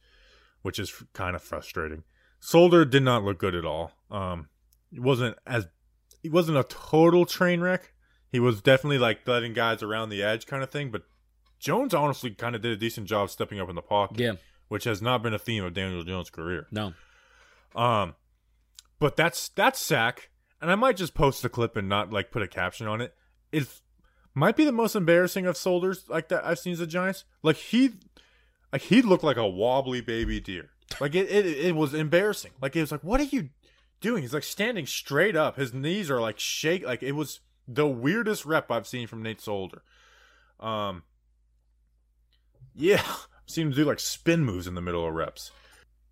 which 0.62 0.78
is 0.80 0.94
kind 1.14 1.36
of 1.36 1.42
frustrating. 1.42 2.04
Solder 2.40 2.86
did 2.86 3.04
not 3.04 3.24
look 3.24 3.40
good 3.40 3.56
at 3.56 3.66
all. 3.66 3.94
Um, 4.12 4.50
he 4.92 5.00
wasn't 5.00 5.38
as 5.48 5.68
he 6.22 6.30
wasn't 6.30 6.58
a 6.58 6.64
total 6.64 7.26
train 7.26 7.62
wreck. 7.62 7.94
He 8.32 8.40
was 8.40 8.62
definitely 8.62 8.98
like 9.00 9.28
letting 9.28 9.54
guys 9.54 9.82
around 9.82 10.10
the 10.10 10.22
edge 10.22 10.46
kind 10.46 10.62
of 10.64 10.70
thing. 10.70 10.92
But 10.92 11.04
Jones 11.63 11.93
honestly 11.93 12.32
kind 12.32 12.56
of 12.56 12.62
did 12.62 12.73
a 12.73 12.76
decent 12.76 13.08
job 13.08 13.30
stepping 13.30 13.58
up 13.58 13.69
in 13.69 13.76
the 13.76 13.82
pocket, 13.82 14.19
yeah, 14.19 14.34
which 14.67 14.84
has 14.84 15.02
not 15.02 15.23
been 15.23 15.34
a 15.34 15.39
theme 15.39 15.63
of 15.63 15.73
Daniel 15.73 16.04
Jones' 16.04 16.30
career. 16.30 16.67
no. 16.71 16.93
Um, 17.73 18.15
but 18.99 19.15
that's 19.15 19.47
that's 19.49 19.80
sack, 19.80 20.30
and 20.62 20.69
I 20.69 20.76
might 20.76 20.97
just 20.97 21.13
post 21.13 21.41
the 21.41 21.49
clip 21.49 21.78
and 21.78 21.88
not 21.88 22.12
like 22.12 22.32
put 22.32 22.41
a 22.41 22.47
caption 22.47 22.86
on 22.86 22.99
it. 22.99 23.15
It 23.52 23.67
might 24.36 24.58
be 24.58 24.65
the 24.65 24.71
most 24.73 24.95
embarrassing 24.95 25.45
of 25.45 25.56
Solder's 25.56 26.08
like 26.10 26.28
that 26.28 26.45
I've 26.45 26.60
seen 26.60 26.73
as 26.73 26.80
the 26.80 26.88
Giants. 26.88 27.23
Like 27.41 27.56
he, 27.56 27.91
like 28.71 28.82
he 28.82 29.02
looked 29.02 29.23
like 29.23 29.38
a 29.38 29.47
wobbly 29.47 30.02
baby 30.02 30.39
deer. 30.41 30.69
Like 30.99 31.15
it, 31.15 31.32
it, 31.32 31.45
it 31.45 31.76
was 31.76 31.93
embarrassing. 31.93 32.52
Like 32.62 32.76
it 32.76 32.82
was 32.82 32.91
like, 32.91 33.04
what 33.04 33.21
are 33.21 33.26
you 33.26 33.49
doing? 34.02 34.21
He's 34.21 34.34
like 34.34 34.43
standing 34.43 34.86
straight 34.86 35.36
up. 35.36 35.56
His 35.56 35.73
knees 35.73 36.12
are 36.12 36.21
like 36.21 36.39
shake. 36.39 36.86
Like 36.86 37.02
it 37.02 37.13
was 37.13 37.39
the 37.67 37.88
weirdest 37.88 38.45
rep 38.45 38.69
I've 38.69 38.86
seen 38.86 39.08
from 39.08 39.23
Nate 39.23 39.41
Solder. 39.41 39.82
Um, 40.60 41.04
yeah, 42.76 43.04
seen 43.46 43.68
him 43.68 43.74
do 43.74 43.86
like 43.86 44.00
spin 44.00 44.44
moves 44.46 44.68
in 44.68 44.76
the 44.76 44.82
middle 44.82 45.06
of 45.08 45.14
reps. 45.14 45.52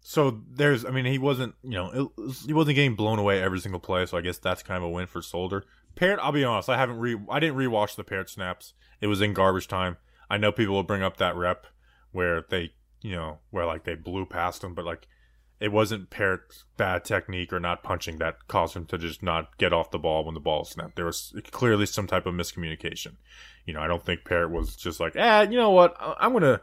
So 0.03 0.41
there's, 0.49 0.83
I 0.83 0.89
mean, 0.89 1.05
he 1.05 1.19
wasn't, 1.19 1.53
you 1.63 1.71
know, 1.71 2.11
it, 2.17 2.35
he 2.47 2.53
wasn't 2.53 2.75
getting 2.75 2.95
blown 2.95 3.19
away 3.19 3.41
every 3.41 3.59
single 3.59 3.79
play. 3.79 4.05
So 4.07 4.17
I 4.17 4.21
guess 4.21 4.39
that's 4.39 4.63
kind 4.63 4.77
of 4.77 4.83
a 4.83 4.89
win 4.89 5.05
for 5.05 5.21
Solder. 5.21 5.63
Peart, 5.95 6.19
I'll 6.21 6.31
be 6.31 6.43
honest, 6.43 6.69
I 6.69 6.77
haven't 6.77 6.97
re, 6.97 7.17
I 7.29 7.39
didn't 7.39 7.57
rewatch 7.57 7.95
the 7.95 8.03
Peart 8.03 8.29
snaps. 8.29 8.73
It 8.99 9.07
was 9.07 9.21
in 9.21 9.33
garbage 9.33 9.67
time. 9.67 9.97
I 10.29 10.37
know 10.37 10.51
people 10.51 10.73
will 10.73 10.83
bring 10.83 11.03
up 11.03 11.17
that 11.17 11.35
rep 11.35 11.67
where 12.11 12.45
they, 12.49 12.73
you 13.01 13.15
know, 13.15 13.39
where 13.51 13.65
like 13.65 13.83
they 13.83 13.95
blew 13.95 14.25
past 14.25 14.63
him, 14.63 14.73
but 14.73 14.85
like 14.85 15.07
it 15.61 15.71
wasn't 15.71 16.09
Peart's 16.09 16.65
bad 16.75 17.05
technique 17.05 17.53
or 17.53 17.59
not 17.59 17.83
punching 17.83 18.17
that 18.17 18.47
caused 18.47 18.75
him 18.75 18.85
to 18.87 18.97
just 18.97 19.21
not 19.23 19.57
get 19.57 19.71
off 19.71 19.91
the 19.91 19.99
ball 19.99 20.25
when 20.25 20.33
the 20.33 20.39
ball 20.39 20.65
snapped. 20.65 20.95
There 20.97 21.05
was 21.05 21.33
clearly 21.51 21.85
some 21.85 22.07
type 22.07 22.25
of 22.25 22.33
miscommunication. 22.33 23.17
You 23.65 23.75
know, 23.75 23.81
I 23.81 23.87
don't 23.87 24.03
think 24.03 24.25
Parrot 24.25 24.51
was 24.51 24.75
just 24.75 24.99
like, 24.99 25.13
ah, 25.17 25.41
you 25.41 25.57
know 25.57 25.69
what, 25.71 25.95
I'm 25.99 26.33
gonna 26.33 26.61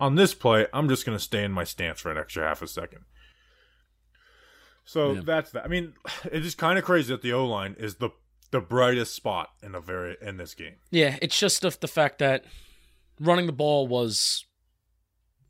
on 0.00 0.14
this 0.14 0.34
play, 0.34 0.66
I'm 0.72 0.88
just 0.88 1.04
going 1.04 1.18
to 1.18 1.22
stay 1.22 1.42
in 1.44 1.52
my 1.52 1.64
stance 1.64 2.00
for 2.00 2.10
an 2.10 2.18
extra 2.18 2.46
half 2.46 2.62
a 2.62 2.68
second. 2.68 3.00
So 4.84 5.14
Yeah. 5.14 5.20
that's 5.24 5.50
that. 5.52 5.64
I 5.64 5.68
mean, 5.68 5.94
it 6.32 6.44
is 6.44 6.54
kind 6.54 6.78
of 6.78 6.84
crazy 6.84 7.12
that 7.12 7.22
the 7.22 7.32
O 7.32 7.46
line 7.46 7.76
is 7.78 7.96
the 7.96 8.10
the 8.50 8.60
brightest 8.60 9.14
spot 9.14 9.50
in 9.62 9.72
the 9.72 9.80
very 9.80 10.16
in 10.22 10.38
this 10.38 10.54
game. 10.54 10.76
Yeah, 10.90 11.18
it's 11.20 11.38
just 11.38 11.60
the 11.60 11.88
fact 11.88 12.18
that 12.20 12.44
running 13.20 13.46
the 13.46 13.52
ball 13.52 13.86
was 13.86 14.46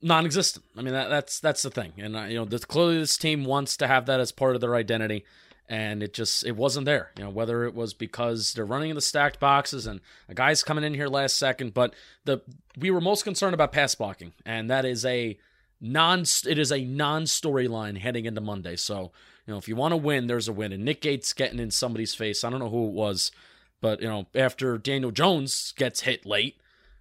non-existent. 0.02 0.64
I 0.76 0.82
mean, 0.82 0.94
that, 0.94 1.08
that's 1.08 1.40
that's 1.40 1.62
the 1.62 1.70
thing, 1.70 1.92
and 1.98 2.16
uh, 2.16 2.22
you 2.24 2.36
know, 2.36 2.44
this, 2.44 2.64
clearly 2.64 2.98
this 2.98 3.16
team 3.16 3.44
wants 3.44 3.76
to 3.78 3.86
have 3.86 4.06
that 4.06 4.20
as 4.20 4.32
part 4.32 4.54
of 4.54 4.60
their 4.60 4.74
identity, 4.74 5.24
and 5.68 6.02
it 6.02 6.14
just 6.14 6.44
it 6.44 6.56
wasn't 6.56 6.86
there. 6.86 7.10
You 7.16 7.24
know, 7.24 7.30
whether 7.30 7.64
it 7.64 7.74
was 7.74 7.94
because 7.94 8.52
they're 8.52 8.64
running 8.64 8.90
in 8.90 8.96
the 8.96 9.02
stacked 9.02 9.40
boxes 9.40 9.86
and 9.86 10.00
a 10.28 10.34
guy's 10.34 10.62
coming 10.62 10.84
in 10.84 10.94
here 10.94 11.08
last 11.08 11.36
second, 11.36 11.74
but 11.74 11.94
the 12.24 12.40
we 12.78 12.90
were 12.90 13.00
most 13.00 13.24
concerned 13.24 13.54
about 13.54 13.72
pass 13.72 13.94
blocking, 13.94 14.32
and 14.46 14.70
that 14.70 14.84
is 14.84 15.04
a 15.04 15.38
non 15.80 16.20
it 16.46 16.58
is 16.58 16.72
a 16.72 16.84
non 16.84 17.24
storyline 17.24 17.98
heading 17.98 18.24
into 18.24 18.40
Monday. 18.40 18.76
So 18.76 19.12
you 19.46 19.54
know, 19.54 19.58
if 19.58 19.68
you 19.68 19.76
want 19.76 19.92
to 19.92 19.96
win, 19.96 20.26
there's 20.26 20.48
a 20.48 20.52
win. 20.52 20.72
And 20.72 20.84
Nick 20.84 21.00
Gates 21.00 21.32
getting 21.32 21.58
in 21.58 21.70
somebody's 21.70 22.14
face. 22.14 22.44
I 22.44 22.50
don't 22.50 22.60
know 22.60 22.68
who 22.68 22.86
it 22.86 22.92
was, 22.92 23.32
but 23.80 24.02
you 24.02 24.08
know, 24.08 24.26
after 24.34 24.76
Daniel 24.76 25.10
Jones 25.10 25.72
gets 25.76 26.02
hit 26.02 26.26
late, 26.26 26.60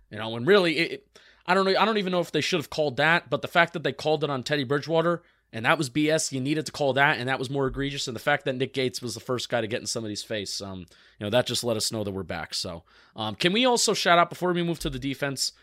you 0.10 0.18
know, 0.18 0.36
and 0.36 0.48
really, 0.48 0.78
it, 0.78 0.92
it- 0.92 1.20
I 1.48 1.54
don't 1.54 1.66
know. 1.66 1.80
I 1.80 1.86
don't 1.86 1.98
even 1.98 2.12
know 2.12 2.20
if 2.20 2.32
they 2.32 2.42
should 2.42 2.60
have 2.60 2.70
called 2.70 2.98
that, 2.98 3.30
but 3.30 3.42
the 3.42 3.48
fact 3.48 3.74
that 3.74 3.84
they 3.84 3.94
called 3.94 4.24
it 4.24 4.30
on 4.30 4.44
Teddy 4.44 4.64
Bridgewater 4.64 5.22
and 5.54 5.66
that 5.66 5.78
was 5.78 5.90
BS, 5.90 6.32
you 6.32 6.42
needed 6.42 6.66
to 6.66 6.72
call 6.72 6.94
that, 6.94 7.20
and 7.20 7.30
that 7.30 7.40
was 7.40 7.50
more 7.50 7.68
egregious. 7.68 8.08
And 8.08 8.16
the 8.16 8.22
fact 8.22 8.44
that 8.46 8.56
Nick 8.56 8.74
Gates 8.74 9.02
was 9.02 9.14
the 9.14 9.22
first 9.22 9.48
guy 9.48 9.62
to 9.62 9.68
get 9.68 9.80
in 9.80 9.88
somebody's 9.88 10.24
face, 10.24 10.60
um, 10.60 10.80
you 10.80 11.26
know, 11.26 11.30
that 11.30 11.48
just 11.48 11.64
let 11.64 11.78
us 11.78 11.92
know 11.92 12.04
that 12.04 12.12
we're 12.12 12.24
back. 12.24 12.54
So, 12.54 12.84
um, 13.16 13.36
can 13.36 13.54
we 13.54 13.66
also 13.66 13.94
shout 13.94 14.20
out 14.20 14.30
before 14.30 14.52
we 14.52 14.62
move 14.62 14.80
to 14.80 14.90
the 14.90 15.00
defense? 15.00 15.54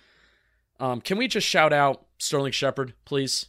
Um, 0.81 1.01
can 1.01 1.19
we 1.19 1.29
just 1.29 1.47
shout 1.47 1.73
out 1.73 2.07
Sterling 2.19 2.53
Shepard, 2.53 2.95
please? 3.05 3.47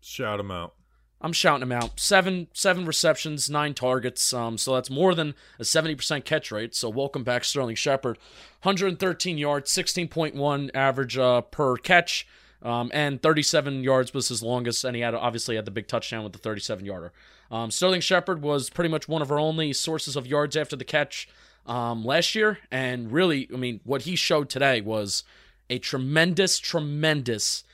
Shout 0.00 0.40
him 0.40 0.50
out. 0.50 0.74
I'm 1.20 1.32
shouting 1.32 1.62
him 1.62 1.72
out. 1.72 2.00
Seven 2.00 2.48
seven 2.54 2.86
receptions, 2.86 3.50
nine 3.50 3.74
targets. 3.74 4.32
Um, 4.32 4.56
so 4.56 4.74
that's 4.74 4.88
more 4.90 5.14
than 5.14 5.34
a 5.58 5.62
70% 5.62 6.24
catch 6.24 6.50
rate. 6.50 6.74
So 6.74 6.88
welcome 6.88 7.24
back, 7.24 7.44
Sterling 7.44 7.76
Shepard. 7.76 8.18
113 8.62 9.36
yards, 9.38 9.70
16.1 9.70 10.70
average 10.74 11.18
uh, 11.18 11.42
per 11.42 11.76
catch, 11.76 12.26
um, 12.62 12.90
and 12.92 13.22
37 13.22 13.84
yards 13.84 14.14
was 14.14 14.28
his 14.28 14.42
longest. 14.42 14.84
And 14.84 14.96
he 14.96 15.02
had 15.02 15.14
obviously 15.14 15.56
had 15.56 15.66
the 15.66 15.70
big 15.70 15.88
touchdown 15.88 16.24
with 16.24 16.32
the 16.32 16.38
37 16.38 16.84
yarder. 16.84 17.12
Um, 17.50 17.70
Sterling 17.70 18.00
Shepard 18.00 18.42
was 18.42 18.70
pretty 18.70 18.90
much 18.90 19.08
one 19.08 19.22
of 19.22 19.30
our 19.30 19.38
only 19.38 19.72
sources 19.72 20.16
of 20.16 20.26
yards 20.26 20.56
after 20.56 20.76
the 20.76 20.84
catch 20.84 21.28
um, 21.66 22.04
last 22.04 22.34
year, 22.34 22.58
and 22.70 23.12
really, 23.12 23.48
I 23.52 23.56
mean, 23.56 23.80
what 23.84 24.02
he 24.02 24.16
showed 24.16 24.48
today 24.48 24.80
was 24.80 25.24
a 25.68 25.78
tremendous, 25.78 26.58
tremendous 26.58 27.64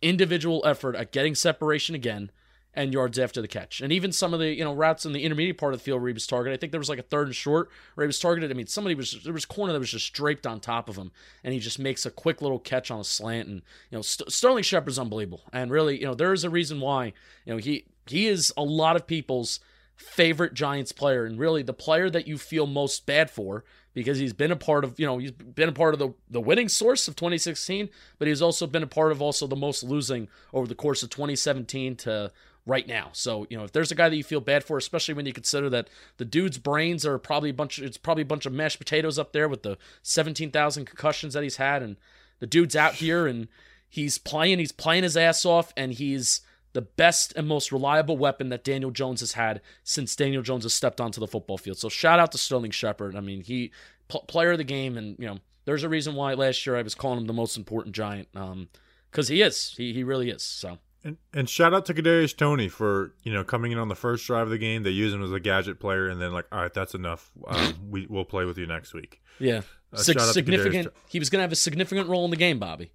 individual 0.00 0.62
effort 0.64 0.94
at 0.96 1.12
getting 1.12 1.34
separation 1.34 1.94
again 1.94 2.30
and 2.74 2.92
yards 2.92 3.18
after 3.18 3.42
the 3.42 3.48
catch. 3.48 3.80
And 3.80 3.92
even 3.92 4.12
some 4.12 4.32
of 4.32 4.40
the, 4.40 4.54
you 4.54 4.64
know, 4.64 4.72
routes 4.72 5.04
in 5.04 5.12
the 5.12 5.22
intermediate 5.24 5.58
part 5.58 5.74
of 5.74 5.80
the 5.80 5.84
field 5.84 6.00
where 6.00 6.08
he 6.08 6.14
was 6.14 6.26
targeted. 6.26 6.56
I 6.56 6.58
think 6.58 6.72
there 6.72 6.80
was 6.80 6.88
like 6.88 6.98
a 6.98 7.02
third 7.02 7.26
and 7.26 7.36
short 7.36 7.70
where 7.94 8.04
he 8.04 8.06
was 8.06 8.18
targeted. 8.18 8.50
I 8.50 8.54
mean, 8.54 8.66
somebody 8.66 8.94
was 8.94 9.20
there 9.24 9.32
was 9.32 9.44
corner 9.44 9.72
that 9.72 9.78
was 9.78 9.90
just 9.90 10.12
draped 10.12 10.46
on 10.46 10.60
top 10.60 10.88
of 10.88 10.96
him 10.96 11.12
and 11.44 11.52
he 11.52 11.60
just 11.60 11.78
makes 11.78 12.06
a 12.06 12.10
quick 12.10 12.40
little 12.40 12.58
catch 12.58 12.90
on 12.90 13.00
a 13.00 13.04
slant 13.04 13.48
and 13.48 13.62
you 13.90 13.98
know, 13.98 14.02
St- 14.02 14.32
Sterling 14.32 14.62
Shepard's 14.62 14.98
unbelievable. 14.98 15.42
And 15.52 15.70
really, 15.70 16.00
you 16.00 16.06
know, 16.06 16.14
there 16.14 16.32
is 16.32 16.44
a 16.44 16.50
reason 16.50 16.80
why, 16.80 17.12
you 17.44 17.52
know, 17.52 17.58
he 17.58 17.84
he 18.06 18.26
is 18.26 18.52
a 18.56 18.62
lot 18.62 18.96
of 18.96 19.06
people's 19.06 19.60
favorite 19.96 20.54
Giants 20.54 20.92
player 20.92 21.24
and 21.24 21.38
really 21.38 21.62
the 21.62 21.72
player 21.72 22.10
that 22.10 22.26
you 22.26 22.38
feel 22.38 22.66
most 22.66 23.06
bad 23.06 23.30
for 23.30 23.64
because 23.94 24.18
he's 24.18 24.32
been 24.32 24.50
a 24.50 24.56
part 24.56 24.84
of, 24.84 24.98
you 24.98 25.06
know, 25.06 25.18
he's 25.18 25.30
been 25.30 25.68
a 25.68 25.72
part 25.72 25.94
of 25.94 25.98
the, 25.98 26.14
the 26.30 26.40
winning 26.40 26.68
source 26.68 27.08
of 27.08 27.16
2016, 27.16 27.88
but 28.18 28.26
he's 28.26 28.42
also 28.42 28.66
been 28.66 28.82
a 28.82 28.86
part 28.86 29.12
of 29.12 29.20
also 29.20 29.46
the 29.46 29.56
most 29.56 29.82
losing 29.82 30.28
over 30.52 30.66
the 30.66 30.74
course 30.74 31.02
of 31.02 31.10
2017 31.10 31.96
to 31.96 32.32
right 32.64 32.86
now. 32.86 33.10
So, 33.12 33.46
you 33.50 33.56
know, 33.56 33.64
if 33.64 33.72
there's 33.72 33.90
a 33.90 33.96
guy 33.96 34.08
that 34.08 34.16
you 34.16 34.24
feel 34.24 34.40
bad 34.40 34.64
for, 34.64 34.76
especially 34.78 35.14
when 35.14 35.26
you 35.26 35.32
consider 35.32 35.68
that 35.70 35.88
the 36.16 36.24
dude's 36.24 36.58
brains 36.58 37.04
are 37.04 37.18
probably 37.18 37.50
a 37.50 37.54
bunch 37.54 37.78
it's 37.78 37.96
probably 37.96 38.22
a 38.22 38.26
bunch 38.26 38.46
of 38.46 38.52
mashed 38.52 38.78
potatoes 38.78 39.18
up 39.18 39.32
there 39.32 39.48
with 39.48 39.62
the 39.62 39.78
17,000 40.02 40.84
concussions 40.84 41.34
that 41.34 41.42
he's 41.42 41.56
had 41.56 41.82
and 41.82 41.96
the 42.38 42.46
dude's 42.46 42.76
out 42.76 42.94
here 42.94 43.26
and 43.26 43.48
he's 43.88 44.18
playing, 44.18 44.58
he's 44.58 44.72
playing 44.72 45.02
his 45.02 45.16
ass 45.16 45.44
off 45.44 45.72
and 45.76 45.94
he's 45.94 46.40
the 46.72 46.82
best 46.82 47.32
and 47.36 47.46
most 47.46 47.72
reliable 47.72 48.16
weapon 48.16 48.48
that 48.48 48.64
Daniel 48.64 48.90
Jones 48.90 49.20
has 49.20 49.32
had 49.32 49.60
since 49.84 50.16
Daniel 50.16 50.42
Jones 50.42 50.64
has 50.64 50.72
stepped 50.72 51.00
onto 51.00 51.20
the 51.20 51.26
football 51.26 51.58
field. 51.58 51.78
So 51.78 51.88
shout 51.88 52.18
out 52.18 52.32
to 52.32 52.38
Sterling 52.38 52.70
Shepard. 52.70 53.14
I 53.14 53.20
mean, 53.20 53.42
he 53.42 53.72
pl- 54.08 54.22
player 54.22 54.52
of 54.52 54.58
the 54.58 54.64
game, 54.64 54.96
and 54.96 55.16
you 55.18 55.26
know, 55.26 55.38
there's 55.64 55.82
a 55.82 55.88
reason 55.88 56.14
why 56.14 56.34
last 56.34 56.64
year 56.64 56.76
I 56.76 56.82
was 56.82 56.94
calling 56.94 57.18
him 57.18 57.26
the 57.26 57.32
most 57.32 57.56
important 57.56 57.94
Giant, 57.94 58.28
um, 58.34 58.68
because 59.10 59.28
he 59.28 59.42
is. 59.42 59.74
He 59.76 59.92
he 59.92 60.02
really 60.02 60.30
is. 60.30 60.42
So 60.42 60.78
And, 61.04 61.16
and 61.34 61.48
shout 61.50 61.74
out 61.74 61.86
to 61.86 61.94
Kadarius 61.94 62.36
Tony 62.36 62.68
for 62.68 63.12
you 63.24 63.32
know 63.32 63.42
coming 63.42 63.72
in 63.72 63.78
on 63.78 63.88
the 63.88 63.96
first 63.96 64.24
drive 64.26 64.44
of 64.44 64.50
the 64.50 64.58
game. 64.58 64.82
They 64.84 64.90
use 64.90 65.12
him 65.12 65.22
as 65.22 65.32
a 65.32 65.40
gadget 65.40 65.80
player, 65.80 66.08
and 66.08 66.20
then 66.20 66.32
like, 66.32 66.46
all 66.52 66.60
right, 66.60 66.72
that's 66.72 66.94
enough. 66.94 67.30
Um, 67.46 67.74
we 67.90 68.06
we'll 68.08 68.24
play 68.24 68.44
with 68.44 68.56
you 68.58 68.66
next 68.66 68.94
week. 68.94 69.20
yeah, 69.40 69.62
Uh, 69.92 69.96
Sig- 69.96 70.14
shout 70.14 70.22
out 70.22 70.26
to 70.28 70.32
significant. 70.34 70.88
He 71.08 71.18
was 71.18 71.28
gonna 71.30 71.42
have 71.42 71.50
a 71.52 71.56
significant 71.56 72.08
role 72.08 72.24
in 72.24 72.30
the 72.30 72.36
game, 72.36 72.58
Bobby. 72.58 72.92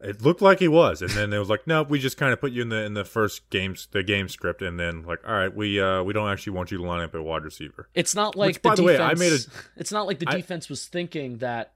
It 0.00 0.22
looked 0.22 0.40
like 0.40 0.60
he 0.60 0.68
was, 0.68 1.02
and 1.02 1.10
then 1.10 1.32
it 1.32 1.38
was 1.40 1.48
like, 1.48 1.66
no, 1.66 1.82
we 1.82 1.98
just 1.98 2.16
kind 2.16 2.32
of 2.32 2.40
put 2.40 2.52
you 2.52 2.62
in 2.62 2.68
the 2.68 2.84
in 2.84 2.94
the 2.94 3.04
first 3.04 3.50
games 3.50 3.88
the 3.90 4.04
game 4.04 4.28
script, 4.28 4.62
and 4.62 4.78
then 4.78 5.02
like, 5.02 5.26
all 5.26 5.34
right, 5.34 5.52
we 5.52 5.80
uh 5.80 6.04
we 6.04 6.12
don't 6.12 6.28
actually 6.28 6.52
want 6.52 6.70
you 6.70 6.78
to 6.78 6.84
line 6.84 7.02
up 7.02 7.14
at 7.16 7.24
wide 7.24 7.42
receiver. 7.42 7.88
It's 7.94 8.14
not 8.14 8.36
like 8.36 8.48
Which, 8.56 8.62
by 8.62 8.74
the 8.76 8.84
way, 8.84 8.96
I 8.98 9.14
made 9.14 9.32
a- 9.32 9.38
It's 9.76 9.90
not 9.90 10.06
like 10.06 10.20
the 10.20 10.28
I- 10.28 10.36
defense 10.36 10.68
was 10.68 10.86
thinking 10.86 11.38
that 11.38 11.72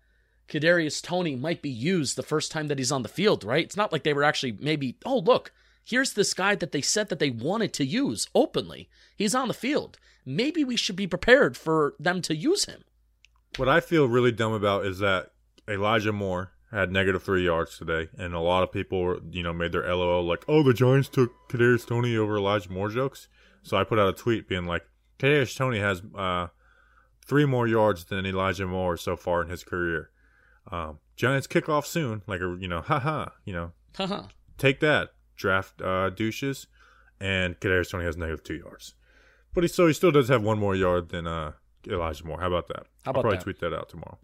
Kadarius 0.48 1.02
Tony 1.02 1.36
might 1.36 1.62
be 1.62 1.70
used 1.70 2.16
the 2.16 2.22
first 2.22 2.52
time 2.52 2.68
that 2.68 2.78
he's 2.78 2.92
on 2.92 3.02
the 3.02 3.08
field, 3.08 3.44
right? 3.44 3.64
It's 3.64 3.76
not 3.76 3.92
like 3.92 4.02
they 4.02 4.12
were 4.12 4.24
actually 4.24 4.56
maybe, 4.60 4.96
oh, 5.04 5.18
look, 5.18 5.52
here's 5.84 6.12
this 6.12 6.34
guy 6.34 6.54
that 6.56 6.72
they 6.72 6.82
said 6.82 7.08
that 7.08 7.18
they 7.18 7.30
wanted 7.30 7.72
to 7.74 7.84
use 7.84 8.28
openly. 8.34 8.88
He's 9.16 9.34
on 9.34 9.48
the 9.48 9.54
field. 9.54 9.98
Maybe 10.24 10.64
we 10.64 10.76
should 10.76 10.96
be 10.96 11.06
prepared 11.06 11.56
for 11.56 11.94
them 11.98 12.22
to 12.22 12.36
use 12.36 12.66
him. 12.66 12.84
What 13.56 13.68
I 13.68 13.80
feel 13.80 14.08
really 14.08 14.32
dumb 14.32 14.52
about 14.52 14.86
is 14.86 14.98
that 15.00 15.32
Elijah 15.68 16.12
Moore 16.12 16.52
had 16.70 16.90
negative 16.90 17.22
three 17.22 17.44
yards 17.44 17.76
today, 17.76 18.08
and 18.16 18.34
a 18.34 18.40
lot 18.40 18.62
of 18.62 18.72
people, 18.72 19.20
you 19.30 19.42
know, 19.42 19.52
made 19.52 19.72
their 19.72 19.94
LOL 19.94 20.24
like, 20.24 20.42
"Oh, 20.48 20.62
the 20.62 20.72
Giants 20.72 21.08
took 21.08 21.30
Kadarius 21.50 21.86
Tony 21.86 22.16
over 22.16 22.38
Elijah 22.38 22.72
Moore" 22.72 22.88
jokes. 22.88 23.28
So 23.62 23.76
I 23.76 23.84
put 23.84 23.98
out 23.98 24.08
a 24.08 24.14
tweet 24.14 24.48
being 24.48 24.64
like, 24.64 24.84
"Kadarius 25.18 25.54
Tony 25.54 25.80
has 25.80 26.02
uh, 26.16 26.48
three 27.24 27.44
more 27.44 27.68
yards 27.68 28.06
than 28.06 28.24
Elijah 28.24 28.66
Moore 28.66 28.96
so 28.96 29.16
far 29.16 29.42
in 29.42 29.50
his 29.50 29.64
career. 29.64 30.10
Um, 30.72 30.98
Giants 31.14 31.46
kick 31.46 31.68
off 31.68 31.86
soon, 31.86 32.22
like 32.26 32.40
a 32.40 32.56
you 32.58 32.66
know, 32.66 32.80
haha, 32.80 33.26
you 33.44 33.52
know, 33.52 33.72
Haha. 33.96 34.24
take 34.58 34.80
that 34.80 35.10
draft 35.36 35.80
uh, 35.80 36.10
douches." 36.10 36.66
And 37.20 37.60
Kadarius 37.60 37.90
Toney 37.90 38.04
has 38.04 38.16
negative 38.16 38.42
two 38.42 38.54
yards, 38.54 38.94
but 39.54 39.62
he 39.62 39.68
so 39.68 39.86
he 39.86 39.92
still 39.92 40.10
does 40.10 40.28
have 40.28 40.42
one 40.42 40.58
more 40.58 40.74
yard 40.74 41.10
than 41.10 41.28
uh, 41.28 41.52
Elijah 41.86 42.26
Moore. 42.26 42.40
How 42.40 42.48
about 42.48 42.66
that? 42.68 42.86
How 43.04 43.12
I'll 43.12 43.12
probably 43.12 43.36
that? 43.36 43.44
tweet 43.44 43.60
that 43.60 43.72
out 43.72 43.88
tomorrow. 43.88 44.18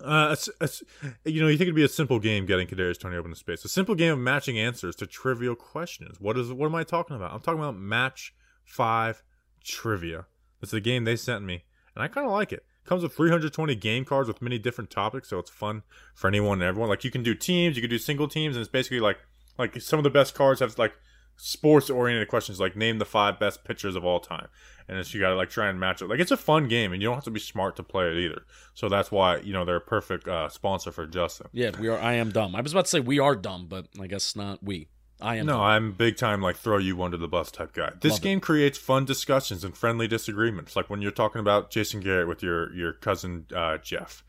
Uh, 0.00 0.30
it's, 0.32 0.48
it's, 0.60 0.82
you 1.24 1.40
know, 1.40 1.48
you 1.48 1.56
think 1.56 1.66
it'd 1.66 1.74
be 1.74 1.84
a 1.84 1.88
simple 1.88 2.18
game 2.18 2.46
getting 2.46 2.66
Kadarius 2.66 2.98
Toney 3.00 3.16
open 3.16 3.30
to 3.32 3.36
space. 3.36 3.64
A 3.64 3.68
simple 3.68 3.94
game 3.94 4.12
of 4.12 4.18
matching 4.18 4.58
answers 4.58 4.94
to 4.96 5.06
trivial 5.06 5.54
questions. 5.54 6.20
What 6.20 6.36
is? 6.38 6.52
What 6.52 6.66
am 6.66 6.74
I 6.74 6.84
talking 6.84 7.14
about? 7.16 7.32
I'm 7.32 7.40
talking 7.40 7.60
about 7.60 7.76
match 7.76 8.34
five 8.64 9.22
trivia. 9.62 10.26
It's 10.62 10.72
a 10.72 10.80
game 10.80 11.04
they 11.04 11.16
sent 11.16 11.44
me, 11.44 11.64
and 11.94 12.02
I 12.02 12.08
kind 12.08 12.26
of 12.26 12.32
like 12.32 12.52
it. 12.52 12.64
Comes 12.88 13.02
with 13.02 13.12
320 13.12 13.74
game 13.74 14.06
cards 14.06 14.28
with 14.28 14.40
many 14.40 14.58
different 14.58 14.88
topics, 14.88 15.28
so 15.28 15.38
it's 15.38 15.50
fun 15.50 15.82
for 16.14 16.26
anyone 16.26 16.62
and 16.62 16.68
everyone. 16.68 16.88
Like 16.88 17.04
you 17.04 17.10
can 17.10 17.22
do 17.22 17.34
teams, 17.34 17.76
you 17.76 17.82
can 17.82 17.90
do 17.90 17.98
single 17.98 18.28
teams, 18.28 18.56
and 18.56 18.62
it's 18.62 18.70
basically 18.70 19.00
like 19.00 19.18
like 19.58 19.78
some 19.82 19.98
of 19.98 20.04
the 20.04 20.10
best 20.10 20.34
cards 20.34 20.60
have 20.60 20.78
like 20.78 20.94
sports 21.36 21.88
oriented 21.90 22.26
questions 22.28 22.58
like 22.58 22.74
name 22.74 22.98
the 22.98 23.04
five 23.04 23.38
best 23.38 23.62
pitchers 23.62 23.94
of 23.94 24.04
all 24.04 24.18
time 24.18 24.48
and 24.88 24.98
it's 24.98 25.14
you 25.14 25.20
gotta 25.20 25.36
like 25.36 25.48
try 25.48 25.68
and 25.68 25.78
match 25.78 26.02
it 26.02 26.08
like 26.08 26.18
it's 26.18 26.32
a 26.32 26.36
fun 26.36 26.66
game 26.66 26.92
and 26.92 27.00
you 27.00 27.06
don't 27.06 27.14
have 27.14 27.22
to 27.22 27.30
be 27.30 27.38
smart 27.38 27.76
to 27.76 27.82
play 27.84 28.10
it 28.10 28.16
either 28.16 28.42
so 28.74 28.88
that's 28.88 29.12
why 29.12 29.36
you 29.38 29.52
know 29.52 29.64
they're 29.64 29.76
a 29.76 29.80
perfect 29.80 30.26
uh, 30.26 30.48
sponsor 30.48 30.90
for 30.90 31.06
justin 31.06 31.46
Yeah, 31.52 31.70
we 31.78 31.86
are. 31.86 31.98
I 31.98 32.14
am 32.14 32.30
dumb. 32.30 32.56
I 32.56 32.60
was 32.60 32.72
about 32.72 32.86
to 32.86 32.90
say 32.90 33.00
we 33.00 33.20
are 33.20 33.36
dumb, 33.36 33.66
but 33.68 33.86
I 34.00 34.08
guess 34.08 34.34
not 34.34 34.62
we. 34.62 34.88
I 35.20 35.36
am. 35.36 35.46
no 35.46 35.60
i'm 35.60 35.92
big 35.92 36.16
time 36.16 36.40
like 36.40 36.56
throw 36.56 36.78
you 36.78 37.02
under 37.02 37.16
the 37.16 37.28
bus 37.28 37.50
type 37.50 37.72
guy 37.72 37.92
this 38.00 38.12
Love 38.12 38.20
it. 38.20 38.22
game 38.22 38.40
creates 38.40 38.78
fun 38.78 39.04
discussions 39.04 39.64
and 39.64 39.76
friendly 39.76 40.06
disagreements 40.06 40.76
like 40.76 40.88
when 40.88 41.02
you're 41.02 41.10
talking 41.10 41.40
about 41.40 41.70
jason 41.70 42.00
garrett 42.00 42.28
with 42.28 42.42
your 42.42 42.72
your 42.74 42.92
cousin 42.92 43.46
uh, 43.54 43.78
jeff 43.78 44.22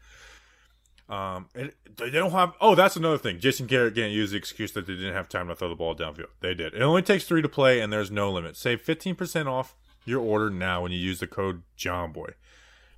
um, 1.10 1.48
they 1.56 2.12
don't 2.12 2.30
have. 2.32 2.54
Oh, 2.62 2.76
that's 2.76 2.96
another 2.96 3.18
thing. 3.18 3.40
Jason 3.40 3.66
Garrett 3.66 3.96
can't 3.96 4.12
use 4.12 4.30
the 4.30 4.38
excuse 4.38 4.72
that 4.74 4.86
they 4.86 4.94
didn't 4.94 5.16
have 5.16 5.28
time 5.28 5.48
to 5.48 5.56
throw 5.56 5.68
the 5.68 5.76
ball 5.76 5.96
downfield. 5.96 6.28
They 6.40 6.54
did. 6.54 6.76
It 6.76 6.84
only 6.84 7.02
takes 7.02 7.26
three 7.26 7.42
to 7.42 7.50
play, 7.50 7.82
and 7.82 7.92
there's 7.92 8.12
no 8.12 8.32
limit. 8.32 8.56
Save 8.56 8.84
15% 8.84 9.48
off 9.48 9.76
your 10.06 10.22
order 10.22 10.52
now 10.52 10.84
when 10.84 10.92
you 10.92 11.00
use 11.00 11.20
the 11.20 11.26
code 11.26 11.64
JOMBOY. 11.78 12.34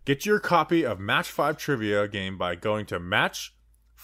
Get 0.04 0.26
your 0.26 0.40
copy 0.40 0.86
of 0.86 1.00
Match 1.00 1.30
5 1.30 1.56
Trivia 1.58 2.06
game 2.10 2.38
by 2.38 2.56
going 2.56 2.86
to 2.88 3.00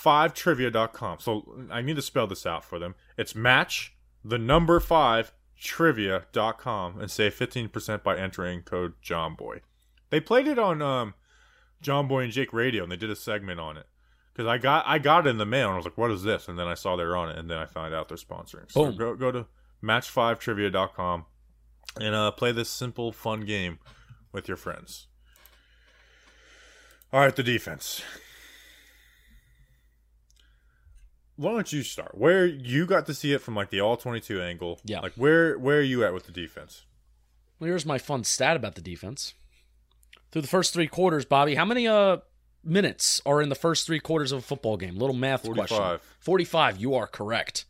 match5trivia.com. 0.03 1.19
So 1.19 1.65
I 1.71 1.81
need 1.81 1.95
to 1.95 2.01
spell 2.01 2.27
this 2.27 2.45
out 2.45 2.63
for 2.63 2.79
them. 2.79 2.95
It's 3.17 3.35
match, 3.35 3.93
the 4.23 4.37
number 4.37 4.79
5, 4.79 5.31
trivia.com, 5.59 6.99
and 6.99 7.11
save 7.11 7.35
15% 7.35 8.03
by 8.03 8.17
entering 8.17 8.61
code 8.61 8.93
JOMBOY. 9.03 9.61
They 10.09 10.19
played 10.19 10.47
it 10.47 10.59
on 10.59 10.81
um, 10.81 11.13
Jomboy 11.83 12.25
and 12.25 12.33
Jake 12.33 12.53
Radio, 12.53 12.83
and 12.83 12.91
they 12.91 12.95
did 12.95 13.09
a 13.09 13.15
segment 13.15 13.59
on 13.59 13.77
it. 13.77 13.87
Because 14.33 14.47
I 14.47 14.59
got 14.59 14.85
I 14.85 14.99
got 14.99 15.25
it 15.25 15.31
in 15.31 15.39
the 15.39 15.47
mail, 15.47 15.65
and 15.67 15.73
I 15.73 15.77
was 15.77 15.85
like, 15.85 15.97
"What 15.97 16.11
is 16.11 16.21
this?" 16.21 16.47
And 16.47 16.59
then 16.59 16.67
I 16.67 16.75
saw 16.75 16.95
they 16.95 17.03
were 17.03 17.17
on 17.17 17.29
it, 17.29 17.39
and 17.39 17.49
then 17.49 17.57
I 17.57 17.65
found 17.65 17.95
out 17.95 18.07
they're 18.07 18.17
sponsoring. 18.17 18.71
So 18.71 18.85
Boom. 18.85 18.95
go 18.95 19.15
go 19.15 19.31
to 19.31 19.47
match5trivia.com 19.83 21.25
and 21.99 22.13
uh, 22.13 22.29
play 22.29 22.51
this 22.51 22.69
simple, 22.69 23.11
fun 23.11 23.41
game 23.41 23.79
with 24.31 24.47
your 24.47 24.55
friends. 24.55 25.07
All 27.11 27.19
right, 27.21 27.35
the 27.35 27.41
defense. 27.41 28.03
Why 31.37 31.51
don't 31.51 31.71
you 31.71 31.83
start? 31.83 32.17
Where 32.17 32.45
you 32.45 32.85
got 32.85 33.05
to 33.05 33.13
see 33.13 33.31
it 33.31 33.41
from 33.41 33.55
like 33.55 33.69
the 33.69 33.79
all 33.79 33.95
twenty 33.95 34.19
two 34.19 34.41
angle? 34.41 34.79
Yeah. 34.83 34.99
Like 34.99 35.13
where 35.13 35.57
where 35.57 35.77
are 35.77 35.83
you 35.83 36.03
at 36.03 36.13
with 36.13 36.25
the 36.25 36.31
defense? 36.31 36.85
Well, 37.59 37.67
here's 37.69 37.85
my 37.85 37.97
fun 37.97 38.23
stat 38.23 38.55
about 38.55 38.75
the 38.75 38.81
defense. 38.81 39.33
Through 40.31 40.41
the 40.41 40.47
first 40.47 40.73
three 40.73 40.87
quarters, 40.87 41.25
Bobby, 41.25 41.55
how 41.55 41.65
many 41.65 41.87
uh 41.87 42.17
minutes 42.63 43.21
are 43.25 43.41
in 43.41 43.49
the 43.49 43.55
first 43.55 43.85
three 43.85 43.99
quarters 43.99 44.31
of 44.31 44.39
a 44.39 44.41
football 44.41 44.77
game? 44.77 44.95
Little 44.97 45.15
math 45.15 45.43
question. 45.43 45.77
45. 45.77 46.01
45. 46.19 46.77
You 46.77 46.95
are 46.95 47.07
correct. 47.07 47.65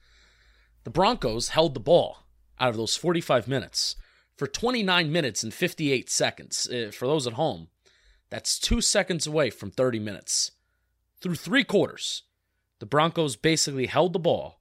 The 0.84 0.90
Broncos 0.90 1.50
held 1.50 1.74
the 1.74 1.80
ball 1.82 2.24
out 2.60 2.70
of 2.70 2.78
those 2.78 2.96
45 2.96 3.48
minutes 3.48 3.96
for 4.38 4.48
29 4.48 5.12
minutes 5.12 5.44
and 5.44 5.54
58 5.54 6.10
seconds. 6.10 6.68
Uh, 6.70 6.92
for 6.92 7.06
those 7.08 7.28
at 7.28 7.34
home, 7.34 7.68
that's 8.30 8.58
two 8.58 8.82
seconds 8.82 9.28
away 9.28 9.50
from 9.50 9.72
30 9.72 10.00
minutes. 10.00 10.52
Through 11.20 11.36
three 11.36 11.64
quarters, 11.64 12.24
the 12.80 12.86
Broncos 12.86 13.36
basically 13.36 13.88
held 13.88 14.14
the 14.14 14.20
ball 14.20 14.60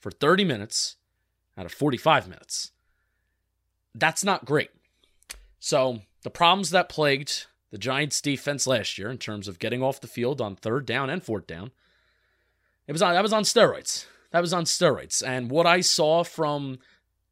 for 0.00 0.10
30 0.10 0.44
minutes 0.44 0.96
out 1.56 1.66
of 1.66 1.72
45 1.72 2.28
minutes. 2.28 2.72
That's 3.94 4.24
not 4.24 4.44
great. 4.44 4.70
So, 5.58 6.00
the 6.22 6.30
problems 6.30 6.70
that 6.70 6.88
plagued 6.88 7.46
the 7.70 7.78
Giants 7.78 8.20
defense 8.20 8.66
last 8.66 8.98
year 8.98 9.10
in 9.10 9.18
terms 9.18 9.48
of 9.48 9.58
getting 9.58 9.82
off 9.82 10.00
the 10.00 10.06
field 10.06 10.40
on 10.40 10.56
third 10.56 10.86
down 10.86 11.10
and 11.10 11.22
fourth 11.22 11.46
down, 11.46 11.70
it 12.86 12.92
was 12.92 13.02
on 13.02 13.14
that 13.14 13.22
was 13.22 13.32
on 13.32 13.42
steroids. 13.42 14.06
That 14.30 14.40
was 14.40 14.52
on 14.52 14.64
steroids. 14.64 15.22
And 15.26 15.50
what 15.50 15.66
I 15.66 15.80
saw 15.80 16.24
from 16.24 16.78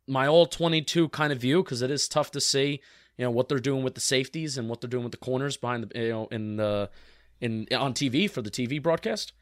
my 0.07 0.27
all 0.27 0.47
22 0.47 1.09
kind 1.11 1.33
of 1.33 1.41
view 1.41 1.63
because 1.63 1.83
it 1.83 1.91
is 1.91 2.09
tough 2.09 2.31
to 2.33 2.41
see, 2.41 2.81
you 3.17 3.25
know, 3.25 3.31
what 3.31 3.49
they're 3.49 3.59
doing 3.59 3.83
with 3.83 3.95
the 3.95 4.01
safeties 4.01 4.59
and 4.59 4.69
what 4.69 4.81
they're 4.81 4.91
doing 4.91 5.05
with 5.05 5.13
the 5.13 5.19
corners 5.19 5.57
behind 5.57 5.85
the 5.85 5.99
you 5.99 6.09
know 6.11 6.29
in 6.31 6.57
the 6.57 6.91
in 7.41 7.67
on 7.77 7.95
TV 7.95 8.31
for 8.31 8.43
the 8.43 8.51
TV 8.51 8.83
broadcast. 8.83 9.33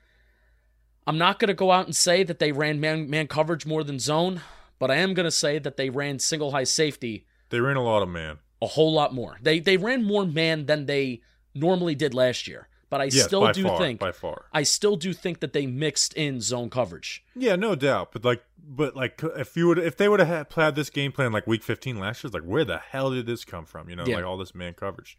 I'm 1.07 1.19
not 1.19 1.39
going 1.39 1.49
to 1.49 1.55
go 1.55 1.71
out 1.71 1.87
and 1.87 1.95
say 1.95 2.23
that 2.25 2.39
they 2.39 2.53
ran 2.53 2.81
man 2.81 3.09
man 3.09 3.27
coverage 3.29 3.65
more 3.67 3.85
than 3.85 3.99
zone, 3.99 4.41
but 4.79 4.91
I 4.91 4.97
am 4.97 5.15
going 5.15 5.25
to 5.25 5.31
say 5.31 5.59
that 5.59 5.77
they 5.77 5.91
ran 5.91 6.19
single 6.19 6.51
high 6.53 6.65
safety 6.65 7.27
They 7.51 7.61
ran 7.61 7.77
a 7.77 7.83
lot 7.83 8.03
of 8.03 8.09
man. 8.09 8.39
a 8.61 8.67
whole 8.67 8.93
lot 8.93 9.15
more. 9.15 9.39
They 9.41 9.61
they 9.61 9.77
ran 9.77 10.05
more 10.05 10.25
man 10.27 10.67
than 10.67 10.87
they 10.87 11.21
normally 11.55 11.95
did 11.95 12.13
last 12.15 12.49
year. 12.49 12.69
But 12.89 13.01
I 13.01 13.05
Yes, 13.05 13.25
still 13.25 13.53
do 13.53 13.65
far, 13.65 13.79
think 13.81 13.99
by 14.01 14.13
far. 14.13 14.45
I 14.53 14.63
still 14.63 14.97
do 14.97 15.13
think 15.13 15.41
that 15.41 15.53
they 15.53 15.67
mixed 15.67 16.13
in 16.15 16.41
zone 16.41 16.71
coverage. 16.71 17.25
Yeah, 17.35 17.57
no 17.57 17.75
doubt. 17.75 18.13
But 18.13 18.25
like, 18.25 18.45
but 18.69 18.95
like, 18.95 19.21
if 19.37 19.57
you 19.57 19.67
would, 19.69 19.79
if 19.79 19.97
they 19.97 20.09
would 20.09 20.21
have 20.21 20.53
had, 20.53 20.75
this 20.77 20.89
game 20.91 21.11
plan 21.11 21.33
like 21.33 21.49
Week 21.49 21.65
15 21.65 21.99
last 21.99 22.23
year, 22.23 22.29
it's 22.29 22.35
like, 22.35 22.45
where 22.45 22.65
the 22.65 22.79
hell 22.79 23.11
did 23.11 23.27
this 23.27 23.45
come 23.45 23.65
from? 23.65 23.91
You 23.91 23.97
know, 23.97 24.05
Yeah. 24.07 24.17
like 24.17 24.25
all 24.25 24.37
this 24.39 24.55
man 24.55 24.75
coverage, 24.75 25.19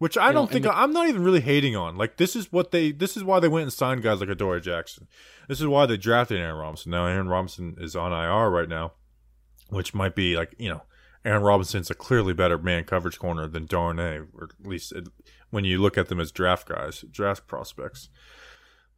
which 0.00 0.16
I 0.16 0.28
You 0.28 0.32
don't 0.32 0.50
think 0.50 0.64
the- 0.64 0.74
I'm 0.74 0.94
not 0.94 1.08
even 1.08 1.22
really 1.22 1.42
hating 1.42 1.76
on. 1.76 1.98
Like, 1.98 2.16
this 2.16 2.34
is 2.34 2.50
what 2.50 2.70
they, 2.70 2.90
this 2.90 3.18
is 3.18 3.22
why 3.22 3.38
they 3.38 3.48
went 3.48 3.64
and 3.64 3.72
signed 3.72 4.02
guys 4.02 4.18
like 4.20 4.30
Adoree 4.30 4.62
Jackson. 4.62 5.06
This 5.46 5.60
is 5.60 5.66
why 5.66 5.84
they 5.84 5.98
drafted 5.98 6.38
Aaron 6.40 6.56
Robinson. 6.56 6.90
Now 6.90 7.04
Aaron 7.04 7.28
Robinson 7.28 7.76
is 7.78 7.94
on 7.94 8.10
IR 8.10 8.48
right 8.48 8.68
now, 8.68 8.92
which 9.68 9.92
might 9.92 10.14
be 10.14 10.38
like, 10.38 10.54
you 10.58 10.70
know, 10.70 10.84
Aaron 11.22 11.42
Robinson's 11.42 11.90
a 11.90 11.94
clearly 11.94 12.32
better 12.32 12.56
man 12.56 12.84
coverage 12.84 13.18
corner 13.18 13.46
than 13.46 13.66
Darnay, 13.66 14.20
or 14.32 14.48
at 14.58 14.66
least 14.66 14.92
it, 14.92 15.08
when 15.50 15.64
you 15.66 15.76
look 15.82 15.98
at 15.98 16.08
them 16.08 16.18
as 16.18 16.32
draft 16.32 16.66
guys, 16.66 17.04
draft 17.10 17.46
prospects. 17.46 18.08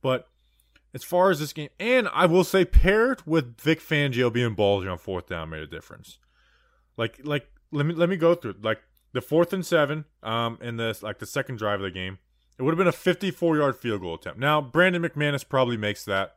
But 0.03 0.29
as 0.95 1.03
far 1.03 1.31
as 1.31 1.41
this 1.41 1.53
game, 1.53 1.71
and 1.81 2.09
I 2.15 2.27
will 2.27 2.45
say, 2.45 2.65
paired 2.65 3.27
with 3.27 3.61
Vic 3.61 3.81
Fangio 3.81 4.33
being 4.33 4.55
ballsy 4.55 4.88
on 4.88 4.99
fourth 4.99 5.27
down, 5.27 5.51
made 5.51 5.62
a 5.62 5.67
difference. 5.67 6.19
Like, 6.97 7.19
like 7.25 7.49
let 7.73 7.87
me 7.87 7.95
let 7.95 8.09
me 8.09 8.17
go 8.17 8.37
through 8.37 8.55
like 8.62 8.83
the 9.12 9.20
fourth 9.20 9.53
and 9.53 9.64
seven, 9.64 10.05
um, 10.22 10.59
in 10.61 10.77
the 10.77 10.98
like 11.03 11.18
the 11.18 11.27
second 11.27 11.57
drive 11.57 11.81
of 11.81 11.85
the 11.85 11.90
game. 11.90 12.18
It 12.59 12.62
would 12.62 12.72
have 12.72 12.79
been 12.79 12.87
a 12.87 12.92
54 12.92 13.57
yard 13.57 13.77
field 13.77 14.03
goal 14.03 14.14
attempt. 14.14 14.38
Now 14.38 14.61
Brandon 14.61 15.03
McManus 15.03 15.48
probably 15.48 15.77
makes 15.77 16.04
that, 16.04 16.37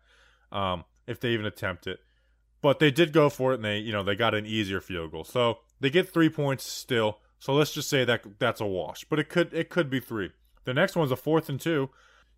um, 0.51 0.85
if 1.07 1.19
they 1.19 1.29
even 1.29 1.45
attempt 1.45 1.87
it. 1.87 1.99
But 2.61 2.79
they 2.79 2.89
did 2.89 3.13
go 3.13 3.29
for 3.29 3.51
it, 3.51 3.55
and 3.55 3.65
they 3.65 3.77
you 3.77 3.91
know 3.91 4.03
they 4.03 4.15
got 4.15 4.33
an 4.33 4.45
easier 4.45 4.81
field 4.81 5.11
goal, 5.11 5.23
so 5.23 5.59
they 5.79 5.89
get 5.89 6.11
three 6.11 6.29
points 6.29 6.63
still. 6.63 7.19
So 7.39 7.53
let's 7.53 7.73
just 7.73 7.89
say 7.89 8.05
that 8.05 8.39
that's 8.39 8.61
a 8.61 8.65
wash, 8.65 9.05
but 9.09 9.19
it 9.19 9.29
could 9.29 9.53
it 9.53 9.69
could 9.69 9.89
be 9.89 9.99
three. 9.99 10.31
The 10.63 10.73
next 10.73 10.95
one's 10.95 11.11
a 11.11 11.15
fourth 11.15 11.47
and 11.47 11.61
two. 11.61 11.89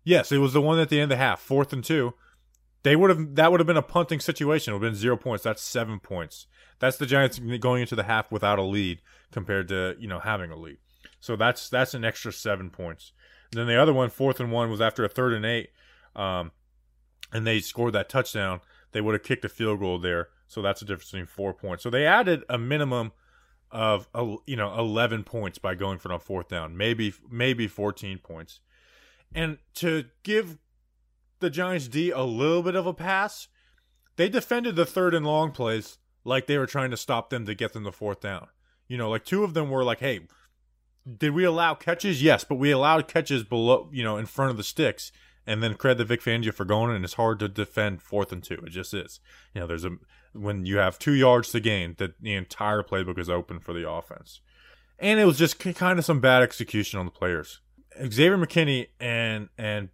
Yes, 0.04 0.30
it 0.30 0.38
was 0.38 0.52
the 0.52 0.60
one 0.60 0.78
at 0.78 0.90
the 0.90 1.00
end 1.00 1.04
of 1.04 1.18
the 1.18 1.22
half, 1.22 1.40
fourth 1.40 1.72
and 1.72 1.82
two. 1.82 2.14
They 2.82 2.94
would 2.94 3.10
have 3.10 3.34
that 3.36 3.50
would 3.50 3.60
have 3.60 3.66
been 3.66 3.76
a 3.76 3.82
punting 3.82 4.20
situation. 4.20 4.72
It 4.72 4.76
would 4.76 4.84
have 4.84 4.92
been 4.92 5.00
zero 5.00 5.16
points. 5.16 5.44
That's 5.44 5.62
seven 5.62 5.98
points. 5.98 6.46
That's 6.78 6.96
the 6.96 7.06
Giants 7.06 7.38
going 7.38 7.82
into 7.82 7.96
the 7.96 8.04
half 8.04 8.30
without 8.30 8.58
a 8.58 8.62
lead 8.62 9.00
compared 9.32 9.68
to 9.68 9.96
you 9.98 10.08
know 10.08 10.20
having 10.20 10.50
a 10.50 10.56
lead. 10.56 10.78
So 11.20 11.36
that's 11.36 11.68
that's 11.68 11.94
an 11.94 12.04
extra 12.04 12.32
seven 12.32 12.70
points. 12.70 13.12
And 13.52 13.60
then 13.60 13.66
the 13.66 13.80
other 13.80 13.94
one, 13.94 14.10
fourth 14.10 14.40
and 14.40 14.52
one, 14.52 14.70
was 14.70 14.80
after 14.80 15.04
a 15.04 15.08
third 15.08 15.32
and 15.32 15.44
eight, 15.44 15.70
um, 16.14 16.52
and 17.32 17.46
they 17.46 17.60
scored 17.60 17.94
that 17.94 18.08
touchdown. 18.08 18.60
They 18.92 19.00
would 19.00 19.14
have 19.14 19.22
kicked 19.22 19.44
a 19.44 19.48
field 19.48 19.80
goal 19.80 19.98
there. 19.98 20.28
So 20.46 20.62
that's 20.62 20.80
a 20.80 20.84
difference 20.84 21.10
between 21.10 21.26
four 21.26 21.52
points. 21.52 21.82
So 21.82 21.90
they 21.90 22.06
added 22.06 22.44
a 22.48 22.58
minimum 22.58 23.12
of 23.70 24.08
you 24.46 24.56
know 24.56 24.78
11 24.78 25.24
points 25.24 25.58
by 25.58 25.74
going 25.74 25.98
for 25.98 26.10
it 26.10 26.14
on 26.14 26.20
fourth 26.20 26.48
down 26.48 26.74
maybe 26.74 27.12
maybe 27.30 27.68
14 27.68 28.16
points 28.16 28.60
and 29.34 29.58
to 29.74 30.06
give 30.22 30.56
the 31.40 31.50
Giants 31.50 31.88
D 31.88 32.10
a 32.10 32.22
little 32.22 32.62
bit 32.62 32.74
of 32.74 32.86
a 32.86 32.94
pass. 32.94 33.48
They 34.16 34.28
defended 34.28 34.76
the 34.76 34.86
third 34.86 35.14
and 35.14 35.26
long 35.26 35.52
plays 35.52 35.98
like 36.24 36.46
they 36.46 36.58
were 36.58 36.66
trying 36.66 36.90
to 36.90 36.96
stop 36.96 37.30
them 37.30 37.46
to 37.46 37.54
get 37.54 37.72
them 37.72 37.84
the 37.84 37.92
fourth 37.92 38.20
down. 38.20 38.48
You 38.86 38.96
know, 38.96 39.10
like 39.10 39.24
two 39.24 39.44
of 39.44 39.54
them 39.54 39.70
were 39.70 39.84
like, 39.84 40.00
"Hey, 40.00 40.20
did 41.16 41.30
we 41.30 41.44
allow 41.44 41.74
catches? 41.74 42.22
Yes, 42.22 42.44
but 42.44 42.56
we 42.56 42.70
allowed 42.70 43.08
catches 43.08 43.44
below, 43.44 43.88
you 43.92 44.04
know, 44.04 44.16
in 44.16 44.26
front 44.26 44.50
of 44.50 44.56
the 44.56 44.64
sticks." 44.64 45.12
And 45.46 45.62
then 45.62 45.76
credit 45.76 45.96
the 45.96 46.04
Vic 46.04 46.20
Fangio 46.20 46.52
for 46.52 46.66
going, 46.66 46.94
and 46.94 47.02
it's 47.04 47.14
hard 47.14 47.38
to 47.38 47.48
defend 47.48 48.02
fourth 48.02 48.32
and 48.32 48.44
two. 48.44 48.62
It 48.66 48.70
just 48.70 48.92
is. 48.92 49.18
You 49.54 49.62
know, 49.62 49.66
there's 49.66 49.84
a 49.84 49.96
when 50.32 50.66
you 50.66 50.76
have 50.76 50.98
two 50.98 51.14
yards 51.14 51.50
to 51.52 51.60
gain, 51.60 51.94
that 51.98 52.20
the 52.20 52.34
entire 52.34 52.82
playbook 52.82 53.18
is 53.18 53.30
open 53.30 53.60
for 53.60 53.72
the 53.72 53.88
offense. 53.88 54.40
And 54.98 55.20
it 55.20 55.24
was 55.24 55.38
just 55.38 55.58
kind 55.58 55.98
of 55.98 56.04
some 56.04 56.20
bad 56.20 56.42
execution 56.42 56.98
on 56.98 57.06
the 57.06 57.12
players. 57.12 57.60
Xavier 57.98 58.36
McKinney 58.36 58.88
and 59.00 59.48
and 59.56 59.88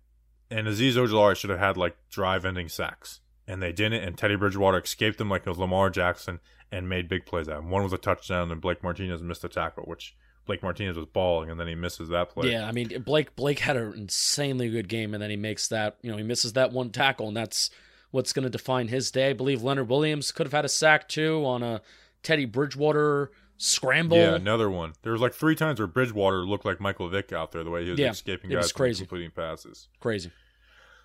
and 0.50 0.66
Azeez 0.66 0.94
Ojulari 0.94 1.36
should 1.36 1.50
have 1.50 1.58
had 1.58 1.76
like 1.76 1.96
drive-ending 2.10 2.68
sacks, 2.68 3.20
and 3.46 3.62
they 3.62 3.72
didn't. 3.72 4.02
And 4.02 4.16
Teddy 4.16 4.36
Bridgewater 4.36 4.78
escaped 4.80 5.18
them 5.18 5.28
like 5.28 5.42
it 5.46 5.48
was 5.48 5.58
Lamar 5.58 5.90
Jackson 5.90 6.40
and 6.72 6.88
made 6.88 7.08
big 7.08 7.26
plays 7.26 7.48
at 7.48 7.58
him. 7.58 7.70
One 7.70 7.82
was 7.82 7.92
a 7.92 7.98
touchdown, 7.98 8.50
and 8.50 8.60
Blake 8.60 8.82
Martinez 8.82 9.22
missed 9.22 9.44
a 9.44 9.48
tackle, 9.48 9.84
which 9.84 10.16
Blake 10.46 10.62
Martinez 10.62 10.96
was 10.96 11.06
balling, 11.06 11.50
and 11.50 11.58
then 11.58 11.68
he 11.68 11.74
misses 11.74 12.08
that 12.10 12.30
play. 12.30 12.52
Yeah, 12.52 12.66
I 12.66 12.72
mean 12.72 13.02
Blake 13.02 13.34
Blake 13.36 13.60
had 13.60 13.76
an 13.76 13.92
insanely 13.94 14.68
good 14.70 14.88
game, 14.88 15.14
and 15.14 15.22
then 15.22 15.30
he 15.30 15.36
makes 15.36 15.68
that 15.68 15.96
you 16.02 16.10
know 16.10 16.16
he 16.16 16.22
misses 16.24 16.52
that 16.54 16.72
one 16.72 16.90
tackle, 16.90 17.28
and 17.28 17.36
that's 17.36 17.70
what's 18.10 18.32
going 18.32 18.44
to 18.44 18.50
define 18.50 18.88
his 18.88 19.10
day. 19.10 19.30
I 19.30 19.32
believe 19.32 19.62
Leonard 19.62 19.88
Williams 19.88 20.30
could 20.32 20.46
have 20.46 20.52
had 20.52 20.64
a 20.64 20.68
sack 20.68 21.08
too 21.08 21.44
on 21.46 21.62
a 21.62 21.80
Teddy 22.22 22.44
Bridgewater 22.44 23.30
scramble. 23.56 24.16
Yeah, 24.18 24.34
another 24.34 24.70
one. 24.70 24.92
There 25.02 25.12
was 25.12 25.20
like 25.20 25.32
three 25.34 25.54
times 25.54 25.78
where 25.80 25.86
Bridgewater 25.86 26.44
looked 26.44 26.64
like 26.64 26.80
Michael 26.80 27.08
Vick 27.08 27.32
out 27.32 27.52
there, 27.52 27.64
the 27.64 27.70
way 27.70 27.84
he 27.84 27.90
was 27.90 27.98
Yeah, 28.00 28.10
escaping 28.10 28.50
it 28.50 28.56
was 28.56 28.66
guys 28.66 28.72
crazy. 28.72 29.04
completing 29.04 29.30
passes. 29.30 29.88
Crazy. 30.00 30.30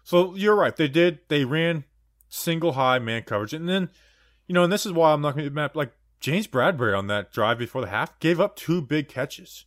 So 0.03 0.35
you're 0.35 0.55
right. 0.55 0.75
They 0.75 0.87
did. 0.87 1.19
They 1.27 1.45
ran 1.45 1.83
single 2.29 2.73
high 2.73 2.99
man 2.99 3.23
coverage, 3.23 3.53
and 3.53 3.67
then 3.67 3.89
you 4.47 4.53
know, 4.53 4.63
and 4.63 4.71
this 4.73 4.85
is 4.85 4.91
why 4.93 5.11
I'm 5.13 5.21
not 5.21 5.33
going 5.35 5.43
to 5.45 5.49
be 5.51 5.55
mad. 5.55 5.75
Like 5.75 5.91
James 6.19 6.47
Bradberry 6.47 6.97
on 6.97 7.07
that 7.07 7.31
drive 7.31 7.57
before 7.59 7.81
the 7.81 7.89
half 7.89 8.17
gave 8.19 8.39
up 8.39 8.55
two 8.55 8.81
big 8.81 9.07
catches. 9.09 9.65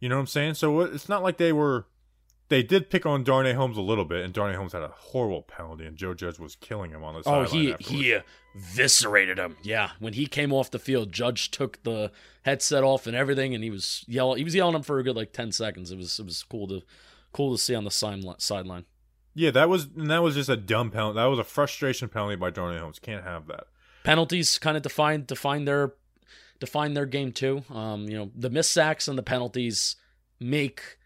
You 0.00 0.08
know 0.08 0.16
what 0.16 0.20
I'm 0.22 0.26
saying? 0.26 0.54
So 0.54 0.80
uh, 0.80 0.84
it's 0.84 1.08
not 1.08 1.22
like 1.22 1.36
they 1.38 1.52
were. 1.52 1.86
They 2.50 2.62
did 2.62 2.90
pick 2.90 3.06
on 3.06 3.24
Darnay 3.24 3.54
Holmes 3.54 3.78
a 3.78 3.80
little 3.80 4.04
bit, 4.04 4.22
and 4.22 4.32
Darnay 4.34 4.54
Holmes 4.54 4.74
had 4.74 4.82
a 4.82 4.88
horrible 4.88 5.40
penalty, 5.42 5.86
and 5.86 5.96
Joe 5.96 6.12
Judge 6.12 6.38
was 6.38 6.56
killing 6.56 6.90
him 6.90 7.02
on 7.02 7.14
the 7.14 7.20
Oh, 7.20 7.44
sideline. 7.46 7.48
he 7.48 7.72
afterwards. 7.72 7.88
he 7.88 8.14
uh, 8.14 8.20
eviscerated 8.54 9.38
him. 9.38 9.56
Yeah, 9.62 9.90
when 9.98 10.12
he 10.12 10.26
came 10.26 10.52
off 10.52 10.70
the 10.70 10.78
field, 10.78 11.10
Judge 11.10 11.50
took 11.50 11.82
the 11.84 12.12
headset 12.42 12.84
off 12.84 13.06
and 13.06 13.16
everything, 13.16 13.54
and 13.54 13.64
he 13.64 13.70
was 13.70 14.04
yelling. 14.06 14.38
He 14.38 14.44
was 14.44 14.54
yelling 14.54 14.74
him 14.74 14.82
for 14.82 14.98
a 14.98 15.02
good 15.02 15.16
like 15.16 15.32
ten 15.32 15.52
seconds. 15.52 15.90
It 15.90 15.96
was 15.96 16.18
it 16.18 16.26
was 16.26 16.42
cool 16.42 16.68
to 16.68 16.82
cool 17.32 17.56
to 17.56 17.58
see 17.62 17.74
on 17.74 17.84
the 17.84 17.90
sideline. 17.90 18.84
Yeah, 19.34 19.50
that 19.52 19.68
was 19.68 19.88
and 19.96 20.10
that 20.10 20.22
was 20.22 20.34
just 20.34 20.48
a 20.48 20.56
dumb 20.56 20.90
penalty. 20.90 21.16
That 21.16 21.26
was 21.26 21.38
a 21.38 21.44
frustration 21.44 22.08
penalty 22.08 22.36
by 22.36 22.50
Darnay 22.50 22.78
Holmes. 22.78 22.98
Can't 22.98 23.24
have 23.24 23.46
that. 23.48 23.64
penalties 24.04 24.58
kind 24.58 24.76
of 24.76 24.82
define 24.82 25.24
define 25.24 25.64
their 25.64 25.94
define 26.60 26.94
their 26.94 27.06
game 27.06 27.32
too. 27.32 27.64
Um, 27.70 28.08
you 28.08 28.16
know, 28.16 28.30
the 28.34 28.50
missed 28.50 28.70
sacks 28.72 29.08
and 29.08 29.18
the 29.18 29.22
penalties 29.22 29.96
make 30.40 30.98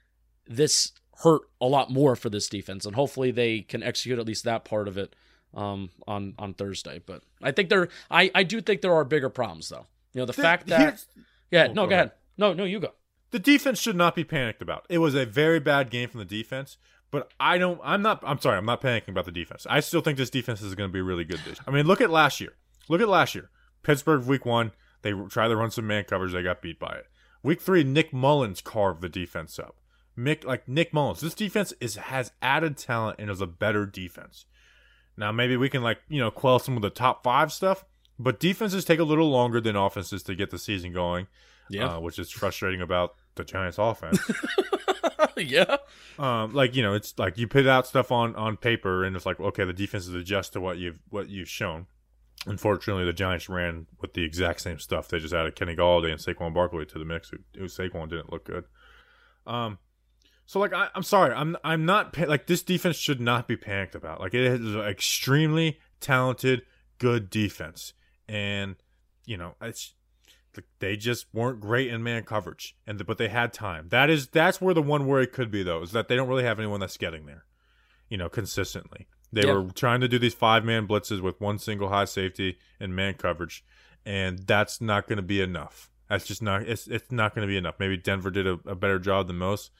this 0.46 0.92
hurt 1.22 1.42
a 1.60 1.66
lot 1.66 1.90
more 1.90 2.14
for 2.16 2.28
this 2.30 2.48
defense, 2.48 2.86
and 2.86 2.94
hopefully 2.94 3.30
they 3.30 3.60
can 3.60 3.82
execute 3.82 4.18
at 4.18 4.26
least 4.26 4.44
that 4.44 4.64
part 4.64 4.88
of 4.88 4.98
it 4.98 5.16
um, 5.54 5.90
on 6.06 6.34
on 6.38 6.54
Thursday. 6.54 7.00
But 7.04 7.22
I 7.42 7.50
think 7.52 7.70
there, 7.70 7.88
I 8.10 8.30
I 8.34 8.42
do 8.42 8.60
think 8.60 8.82
there 8.82 8.94
are 8.94 9.04
bigger 9.04 9.30
problems 9.30 9.68
though. 9.68 9.86
You 10.12 10.20
know, 10.22 10.26
the, 10.26 10.32
fact 10.32 10.66
that 10.68 11.04
yeah, 11.50 11.68
Oh, 11.70 11.72
no, 11.72 11.82
go 11.84 11.88
go 11.90 11.94
ahead. 11.94 12.12
No, 12.36 12.52
no, 12.52 12.64
you 12.64 12.80
go. 12.80 12.92
the 13.30 13.38
defense 13.38 13.80
should 13.80 13.96
not 13.96 14.14
be 14.14 14.24
panicked 14.24 14.62
about. 14.62 14.86
It 14.88 14.98
was 14.98 15.14
a 15.14 15.26
very 15.26 15.60
bad 15.60 15.90
game 15.90 16.08
from 16.08 16.18
the 16.20 16.24
defense, 16.24 16.78
but 17.10 17.32
I 17.40 17.58
don't. 17.58 17.80
I'm 17.82 18.02
not. 18.02 18.22
I'm 18.24 18.40
sorry. 18.40 18.58
I'm 18.58 18.66
not 18.66 18.80
panicking 18.80 19.08
about 19.08 19.24
the 19.24 19.32
defense. 19.32 19.66
I 19.68 19.80
still 19.80 20.00
think 20.00 20.18
this 20.18 20.30
defense 20.30 20.60
is 20.62 20.74
going 20.74 20.88
to 20.90 20.92
be 20.92 21.00
really 21.00 21.24
good 21.24 21.40
this. 21.46 21.58
I 21.66 21.70
mean, 21.70 21.86
look 21.86 22.00
at 22.00 22.10
last 22.10 22.40
year. 22.40 22.54
Look 22.88 23.00
at 23.00 23.08
last 23.08 23.34
year. 23.34 23.50
Pittsburgh 23.82 24.24
week 24.26 24.44
one. 24.44 24.72
They 25.02 25.12
tried 25.12 25.48
to 25.48 25.56
run 25.56 25.70
some 25.70 25.86
man 25.86 26.04
coverage. 26.04 26.32
They 26.32 26.42
got 26.42 26.60
beat 26.60 26.78
by 26.78 26.94
it. 26.94 27.06
Week 27.42 27.60
three, 27.60 27.84
Nick 27.84 28.12
Mullens 28.12 28.60
carved 28.62 29.00
the 29.00 29.08
defense 29.08 29.58
up. 29.58 29.76
Mick, 30.18 30.44
like 30.44 30.66
Nick 30.68 30.92
Mullens, 30.92 31.20
this 31.20 31.34
defense 31.34 31.72
is 31.80 31.94
has 31.94 32.32
added 32.42 32.76
talent 32.76 33.16
and 33.20 33.30
is 33.30 33.40
a 33.40 33.46
better 33.46 33.86
defense. 33.86 34.46
Now 35.16 35.30
maybe 35.32 35.56
we 35.56 35.68
can 35.68 35.82
like 35.82 35.98
you 36.08 36.20
know 36.20 36.30
quell 36.30 36.58
some 36.58 36.76
of 36.76 36.82
the 36.82 36.90
top 36.90 37.22
five 37.22 37.52
stuff, 37.52 37.84
but 38.18 38.40
defenses 38.40 38.84
take 38.84 38.98
a 38.98 39.04
little 39.04 39.30
longer 39.30 39.60
than 39.60 39.76
offenses 39.76 40.22
to 40.24 40.34
get 40.34 40.50
the 40.50 40.58
season 40.58 40.92
going 40.92 41.28
Yeah, 41.70 41.94
uh, 41.94 42.00
which 42.00 42.18
is 42.18 42.30
frustrating 42.30 42.80
about 42.80 43.14
the 43.38 43.44
Giants' 43.44 43.78
offense. 43.78 44.20
yeah, 45.36 45.78
um, 46.18 46.52
like 46.52 46.76
you 46.76 46.82
know, 46.82 46.94
it's 46.94 47.18
like 47.18 47.38
you 47.38 47.48
put 47.48 47.66
out 47.66 47.86
stuff 47.86 48.12
on 48.12 48.36
on 48.36 48.56
paper, 48.56 49.04
and 49.04 49.16
it's 49.16 49.26
like 49.26 49.40
okay, 49.40 49.64
the 49.64 49.72
defenses 49.72 50.14
adjust 50.14 50.52
to 50.52 50.60
what 50.60 50.78
you've 50.78 50.98
what 51.08 51.28
you've 51.28 51.48
shown. 51.48 51.86
Unfortunately, 52.46 53.04
the 53.04 53.12
Giants 53.12 53.48
ran 53.48 53.86
with 54.00 54.14
the 54.14 54.24
exact 54.24 54.60
same 54.60 54.78
stuff. 54.78 55.08
They 55.08 55.18
just 55.18 55.34
added 55.34 55.56
Kenny 55.56 55.74
Golladay 55.74 56.12
and 56.12 56.20
Saquon 56.20 56.54
Barkley 56.54 56.86
to 56.86 56.98
the 56.98 57.04
mix. 57.04 57.30
Who, 57.30 57.38
who 57.56 57.64
Saquon 57.64 58.08
didn't 58.08 58.30
look 58.30 58.44
good. 58.44 58.64
Um, 59.46 59.78
so 60.48 60.60
like 60.60 60.72
I, 60.72 60.88
I'm 60.94 61.02
sorry, 61.02 61.34
I'm 61.34 61.56
I'm 61.62 61.84
not 61.84 62.16
like 62.16 62.46
this 62.46 62.62
defense 62.62 62.96
should 62.96 63.20
not 63.20 63.46
be 63.46 63.56
panicked 63.56 63.94
about. 63.94 64.20
Like 64.20 64.34
it 64.34 64.40
is 64.40 64.74
an 64.74 64.80
extremely 64.80 65.78
talented, 66.00 66.62
good 66.98 67.28
defense, 67.28 67.92
and 68.26 68.76
you 69.26 69.36
know 69.36 69.56
it's 69.60 69.92
they 70.78 70.96
just 70.96 71.26
weren't 71.32 71.60
great 71.60 71.88
in 71.88 72.02
man 72.02 72.24
coverage, 72.24 72.76
and 72.86 73.04
but 73.06 73.18
they 73.18 73.28
had 73.28 73.52
time. 73.52 73.88
That 73.90 74.10
is 74.10 74.28
that's 74.28 74.60
where 74.60 74.74
the 74.74 74.82
one 74.82 75.06
worry 75.06 75.26
could 75.26 75.50
be 75.50 75.62
though, 75.62 75.82
is 75.82 75.92
that 75.92 76.08
they 76.08 76.16
don't 76.16 76.28
really 76.28 76.44
have 76.44 76.58
anyone 76.58 76.80
that's 76.80 76.96
getting 76.96 77.26
there, 77.26 77.44
you 78.08 78.16
know, 78.16 78.28
consistently. 78.28 79.06
They 79.32 79.44
were 79.46 79.70
trying 79.74 80.00
to 80.00 80.08
do 80.08 80.18
these 80.18 80.34
five 80.34 80.64
man 80.64 80.86
blitzes 80.86 81.20
with 81.20 81.40
one 81.40 81.58
single 81.58 81.90
high 81.90 82.06
safety 82.06 82.58
and 82.80 82.96
man 82.96 83.14
coverage, 83.14 83.64
and 84.06 84.38
that's 84.40 84.80
not 84.80 85.06
going 85.06 85.18
to 85.18 85.22
be 85.22 85.42
enough. 85.42 85.90
That's 86.08 86.26
just 86.26 86.42
not 86.42 86.62
it's 86.62 86.86
it's 86.86 87.12
not 87.12 87.34
going 87.34 87.46
to 87.46 87.50
be 87.50 87.58
enough. 87.58 87.74
Maybe 87.78 87.96
Denver 87.96 88.30
did 88.30 88.46
a, 88.46 88.58
a 88.64 88.74
better 88.74 88.98
job 88.98 89.26
than 89.26 89.36
most, 89.36 89.70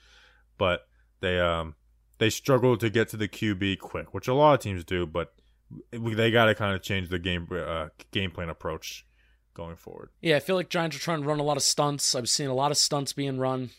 but 0.59 0.87
they 1.21 1.41
um 1.41 1.75
they 2.19 2.31
struggled 2.31 2.81
to 2.81 2.91
get 2.91 3.09
to 3.09 3.17
the 3.17 3.29
QB 3.29 3.79
quick, 3.79 4.13
which 4.13 4.29
a 4.29 4.35
lot 4.35 4.55
of 4.55 4.61
teams 4.61 4.85
do, 4.85 5.07
but 5.07 5.33
they 5.91 6.31
got 6.31 6.47
to 6.47 6.55
kind 6.55 6.75
of 6.75 6.83
change 6.83 7.09
the 7.09 7.19
game 7.19 7.49
uh, 7.51 7.89
game 8.11 8.31
plan 8.31 8.51
approach 8.51 9.07
going 9.59 9.77
forward. 9.77 10.11
Yeah, 10.23 10.37
I 10.37 10.41
feel 10.41 10.57
like 10.57 10.71
Giants 10.71 10.97
are 10.97 11.01
trying 11.01 11.21
to 11.21 11.29
run 11.29 11.41
a 11.41 11.43
lot 11.43 11.57
of 11.57 11.63
stunts. 11.63 12.15
I've 12.15 12.29
seen 12.29 12.49
a 12.49 12.55
lot 12.55 12.71
of 12.71 12.79
stunts 12.79 13.13
being 13.13 13.39
run. 13.39 13.71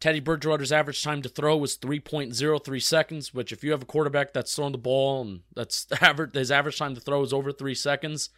Teddy 0.00 0.20
Bridgewater's 0.20 0.72
average 0.72 1.02
time 1.02 1.22
to 1.22 1.28
throw 1.28 1.56
was 1.56 1.78
3.03 1.78 2.82
seconds, 2.82 3.32
which 3.32 3.52
if 3.52 3.64
you 3.64 3.70
have 3.70 3.82
a 3.82 3.86
quarterback 3.86 4.32
that's 4.32 4.54
throwing 4.54 4.72
the 4.72 4.78
ball 4.78 5.22
and 5.22 5.40
that's 5.54 5.86
average 6.02 6.34
his 6.34 6.50
average 6.50 6.78
time 6.78 6.94
to 6.94 7.00
throw 7.00 7.22
is 7.22 7.32
over 7.32 7.52
3 7.52 7.74
seconds, 7.74 8.28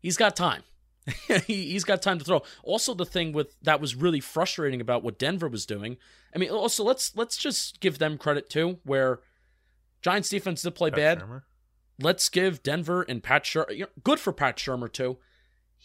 he's 0.00 0.16
got 0.16 0.36
time. 0.36 0.62
he, 1.46 1.72
he's 1.72 1.84
got 1.84 2.02
time 2.02 2.18
to 2.18 2.24
throw. 2.24 2.42
Also 2.62 2.94
the 2.94 3.04
thing 3.04 3.32
with 3.32 3.56
that 3.62 3.80
was 3.80 3.94
really 3.94 4.20
frustrating 4.20 4.80
about 4.80 5.02
what 5.02 5.18
Denver 5.18 5.48
was 5.48 5.66
doing. 5.66 5.98
I 6.34 6.38
mean, 6.38 6.50
also 6.50 6.82
let's 6.82 7.14
let's 7.16 7.36
just 7.36 7.80
give 7.80 7.98
them 7.98 8.16
credit 8.16 8.48
too 8.48 8.78
where 8.84 9.20
Giants 10.02 10.28
defense 10.28 10.62
did 10.62 10.74
play 10.74 10.90
Pat 10.90 10.96
bad 10.96 11.20
Shurmur? 11.20 11.42
let's 12.00 12.28
give 12.28 12.62
Denver 12.62 13.02
and 13.02 13.22
Pat 13.22 13.44
Shurmur, 13.44 13.76
you 13.76 13.82
know, 13.82 13.90
good 14.02 14.18
for 14.18 14.32
Pat 14.32 14.56
Shurmur 14.56 14.92
too. 14.92 15.18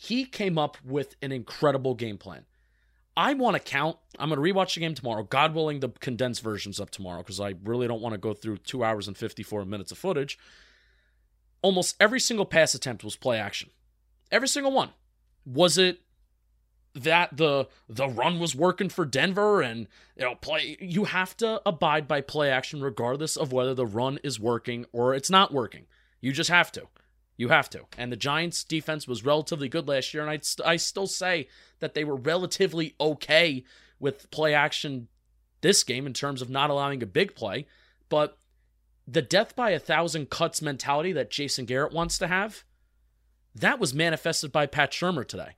He 0.04 0.26
came 0.26 0.58
up 0.58 0.78
with 0.84 1.16
an 1.22 1.32
incredible 1.32 1.94
game 1.94 2.18
plan. 2.18 2.46
I 3.16 3.36
want 3.36 3.56
to 3.56 3.60
count. 3.60 3.98
I'm 4.18 4.30
going 4.30 4.44
to 4.44 4.54
rewatch 4.54 4.74
the 4.74 4.80
game 4.80 4.96
tomorrow. 4.96 5.22
God 5.22 5.54
willing, 5.54 5.80
the 5.80 5.90
condensed 5.90 6.42
version's 6.42 6.80
up 6.80 6.90
tomorrow 6.90 7.20
because 7.20 7.40
I 7.40 7.54
really 7.64 7.88
don't 7.88 8.02
want 8.02 8.14
to 8.14 8.18
go 8.18 8.34
through 8.34 8.58
two 8.58 8.84
hours 8.84 9.08
and 9.08 9.16
54 9.16 9.64
minutes 9.64 9.92
of 9.92 10.00
footage. 10.00 10.40
Almost 11.62 11.98
every 12.00 12.20
single 12.20 12.48
pass 12.48 12.74
attempt 12.74 13.04
was 13.04 13.16
play 13.16 13.38
action. 13.38 13.70
Every 14.32 14.48
single 14.48 14.72
one. 14.72 14.90
Was 15.46 15.78
it 15.78 16.00
that 16.96 17.38
the 17.38 17.68
the 17.88 18.08
run 18.08 18.40
was 18.40 18.56
working 18.56 18.90
for 18.90 19.06
Denver 19.06 19.62
and 19.62 19.88
you 20.18 20.26
know 20.26 20.34
play 20.34 20.78
you 20.82 21.04
have 21.04 21.38
to 21.38 21.62
abide 21.64 22.08
by 22.08 22.22
play 22.22 22.50
action 22.50 22.82
regardless 22.82 23.38
of 23.38 23.54
whether 23.54 23.76
the 23.76 23.86
run 23.86 24.18
is 24.24 24.40
working 24.40 24.88
or 24.92 25.14
it's 25.14 25.30
not 25.30 25.54
working. 25.54 25.86
You 26.22 26.32
just 26.32 26.50
have 26.50 26.72
to. 26.72 26.88
You 27.42 27.50
have 27.50 27.72
to. 27.72 27.86
And 27.98 28.12
the 28.12 28.18
Giants 28.18 28.64
defense 28.64 29.08
was 29.08 29.26
relatively 29.26 29.68
good 29.68 29.88
last 29.88 30.14
year 30.14 30.22
and 30.22 30.30
I 30.30 30.38
st- 30.38 30.68
I 30.68 30.76
still 30.76 31.08
say 31.08 31.48
that 31.80 31.96
they 31.96 32.04
were 32.04 32.16
relatively 32.16 32.94
okay 33.02 33.64
with 34.00 34.30
play 34.30 34.54
action 34.54 35.08
this 35.62 35.84
game 35.84 36.06
in 36.06 36.14
terms 36.14 36.44
of 36.44 36.52
not 36.52 36.70
allowing 36.70 37.02
a 37.02 37.08
big 37.08 37.34
play, 37.34 37.66
but 38.10 38.38
the 39.08 39.24
death 39.24 39.56
by 39.56 39.72
a 39.72 39.80
thousand 39.80 40.30
cuts 40.30 40.62
mentality 40.62 41.12
that 41.14 41.32
Jason 41.32 41.66
Garrett 41.66 41.92
wants 41.92 42.20
to 42.20 42.28
have, 42.28 42.64
that 43.56 43.80
was 43.80 43.92
manifested 43.92 44.52
by 44.52 44.68
Pat 44.68 44.92
Shurmur 44.92 45.28
today. 45.28 45.56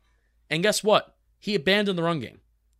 And 0.49 0.63
guess 0.63 0.85
what? 0.85 1.17
He 1.37 1.53
abandoned 1.53 1.97
the 1.97 2.03
run 2.03 2.21
game. 2.21 2.39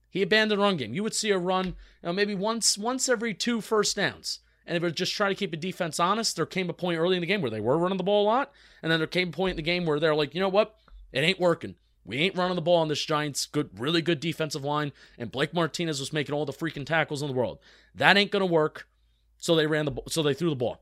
He 0.10 0.22
abandoned 0.22 0.58
the 0.58 0.64
run 0.64 0.78
game. 0.78 0.94
You 0.94 1.04
would 1.04 1.14
see 1.14 1.32
a 1.32 1.38
run, 1.38 1.66
you 1.66 1.74
know, 2.04 2.14
maybe 2.14 2.36
once 2.36 2.78
once 2.78 3.10
every 3.10 3.34
two 3.34 3.60
first 3.60 3.98
downs. 3.98 4.40
And 4.66 4.76
they 4.76 4.80
would 4.80 4.96
just 4.96 5.14
try 5.14 5.30
to 5.30 5.36
keep 5.36 5.54
a 5.54 5.58
defense 5.58 6.00
honest. 6.00 6.36
There 6.36 6.46
came 6.46 6.70
a 6.70 6.74
point 6.74 6.98
early 7.00 7.18
in 7.18 7.22
the 7.22 7.28
game 7.28 7.42
where 7.42 7.52
they 7.52 7.60
were 7.60 7.78
running 7.78 7.98
the 7.98 8.04
ball 8.04 8.24
a 8.24 8.28
lot. 8.28 8.52
And 8.82 8.92
then 8.92 9.00
there 9.00 9.08
came 9.08 9.30
a 9.30 9.32
point 9.32 9.52
in 9.52 9.56
the 9.58 9.62
game 9.62 9.86
where 9.86 10.00
they're 10.00 10.16
like, 10.16 10.34
you 10.34 10.40
know 10.40 10.50
what? 10.50 10.76
It 11.12 11.20
ain't 11.20 11.40
working. 11.40 11.76
We 12.06 12.18
ain't 12.18 12.38
running 12.38 12.56
the 12.56 12.62
ball 12.62 12.78
on 12.78 12.88
this 12.88 13.04
Giants 13.04 13.46
good, 13.46 13.70
really 13.80 14.02
good 14.02 14.20
defensive 14.20 14.64
line. 14.64 14.92
And 15.18 15.32
Blake 15.32 15.54
Martinez 15.54 16.00
was 16.00 16.12
making 16.14 16.36
all 16.36 16.46
the 16.46 16.54
freaking 16.54 16.86
tackles 16.86 17.22
in 17.22 17.28
the 17.28 17.34
world. 17.34 17.60
That 17.96 18.18
ain't 18.18 18.32
gonna 18.32 18.46
work. 18.46 18.88
So 19.38 19.56
they 19.56 19.68
ran 19.68 19.86
the 19.86 19.94
so 20.08 20.24
they 20.24 20.34
threw 20.34 20.50
the 20.50 20.56
ball. 20.56 20.82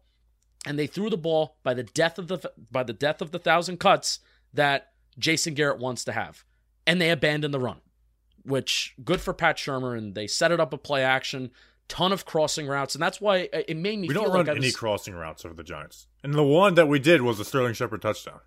and 0.66 0.78
they 0.78 0.88
threw 0.88 1.10
the 1.10 1.18
ball 1.18 1.58
by 1.64 1.74
the 1.74 1.84
death 1.84 2.18
of 2.20 2.28
the 2.28 2.52
by 2.72 2.84
the 2.84 2.94
death 2.94 3.22
of 3.22 3.32
the 3.32 3.40
thousand 3.40 3.80
cuts 3.80 4.20
that 4.54 4.92
Jason 5.18 5.54
Garrett 5.54 5.80
wants 5.80 6.04
to 6.06 6.12
have, 6.12 6.44
and 6.86 7.02
they 7.02 7.10
abandoned 7.10 7.54
the 7.54 7.60
run, 7.60 7.82
which 8.44 8.94
good 9.04 9.22
for 9.22 9.34
Pat 9.34 9.58
Shurmur, 9.58 9.98
and 9.98 10.16
they 10.16 10.28
set 10.28 10.52
it 10.52 10.60
up 10.60 10.74
a 10.74 10.78
play 10.78 11.04
action, 11.04 11.52
ton 11.92 12.14
of 12.14 12.26
crossing 12.26 12.68
routes, 12.68 12.96
and 12.96 13.02
that's 13.02 13.20
why 13.20 13.50
it 13.52 13.76
made 13.76 14.00
me. 14.00 14.08
We 14.08 14.14
feel 14.14 14.24
don't 14.24 14.30
like 14.30 14.48
run 14.48 14.50
I 14.50 14.54
was, 14.54 14.64
any 14.64 14.72
crossing 14.72 15.14
routes 15.14 15.44
over 15.44 15.54
the 15.54 15.64
Giants, 15.64 16.08
and 16.24 16.34
the 16.34 16.42
one 16.42 16.76
that 16.76 16.88
we 16.88 17.00
did 17.00 17.22
was 17.22 17.38
a 17.38 17.44
Sterling 17.44 17.74
Shepard 17.74 18.02
touchdown. 18.02 18.40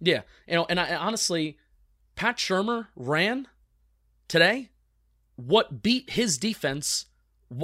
Yeah, 0.00 0.22
you 0.46 0.54
know, 0.54 0.66
and 0.70 0.78
I 0.78 0.94
honestly, 0.94 1.58
Pat 2.14 2.36
Shurmur 2.36 2.86
ran 2.94 3.48
today. 4.28 4.70
What 5.34 5.82
beat 5.82 6.10
his 6.10 6.38
defense, 6.38 7.06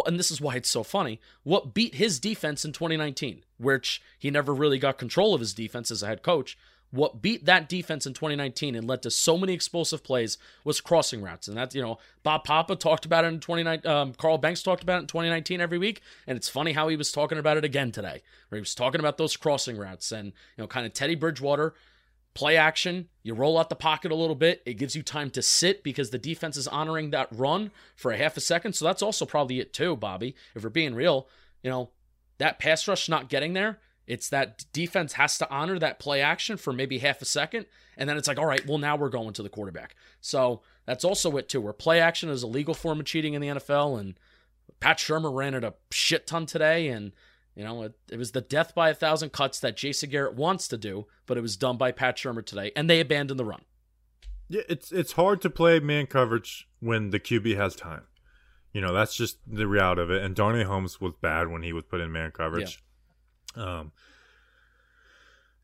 and 0.04 0.18
this 0.18 0.32
is 0.32 0.40
why 0.40 0.56
it's 0.56 0.68
so 0.68 0.82
funny. 0.82 1.20
What 1.44 1.74
beat 1.74 1.94
his 1.94 2.18
defense 2.18 2.64
in 2.64 2.72
2019, 2.72 3.44
which 3.56 4.02
he 4.18 4.32
never 4.32 4.52
really 4.52 4.80
got 4.80 4.98
control 4.98 5.32
of 5.32 5.40
his 5.40 5.54
defense 5.54 5.92
as 5.92 6.02
a 6.02 6.08
head 6.08 6.24
coach. 6.24 6.58
What 6.92 7.22
beat 7.22 7.44
that 7.44 7.68
defense 7.68 8.04
in 8.04 8.14
2019 8.14 8.74
and 8.74 8.86
led 8.86 9.02
to 9.02 9.10
so 9.10 9.38
many 9.38 9.52
explosive 9.52 10.02
plays 10.02 10.38
was 10.64 10.80
crossing 10.80 11.22
routes, 11.22 11.46
and 11.46 11.56
that's 11.56 11.74
you 11.74 11.82
know 11.82 11.98
Bob 12.22 12.44
Papa 12.44 12.74
talked 12.74 13.04
about 13.04 13.24
it 13.24 13.28
in 13.28 13.38
2019. 13.40 13.90
Um, 13.90 14.12
Carl 14.14 14.38
Banks 14.38 14.62
talked 14.62 14.82
about 14.82 14.96
it 14.96 15.02
in 15.02 15.06
2019 15.06 15.60
every 15.60 15.78
week, 15.78 16.00
and 16.26 16.36
it's 16.36 16.48
funny 16.48 16.72
how 16.72 16.88
he 16.88 16.96
was 16.96 17.12
talking 17.12 17.38
about 17.38 17.56
it 17.56 17.64
again 17.64 17.92
today, 17.92 18.22
where 18.48 18.56
he 18.56 18.60
was 18.60 18.74
talking 18.74 18.98
about 18.98 19.18
those 19.18 19.36
crossing 19.36 19.76
routes 19.76 20.10
and 20.10 20.26
you 20.26 20.62
know 20.62 20.66
kind 20.66 20.84
of 20.84 20.92
Teddy 20.92 21.14
Bridgewater 21.14 21.74
play 22.34 22.56
action. 22.56 23.08
You 23.22 23.34
roll 23.34 23.58
out 23.58 23.68
the 23.68 23.76
pocket 23.76 24.10
a 24.10 24.16
little 24.16 24.34
bit. 24.34 24.62
It 24.64 24.74
gives 24.74 24.96
you 24.96 25.02
time 25.02 25.30
to 25.30 25.42
sit 25.42 25.82
because 25.82 26.10
the 26.10 26.18
defense 26.18 26.56
is 26.56 26.68
honoring 26.68 27.10
that 27.10 27.28
run 27.30 27.70
for 27.96 28.12
a 28.12 28.16
half 28.16 28.36
a 28.36 28.40
second. 28.40 28.74
So 28.74 28.84
that's 28.84 29.02
also 29.02 29.26
probably 29.26 29.60
it 29.60 29.72
too, 29.72 29.96
Bobby. 29.96 30.34
If 30.54 30.64
we're 30.64 30.70
being 30.70 30.94
real, 30.94 31.28
you 31.62 31.70
know, 31.70 31.90
that 32.38 32.58
pass 32.58 32.86
rush 32.88 33.08
not 33.08 33.28
getting 33.28 33.52
there. 33.52 33.78
It's 34.06 34.28
that 34.30 34.64
defense 34.72 35.12
has 35.14 35.38
to 35.38 35.50
honor 35.50 35.78
that 35.78 35.98
play 35.98 36.20
action 36.20 36.56
for 36.56 36.72
maybe 36.72 36.98
half 36.98 37.22
a 37.22 37.24
second. 37.24 37.66
And 37.96 38.08
then 38.08 38.16
it's 38.16 38.26
like, 38.26 38.38
all 38.38 38.46
right, 38.46 38.66
well, 38.66 38.78
now 38.78 38.96
we're 38.96 39.08
going 39.08 39.32
to 39.34 39.42
the 39.42 39.48
quarterback. 39.48 39.94
So 40.20 40.62
that's 40.84 41.04
also 41.04 41.36
it 41.36 41.48
too, 41.48 41.60
where 41.60 41.72
play 41.72 42.00
action 42.00 42.28
is 42.28 42.42
a 42.42 42.48
legal 42.48 42.74
form 42.74 42.98
of 43.00 43.06
cheating 43.06 43.34
in 43.34 43.40
the 43.40 43.48
NFL. 43.48 44.00
And 44.00 44.18
Pat 44.80 44.98
Shurmur 44.98 45.34
ran 45.34 45.54
it 45.54 45.62
a 45.62 45.74
shit 45.90 46.26
ton 46.26 46.46
today. 46.46 46.88
And 46.88 47.12
you 47.54 47.64
know, 47.64 47.82
it, 47.82 47.94
it, 48.10 48.16
was 48.16 48.32
the 48.32 48.40
death 48.40 48.74
by 48.74 48.90
a 48.90 48.94
thousand 48.94 49.32
cuts 49.32 49.60
that 49.60 49.76
Jason 49.76 50.10
Garrett 50.10 50.34
wants 50.34 50.68
to 50.68 50.78
do, 50.78 51.06
but 51.26 51.36
it 51.36 51.40
was 51.40 51.56
done 51.56 51.76
by 51.76 51.92
Pat 51.92 52.16
Shurmur 52.16 52.46
today, 52.46 52.72
and 52.76 52.88
they 52.88 53.00
abandoned 53.00 53.38
the 53.38 53.44
run. 53.44 53.62
Yeah, 54.48 54.62
it's 54.68 54.90
it's 54.90 55.12
hard 55.12 55.40
to 55.42 55.50
play 55.50 55.78
man 55.78 56.06
coverage 56.06 56.68
when 56.80 57.10
the 57.10 57.20
QB 57.20 57.56
has 57.56 57.76
time. 57.76 58.04
You 58.72 58.80
know, 58.80 58.92
that's 58.92 59.14
just 59.14 59.38
the 59.46 59.66
reality 59.66 60.00
of 60.00 60.10
it. 60.10 60.22
And 60.22 60.34
Darnay 60.34 60.64
Holmes 60.64 61.00
was 61.00 61.12
bad 61.20 61.48
when 61.48 61.62
he 61.62 61.72
was 61.72 61.84
put 61.84 62.00
in 62.00 62.12
man 62.12 62.30
coverage. 62.30 62.80
Yeah. 62.80 62.89
Um, 63.56 63.92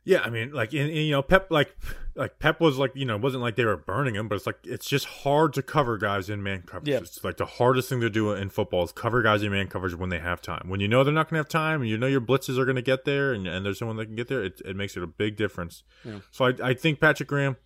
yeah, 0.06 0.20
I 0.20 0.30
mean, 0.30 0.52
like 0.52 0.72
in, 0.72 0.88
in, 0.88 1.06
you 1.06 1.10
know, 1.10 1.22
Pep 1.22 1.50
like 1.50 1.76
like 2.14 2.38
Pep 2.38 2.60
was 2.60 2.78
like 2.78 2.92
you 2.94 3.04
know 3.04 3.16
wasn't 3.16 3.42
like 3.42 3.56
they 3.56 3.64
were 3.64 3.76
burning 3.76 4.14
him, 4.14 4.28
but 4.28 4.36
it's 4.36 4.46
like 4.46 4.58
it's 4.62 4.88
just 4.88 5.04
hard 5.04 5.52
to 5.54 5.62
cover 5.62 5.98
guys 5.98 6.30
in 6.30 6.44
man 6.44 6.62
coverage. 6.62 6.88
Yeah. 6.88 6.98
It's 6.98 7.24
like 7.24 7.38
the 7.38 7.44
hardest 7.44 7.88
thing 7.88 8.00
to 8.02 8.08
do 8.08 8.30
in 8.30 8.48
football 8.50 8.84
is 8.84 8.92
cover 8.92 9.20
guys 9.20 9.42
in 9.42 9.50
man 9.50 9.66
coverage 9.66 9.96
when 9.96 10.10
they 10.10 10.20
have 10.20 10.40
time. 10.40 10.68
When 10.68 10.78
you 10.78 10.86
know 10.86 11.02
they're 11.02 11.12
not 11.12 11.28
going 11.28 11.34
to 11.34 11.40
have 11.40 11.48
time, 11.48 11.80
and 11.80 11.90
you 11.90 11.98
know 11.98 12.06
your 12.06 12.20
blitzes 12.20 12.56
are 12.56 12.64
going 12.64 12.76
to 12.76 12.82
get 12.82 13.04
there, 13.04 13.32
and, 13.32 13.48
and 13.48 13.66
there's 13.66 13.80
someone 13.80 13.96
that 13.96 14.06
can 14.06 14.14
get 14.14 14.28
there, 14.28 14.44
it, 14.44 14.62
it 14.64 14.76
makes 14.76 14.96
it 14.96 15.02
a 15.02 15.08
big 15.08 15.36
difference. 15.36 15.82
Yeah. 16.04 16.20
So 16.30 16.44
I 16.44 16.54
I 16.62 16.74
think 16.74 17.00
Patrick 17.00 17.28
Graham, 17.28 17.56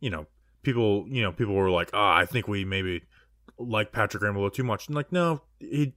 you 0.00 0.10
know, 0.10 0.26
people 0.62 1.06
you 1.08 1.22
know 1.22 1.30
people 1.30 1.54
were 1.54 1.70
like, 1.70 1.90
ah, 1.94 2.16
oh, 2.16 2.20
I 2.20 2.26
think 2.26 2.48
we 2.48 2.64
maybe 2.64 3.02
like 3.56 3.92
Patrick 3.92 4.20
Graham 4.20 4.34
a 4.34 4.38
little 4.40 4.50
too 4.50 4.64
much, 4.64 4.88
and 4.88 4.96
like 4.96 5.12
no, 5.12 5.42
he 5.60 5.94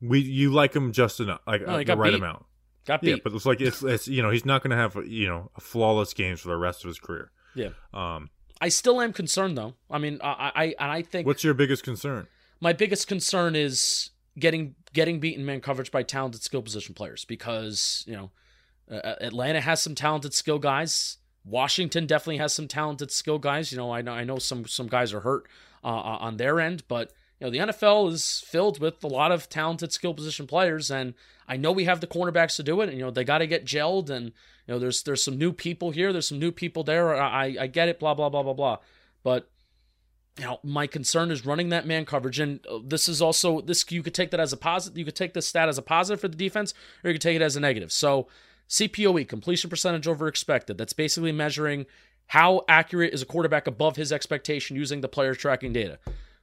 we 0.00 0.20
you 0.20 0.50
like 0.50 0.74
him 0.74 0.90
just 0.90 1.20
enough, 1.20 1.40
like 1.46 1.66
no, 1.66 1.74
uh, 1.74 1.84
the 1.84 1.96
right 1.98 2.12
beat. 2.12 2.18
amount. 2.18 2.46
Got 2.88 3.02
beat. 3.02 3.10
Yeah, 3.10 3.16
but 3.22 3.34
it's 3.34 3.44
like 3.44 3.60
it's, 3.60 3.82
it's 3.82 4.08
you 4.08 4.22
know 4.22 4.30
he's 4.30 4.46
not 4.46 4.62
going 4.62 4.70
to 4.70 4.76
have 4.76 4.96
you 5.06 5.28
know 5.28 5.50
a 5.56 5.60
flawless 5.60 6.14
games 6.14 6.40
for 6.40 6.48
the 6.48 6.56
rest 6.56 6.84
of 6.84 6.88
his 6.88 6.98
career. 6.98 7.30
Yeah. 7.54 7.68
Um, 7.92 8.30
I 8.62 8.70
still 8.70 9.02
am 9.02 9.12
concerned 9.12 9.58
though. 9.58 9.74
I 9.90 9.98
mean, 9.98 10.18
I 10.22 10.74
I 10.80 10.96
I 10.96 11.02
think. 11.02 11.26
What's 11.26 11.44
your 11.44 11.52
biggest 11.52 11.82
concern? 11.82 12.28
My 12.60 12.72
biggest 12.72 13.06
concern 13.06 13.54
is 13.54 14.08
getting 14.38 14.74
getting 14.94 15.20
beaten 15.20 15.44
man 15.44 15.60
coverage 15.60 15.90
by 15.90 16.02
talented 16.02 16.42
skill 16.42 16.62
position 16.62 16.94
players 16.94 17.26
because 17.26 18.04
you 18.06 18.16
know 18.16 18.30
uh, 18.90 19.16
Atlanta 19.20 19.60
has 19.60 19.82
some 19.82 19.94
talented 19.94 20.32
skill 20.32 20.58
guys. 20.58 21.18
Washington 21.44 22.06
definitely 22.06 22.38
has 22.38 22.54
some 22.54 22.68
talented 22.68 23.10
skill 23.10 23.38
guys. 23.38 23.70
You 23.70 23.76
know, 23.76 23.92
I 23.92 24.00
know 24.00 24.12
I 24.12 24.24
know 24.24 24.38
some 24.38 24.66
some 24.66 24.86
guys 24.86 25.12
are 25.12 25.20
hurt 25.20 25.46
uh, 25.84 25.88
uh 25.88 26.18
on 26.20 26.38
their 26.38 26.58
end, 26.58 26.84
but 26.88 27.12
you 27.40 27.46
know, 27.46 27.50
the 27.50 27.72
NFL 27.72 28.12
is 28.12 28.42
filled 28.46 28.80
with 28.80 29.02
a 29.04 29.08
lot 29.08 29.30
of 29.30 29.48
talented 29.48 29.92
skill 29.92 30.12
position 30.12 30.46
players, 30.46 30.90
and 30.90 31.14
I 31.46 31.56
know 31.56 31.70
we 31.70 31.84
have 31.84 32.00
the 32.00 32.06
cornerbacks 32.06 32.56
to 32.56 32.62
do 32.62 32.80
it. 32.80 32.88
And, 32.88 32.98
you 32.98 33.04
know, 33.04 33.10
they 33.10 33.24
got 33.24 33.38
to 33.38 33.46
get 33.46 33.64
gelled, 33.64 34.10
and 34.10 34.26
you 34.26 34.74
know, 34.74 34.78
there's 34.78 35.02
there's 35.02 35.22
some 35.22 35.38
new 35.38 35.52
people 35.52 35.90
here, 35.90 36.12
there's 36.12 36.28
some 36.28 36.40
new 36.40 36.52
people 36.52 36.82
there. 36.82 37.14
I 37.14 37.56
I 37.60 37.66
get 37.68 37.88
it, 37.88 38.00
blah 38.00 38.14
blah 38.14 38.28
blah 38.28 38.42
blah 38.42 38.54
blah, 38.54 38.78
but 39.22 39.48
you 40.38 40.44
know, 40.44 40.60
my 40.62 40.86
concern 40.86 41.30
is 41.30 41.44
running 41.44 41.68
that 41.70 41.86
man 41.86 42.04
coverage, 42.04 42.38
and 42.38 42.64
uh, 42.66 42.78
this 42.84 43.08
is 43.08 43.20
also 43.20 43.60
this 43.60 43.84
you 43.90 44.02
could 44.02 44.14
take 44.14 44.30
that 44.30 44.40
as 44.40 44.52
a 44.52 44.56
positive. 44.56 44.98
You 44.98 45.04
could 45.04 45.16
take 45.16 45.34
this 45.34 45.46
stat 45.46 45.68
as 45.68 45.78
a 45.78 45.82
positive 45.82 46.20
for 46.20 46.28
the 46.28 46.36
defense, 46.36 46.74
or 47.02 47.10
you 47.10 47.14
could 47.14 47.22
take 47.22 47.36
it 47.36 47.42
as 47.42 47.56
a 47.56 47.60
negative. 47.60 47.92
So 47.92 48.28
CPOE 48.68 49.26
completion 49.28 49.70
percentage 49.70 50.06
over 50.06 50.28
expected. 50.28 50.78
That's 50.78 50.92
basically 50.92 51.32
measuring 51.32 51.86
how 52.28 52.64
accurate 52.68 53.14
is 53.14 53.22
a 53.22 53.26
quarterback 53.26 53.66
above 53.66 53.96
his 53.96 54.12
expectation 54.12 54.76
using 54.76 55.00
the 55.00 55.08
player 55.08 55.34
tracking 55.34 55.72
data. 55.72 55.98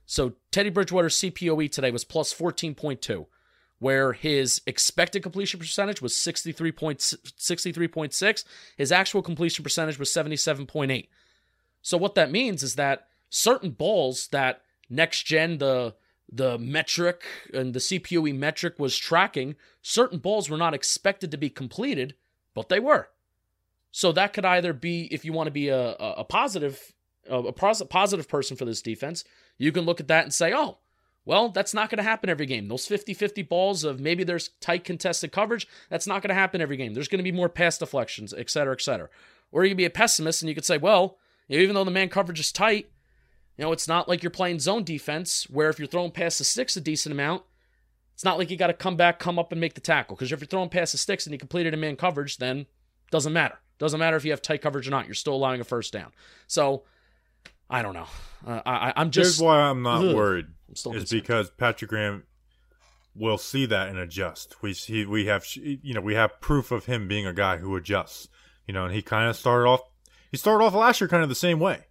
So 0.06 0.34
Teddy 0.52 0.70
Bridgewater's 0.70 1.18
CPOE 1.18 1.72
today 1.72 1.92
was 1.92 2.04
plus 2.04 2.34
14.2, 2.34 3.26
where 3.80 4.14
his 4.14 4.62
expected 4.66 5.24
completion 5.24 5.60
percentage 5.60 6.02
was 6.02 6.14
63.6. 6.14 8.46
His 8.78 8.92
actual 8.92 9.22
completion 9.22 9.64
percentage 9.64 10.00
was 10.00 10.10
77.8. 10.10 11.08
So 11.82 11.98
what 11.98 12.16
that 12.16 12.32
means 12.32 12.64
is 12.64 12.76
that 12.76 13.08
certain 13.30 13.72
balls 13.72 14.28
that 14.30 14.62
next 14.90 15.24
gen 15.24 15.58
the 15.58 15.96
the 16.32 16.58
metric 16.58 17.24
and 17.54 17.74
the 17.74 17.80
CPOE 17.80 18.36
metric 18.36 18.80
was 18.80 18.98
tracking, 18.98 19.56
certain 19.84 20.18
balls 20.18 20.50
were 20.50 20.58
not 20.58 20.74
expected 20.74 21.30
to 21.30 21.38
be 21.38 21.52
completed, 21.52 22.16
but 22.56 22.68
they 22.68 22.80
were. 22.80 23.10
So 23.92 24.12
that 24.12 24.34
could 24.34 24.44
either 24.44 24.74
be 24.74 25.04
if 25.14 25.24
you 25.24 25.34
want 25.34 25.46
to 25.48 25.52
be 25.52 25.70
a, 25.70 25.92
a, 25.92 26.14
a 26.18 26.24
positive 26.24 26.94
a 27.28 27.52
positive 27.52 28.28
person 28.28 28.58
for 28.58 28.66
this 28.66 28.82
defense, 28.82 29.24
you 29.58 29.72
can 29.72 29.86
look 29.86 30.00
at 30.00 30.08
that 30.08 30.24
and 30.24 30.34
say, 30.34 30.54
oh, 30.54 30.78
well, 31.26 31.50
that's 31.50 31.74
not 31.74 31.90
going 31.90 31.98
to 31.98 32.04
happen 32.04 32.30
every 32.30 32.46
game. 32.46 32.68
Those 32.68 32.86
50 32.86 33.14
50 33.14 33.42
balls 33.44 33.84
of 33.84 34.00
maybe 34.00 34.24
there's 34.24 34.50
tight 34.62 34.84
contested 34.84 35.32
coverage, 35.32 35.68
that's 35.90 36.06
not 36.06 36.22
going 36.22 36.30
to 36.30 36.36
happen 36.36 36.62
every 36.62 36.78
game. 36.78 36.94
There's 36.94 37.08
going 37.08 37.20
to 37.20 37.24
be 37.24 37.32
more 37.32 37.50
pass 37.50 37.78
deflections, 37.78 38.34
et 38.38 38.50
cetera, 38.50 38.74
et 38.74 38.82
cetera. 38.82 39.10
Or 39.52 39.64
you 39.64 39.72
can 39.72 39.78
be 39.78 39.86
a 39.86 39.90
pessimist 39.90 40.42
and 40.42 40.50
you 40.50 40.56
could 40.56 40.66
say, 40.66 40.78
well, 40.78 41.18
even 41.50 41.76
though 41.76 41.84
the 41.84 41.92
man 41.92 42.10
coverage 42.10 42.40
is 42.40 42.52
tight, 42.52 42.92
you 43.58 43.64
know, 43.64 43.72
it's 43.72 43.88
not 43.88 44.08
like 44.08 44.22
you're 44.22 44.30
playing 44.30 44.60
zone 44.60 44.84
defense 44.84 45.50
where 45.50 45.70
if 45.70 45.80
you're 45.80 45.88
throwing 45.88 46.12
past 46.12 46.38
the 46.38 46.44
sticks 46.44 46.76
a 46.78 46.82
decent 46.82 47.14
amount, 47.14 47.44
it's 48.14 48.24
not 48.26 48.38
like 48.38 48.50
you 48.50 48.58
got 48.58 48.68
to 48.68 48.74
come 48.74 48.96
back, 48.96 49.20
come 49.20 49.40
up 49.40 49.52
and 49.52 49.60
make 49.60 49.74
the 49.74 49.82
tackle. 49.82 50.16
Because 50.16 50.32
if 50.32 50.40
you're 50.40 50.48
throwing 50.48 50.70
past 50.70 50.92
the 50.92 50.98
sticks 50.98 51.26
and 51.26 51.34
you 51.34 51.40
completed 51.40 51.74
a 51.74 51.78
man 51.78 51.96
coverage, 51.96 52.38
then 52.38 52.66
doesn't 53.12 53.34
matter. 53.34 53.60
Doesn't 53.78 54.00
matter 54.00 54.16
if 54.16 54.24
you 54.24 54.32
have 54.32 54.42
tight 54.42 54.62
coverage 54.62 54.88
or 54.88 54.92
not. 54.92 55.06
You're 55.06 55.16
still 55.16 55.36
allowing 55.36 55.60
a 55.60 55.66
first 55.66 55.92
down. 55.92 56.12
So 56.48 56.84
I 57.70 57.82
don't 57.82 57.94
know. 57.94 58.08
Uh, 58.46 58.62
I, 58.66 58.94
I'm 58.96 59.12
just. 59.12 59.40
Here's 59.40 59.42
why 59.42 59.62
I'm 59.62 59.82
not 59.82 60.06
ugh, 60.06 60.16
worried. 60.16 60.46
I'm 60.86 60.96
is 60.96 61.10
because 61.10 61.50
Patrick 61.52 61.90
Graham 61.90 62.24
will 63.16 63.38
see 63.38 63.66
that 63.66 63.88
and 63.88 63.98
adjust. 63.98 64.62
We 64.62 64.74
see 64.74 65.06
we 65.06 65.26
have 65.26 65.46
you 65.56 65.94
know 65.94 66.02
we 66.02 66.16
have 66.16 66.42
proof 66.42 66.72
of 66.72 66.86
him 66.86 67.08
being 67.08 67.26
a 67.26 67.34
guy 67.34 67.58
who 67.58 67.76
adjusts. 67.76 68.28
You 68.68 68.74
know, 68.74 68.86
and 68.86 68.94
he 68.94 69.02
kind 69.02 69.30
of 69.30 69.36
started 69.36 69.68
off. 69.68 69.82
He 70.32 70.38
started 70.38 70.64
off 70.64 70.74
last 70.74 71.00
year 71.00 71.08
kind 71.08 71.24
of 71.24 71.30
the 71.30 71.36
same 71.36 71.60
way. 71.60 71.86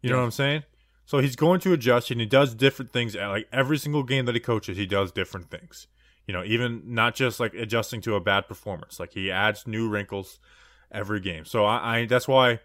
You 0.00 0.08
yeah. 0.08 0.10
know 0.12 0.18
what 0.18 0.24
I'm 0.24 0.30
saying? 0.30 0.62
So 1.04 1.18
he's 1.18 1.36
going 1.36 1.60
to 1.60 1.72
adjust, 1.72 2.10
and 2.10 2.20
he 2.20 2.26
does 2.26 2.54
different 2.54 2.92
things. 2.92 3.14
Like 3.14 3.48
every 3.52 3.76
single 3.76 4.02
game 4.02 4.24
that 4.26 4.34
he 4.34 4.40
coaches, 4.40 4.76
he 4.76 4.86
does 4.86 5.12
different 5.12 5.50
things. 5.50 5.88
You 6.26 6.34
know, 6.34 6.44
even 6.44 6.82
not 6.86 7.14
just 7.14 7.40
like 7.40 7.54
adjusting 7.54 8.00
to 8.02 8.14
a 8.14 8.20
bad 8.20 8.46
performance. 8.46 9.00
Like 9.00 9.12
he 9.12 9.30
adds 9.30 9.66
new 9.66 9.88
wrinkles 9.88 10.38
every 10.90 11.20
game. 11.20 11.44
So 11.44 11.64
I, 11.64 11.98
I 11.98 12.06
that's 12.06 12.28
why 12.28 12.60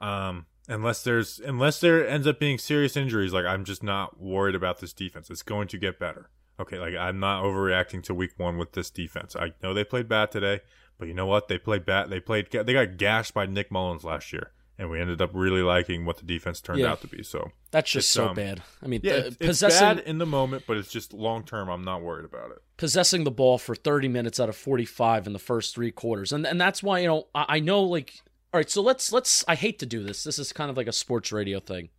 um 0.00 0.46
unless 0.68 1.02
there's 1.02 1.40
unless 1.40 1.80
there 1.80 2.06
ends 2.06 2.26
up 2.26 2.38
being 2.38 2.58
serious 2.58 2.96
injuries 2.96 3.32
like 3.32 3.46
i'm 3.46 3.64
just 3.64 3.82
not 3.82 4.20
worried 4.20 4.54
about 4.54 4.80
this 4.80 4.92
defense. 4.92 5.30
It's 5.30 5.42
going 5.42 5.68
to 5.68 5.78
get 5.78 5.98
better. 5.98 6.30
Okay 6.60 6.78
like 6.78 6.94
i'm 6.94 7.18
not 7.18 7.42
overreacting 7.42 8.02
to 8.04 8.14
week 8.14 8.32
one 8.36 8.58
with 8.58 8.72
this 8.72 8.90
defense. 8.90 9.34
I 9.34 9.52
know 9.62 9.74
they 9.74 9.84
played 9.84 10.08
bad 10.08 10.30
today 10.30 10.60
but 10.98 11.06
you 11.06 11.14
know 11.14 11.26
what? 11.26 11.46
They 11.48 11.58
played 11.58 11.84
bad 11.84 12.10
they 12.10 12.20
played 12.20 12.50
they 12.50 12.72
got 12.72 12.96
gashed 12.96 13.34
by 13.34 13.46
nick 13.46 13.72
mullens 13.72 14.04
last 14.04 14.32
year 14.32 14.52
and 14.78 14.88
we 14.90 15.00
ended 15.00 15.20
up 15.20 15.30
really 15.32 15.62
liking 15.62 16.04
what 16.04 16.18
the 16.18 16.24
defense 16.24 16.60
turned 16.60 16.78
yeah. 16.78 16.92
out 16.92 17.00
to 17.00 17.08
be 17.08 17.22
so 17.22 17.50
that's 17.70 17.90
just 17.90 18.10
so 18.12 18.28
um, 18.28 18.36
bad. 18.36 18.62
I 18.82 18.86
mean 18.86 19.00
yeah, 19.02 19.14
it's, 19.14 19.36
possessing, 19.36 19.88
it's 19.88 20.00
bad 20.00 20.08
in 20.08 20.18
the 20.18 20.26
moment 20.26 20.64
but 20.66 20.76
it's 20.76 20.90
just 20.90 21.12
long 21.12 21.44
term 21.44 21.68
i'm 21.68 21.82
not 21.82 22.02
worried 22.02 22.24
about 22.24 22.52
it. 22.52 22.58
Possessing 22.76 23.24
the 23.24 23.30
ball 23.30 23.58
for 23.58 23.74
30 23.74 24.08
minutes 24.08 24.38
out 24.38 24.48
of 24.48 24.56
45 24.56 25.26
in 25.26 25.32
the 25.32 25.38
first 25.38 25.74
three 25.74 25.90
quarters 25.90 26.32
and 26.32 26.46
and 26.46 26.60
that's 26.60 26.82
why 26.82 27.00
you 27.00 27.08
know 27.08 27.26
i, 27.34 27.44
I 27.48 27.60
know 27.60 27.82
like 27.82 28.22
all 28.52 28.58
right, 28.58 28.70
so 28.70 28.80
let's 28.80 29.12
let's 29.12 29.44
I 29.46 29.54
hate 29.54 29.78
to 29.80 29.86
do 29.86 30.02
this. 30.02 30.24
This 30.24 30.38
is 30.38 30.52
kind 30.52 30.70
of 30.70 30.76
like 30.76 30.86
a 30.86 30.92
sports 30.92 31.32
radio 31.32 31.60
thing. 31.60 31.90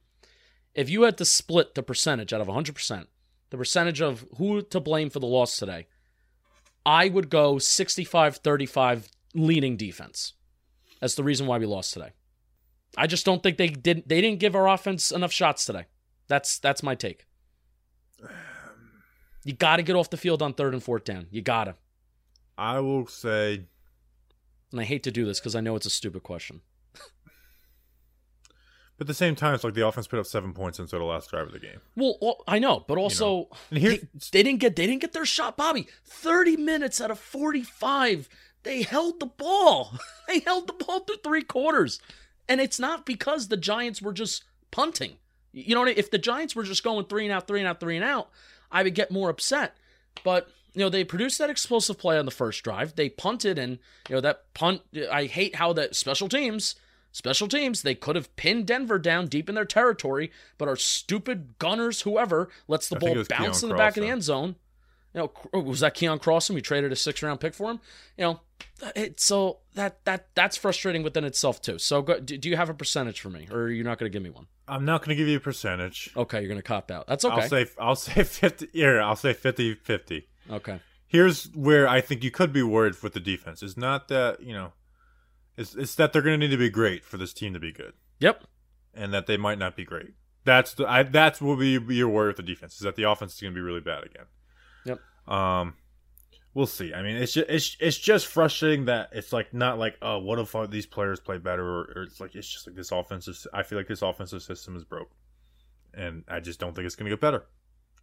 If 0.74 0.90
you 0.90 1.04
had 1.04 1.18
to 1.18 1.26
split 1.26 1.76
the 1.76 1.84
percentage 1.84 2.32
out 2.32 2.42
of 2.42 2.48
100%, 2.48 3.08
the 3.50 3.58
percentage 3.58 4.02
of 4.02 4.26
who 4.38 4.62
to 4.62 4.80
blame 4.80 5.10
for 5.10 5.20
the 5.20 5.28
loss 5.28 5.58
today, 5.58 5.88
I 6.86 7.10
would 7.10 7.30
go 7.30 7.60
65 7.60 8.38
35 8.38 9.10
leaning 9.36 9.78
defense. 9.78 10.34
That's 11.00 11.16
the 11.16 11.24
reason 11.24 11.48
why 11.48 11.58
we 11.58 11.66
lost 11.66 11.94
today. 11.94 12.12
I 12.98 13.08
just 13.08 13.26
don't 13.26 13.44
think 13.44 13.58
they 13.58 13.68
didn't 13.68 14.08
they 14.08 14.22
didn't 14.22 14.40
give 14.40 14.56
our 14.56 14.68
offense 14.68 15.12
enough 15.12 15.32
shots 15.32 15.66
today. 15.66 15.86
That's 16.28 16.60
that's 16.60 16.84
my 16.84 16.96
take. 16.96 17.26
You 19.46 19.54
got 19.54 19.78
to 19.78 19.84
get 19.84 19.96
off 19.96 20.10
the 20.10 20.18
field 20.18 20.42
on 20.42 20.54
third 20.54 20.74
and 20.74 20.84
fourth 20.84 21.06
down. 21.06 21.28
You 21.32 21.42
got 21.42 21.66
to. 21.66 21.76
I 22.58 22.80
will 22.82 23.08
say, 23.08 23.64
And 24.72 24.80
I 24.80 24.84
hate 24.84 25.04
to 25.04 25.12
do 25.12 25.26
this 25.26 25.40
because 25.40 25.56
I 25.56 25.62
know 25.62 25.76
it's 25.76 25.86
a 25.86 25.90
stupid 25.92 26.24
question. 26.24 26.62
but 28.98 29.02
at 29.02 29.08
the 29.08 29.14
same 29.14 29.36
time, 29.36 29.56
it's 29.56 29.64
like 29.64 29.74
the 29.74 29.88
offense 29.88 30.08
put 30.08 30.20
up 30.20 30.26
seven 30.26 30.54
points 30.54 30.78
until 30.78 31.00
the 31.00 31.06
last 31.06 31.30
drive 31.32 31.48
of 31.48 31.54
the 31.54 31.60
game. 31.60 31.80
Well, 31.96 32.44
I 32.48 32.60
know, 32.60 32.84
but 32.88 32.98
also 32.98 33.48
And 33.72 33.80
here, 33.80 33.92
they, 33.92 34.08
they 34.32 34.44
didn't 34.44 34.60
get 34.60 34.76
they 34.76 34.86
didn't 34.88 35.02
get 35.02 35.14
their 35.14 35.26
shot, 35.26 35.56
Bobby. 35.58 35.88
Thirty 36.04 36.58
minutes 36.58 37.00
out 37.02 37.10
of 37.12 37.20
forty 37.20 37.64
five, 37.64 38.28
they 38.64 38.82
held 38.84 39.20
the 39.20 39.26
ball. 39.26 39.94
they 40.28 40.40
held 40.40 40.68
the 40.68 40.74
ball 40.74 41.00
through 41.02 41.18
three 41.24 41.44
quarters, 41.44 42.00
and 42.48 42.60
it's 42.62 42.80
not 42.80 43.06
because 43.06 43.48
the 43.48 43.58
Giants 43.58 44.02
were 44.02 44.14
just 44.14 44.44
punting. 44.70 45.14
You 45.52 45.74
know, 45.76 45.82
what 45.82 45.90
I- 45.90 45.94
if 46.00 46.12
the 46.12 46.18
Giants 46.20 46.56
were 46.56 46.64
just 46.64 46.84
going 46.84 47.06
three 47.06 47.24
and 47.26 47.32
out, 47.34 47.48
three 47.48 47.60
and 47.60 47.68
out, 47.68 47.80
three 47.80 47.96
and 47.96 48.06
out, 48.06 48.30
I 48.72 48.84
would 48.84 48.94
get 48.96 49.10
more 49.12 49.30
upset. 49.30 49.76
But 50.24 50.48
you 50.80 50.86
know, 50.86 50.90
they 50.90 51.04
produced 51.04 51.40
that 51.40 51.50
explosive 51.50 51.98
play 51.98 52.18
on 52.18 52.24
the 52.24 52.32
first 52.32 52.64
drive. 52.64 52.96
They 52.96 53.10
punted, 53.10 53.60
and 53.60 53.80
you 54.08 54.16
know 54.16 54.22
that 54.22 54.54
punt. 54.54 54.82
I 55.12 55.26
hate 55.26 55.56
how 55.56 55.74
that 55.74 55.94
special 55.94 56.30
teams. 56.30 56.76
Special 57.12 57.50
teams, 57.50 57.82
they 57.82 57.96
could 57.96 58.16
have 58.16 58.34
pinned 58.38 58.68
Denver 58.68 58.98
down 58.98 59.28
deep 59.28 59.50
in 59.50 59.56
their 59.56 59.66
territory, 59.66 60.32
but 60.58 60.70
our 60.70 60.78
stupid 60.78 61.56
gunners, 61.60 62.04
whoever, 62.04 62.48
lets 62.70 62.88
the 62.88 62.96
I 62.96 63.00
ball 63.00 63.24
bounce 63.28 63.62
in 63.62 63.68
the 63.68 63.76
back 63.76 63.98
of 63.98 64.04
the 64.04 64.10
end 64.10 64.24
zone. 64.24 64.56
You 65.14 65.30
know, 65.54 65.60
was 65.60 65.82
that 65.82 65.96
Keion 65.96 66.22
Crossen? 66.22 66.56
We 66.56 66.62
traded 66.62 66.94
a 66.94 66.96
six 66.96 67.22
round 67.22 67.42
pick 67.42 67.56
for 67.56 67.72
him. 67.72 67.82
You 68.18 68.24
know, 68.24 68.40
it, 68.96 69.20
so 69.20 69.58
that 69.74 70.06
that 70.06 70.28
that's 70.34 70.56
frustrating 70.56 71.04
within 71.04 71.26
itself 71.26 71.62
too. 71.62 71.78
So, 71.78 72.02
go, 72.02 72.22
do, 72.22 72.38
do 72.38 72.48
you 72.48 72.56
have 72.56 72.70
a 72.70 72.74
percentage 72.74 73.20
for 73.20 73.30
me, 73.30 73.50
or 73.52 73.64
are 73.64 73.70
you 73.70 73.84
not 73.84 73.98
going 73.98 74.10
to 74.10 74.16
give 74.16 74.24
me 74.24 74.30
one? 74.30 74.48
I'm 74.66 74.86
not 74.86 75.02
going 75.02 75.10
to 75.10 75.16
give 75.16 75.28
you 75.28 75.38
a 75.38 75.42
percentage. 75.42 76.10
Okay, 76.16 76.40
you're 76.40 76.48
going 76.48 76.62
to 76.62 76.64
cop 76.64 76.90
out. 76.90 77.08
That's 77.08 77.26
okay. 77.26 77.42
I'll 77.42 77.50
say 77.50 77.66
I'll 77.78 77.96
say 77.98 78.24
50 78.24 78.70
here, 78.72 79.02
I'll 79.02 79.18
say 79.18 79.34
50-50. 79.34 80.24
Okay. 80.50 80.80
Here's 81.08 81.46
where 81.56 81.88
I 81.88 82.02
think 82.02 82.24
you 82.24 82.32
could 82.32 82.54
be 82.54 82.62
worried 82.62 82.96
with 83.02 83.14
the 83.14 83.20
defense. 83.20 83.64
It's 83.64 83.78
not 83.78 84.10
that, 84.10 84.42
you 84.42 84.54
know, 84.54 84.74
it's 85.58 85.76
it's 85.76 85.96
that 85.96 86.14
they're 86.14 86.22
going 86.22 86.40
to 86.40 86.48
need 86.48 86.52
to 86.54 86.58
be 86.58 86.70
great 86.70 87.04
for 87.04 87.18
this 87.18 87.34
team 87.34 87.54
to 87.54 87.60
be 87.60 87.72
good 87.72 87.94
Yep. 88.20 88.44
and 88.94 89.14
that 89.14 89.28
they 89.28 89.36
might 89.38 89.58
not 89.58 89.76
be 89.76 89.84
great. 89.84 90.14
That's 90.46 90.74
the 90.74 90.88
I 90.88 91.04
that's 91.04 91.42
what 91.42 91.60
be 91.60 91.80
your 91.90 92.10
worry 92.10 92.28
with 92.28 92.38
the 92.38 92.44
defense 92.44 92.76
is 92.76 92.82
that 92.82 92.96
the 92.96 93.04
offense 93.04 93.34
is 93.36 93.42
going 93.42 93.54
to 93.54 93.58
be 93.58 93.62
really 93.62 93.82
bad 93.82 94.04
again. 94.04 94.26
Yep. 94.86 95.00
Um 95.28 95.74
we'll 96.54 96.66
see. 96.66 96.94
I 96.94 97.02
mean, 97.02 97.16
it's 97.18 97.34
just 97.34 97.50
it's 97.50 97.78
it's 97.80 97.98
just 97.98 98.28
frustrating 98.28 98.86
that 98.86 99.10
it's 99.12 99.34
like 99.34 99.54
not 99.54 99.80
like 99.80 99.98
oh, 100.02 100.20
what 100.20 100.40
if 100.40 100.56
these 100.70 100.86
players 100.86 101.20
play 101.20 101.38
better 101.38 101.66
or, 101.66 101.92
or 101.96 102.04
it's 102.04 102.20
like 102.20 102.36
it's 102.36 102.48
just 102.48 102.68
like 102.68 102.76
this 102.76 102.92
offensive 102.92 103.38
I 103.54 103.64
feel 103.64 103.78
like 103.78 103.88
this 103.88 104.02
offensive 104.02 104.44
system 104.44 104.76
is 104.76 104.84
broke. 104.84 105.12
And 105.94 106.24
I 106.28 106.40
just 106.40 106.60
don't 106.60 106.76
think 106.76 106.86
it's 106.86 106.96
going 106.96 107.10
to 107.10 107.16
get 107.16 107.20
better. 107.22 107.46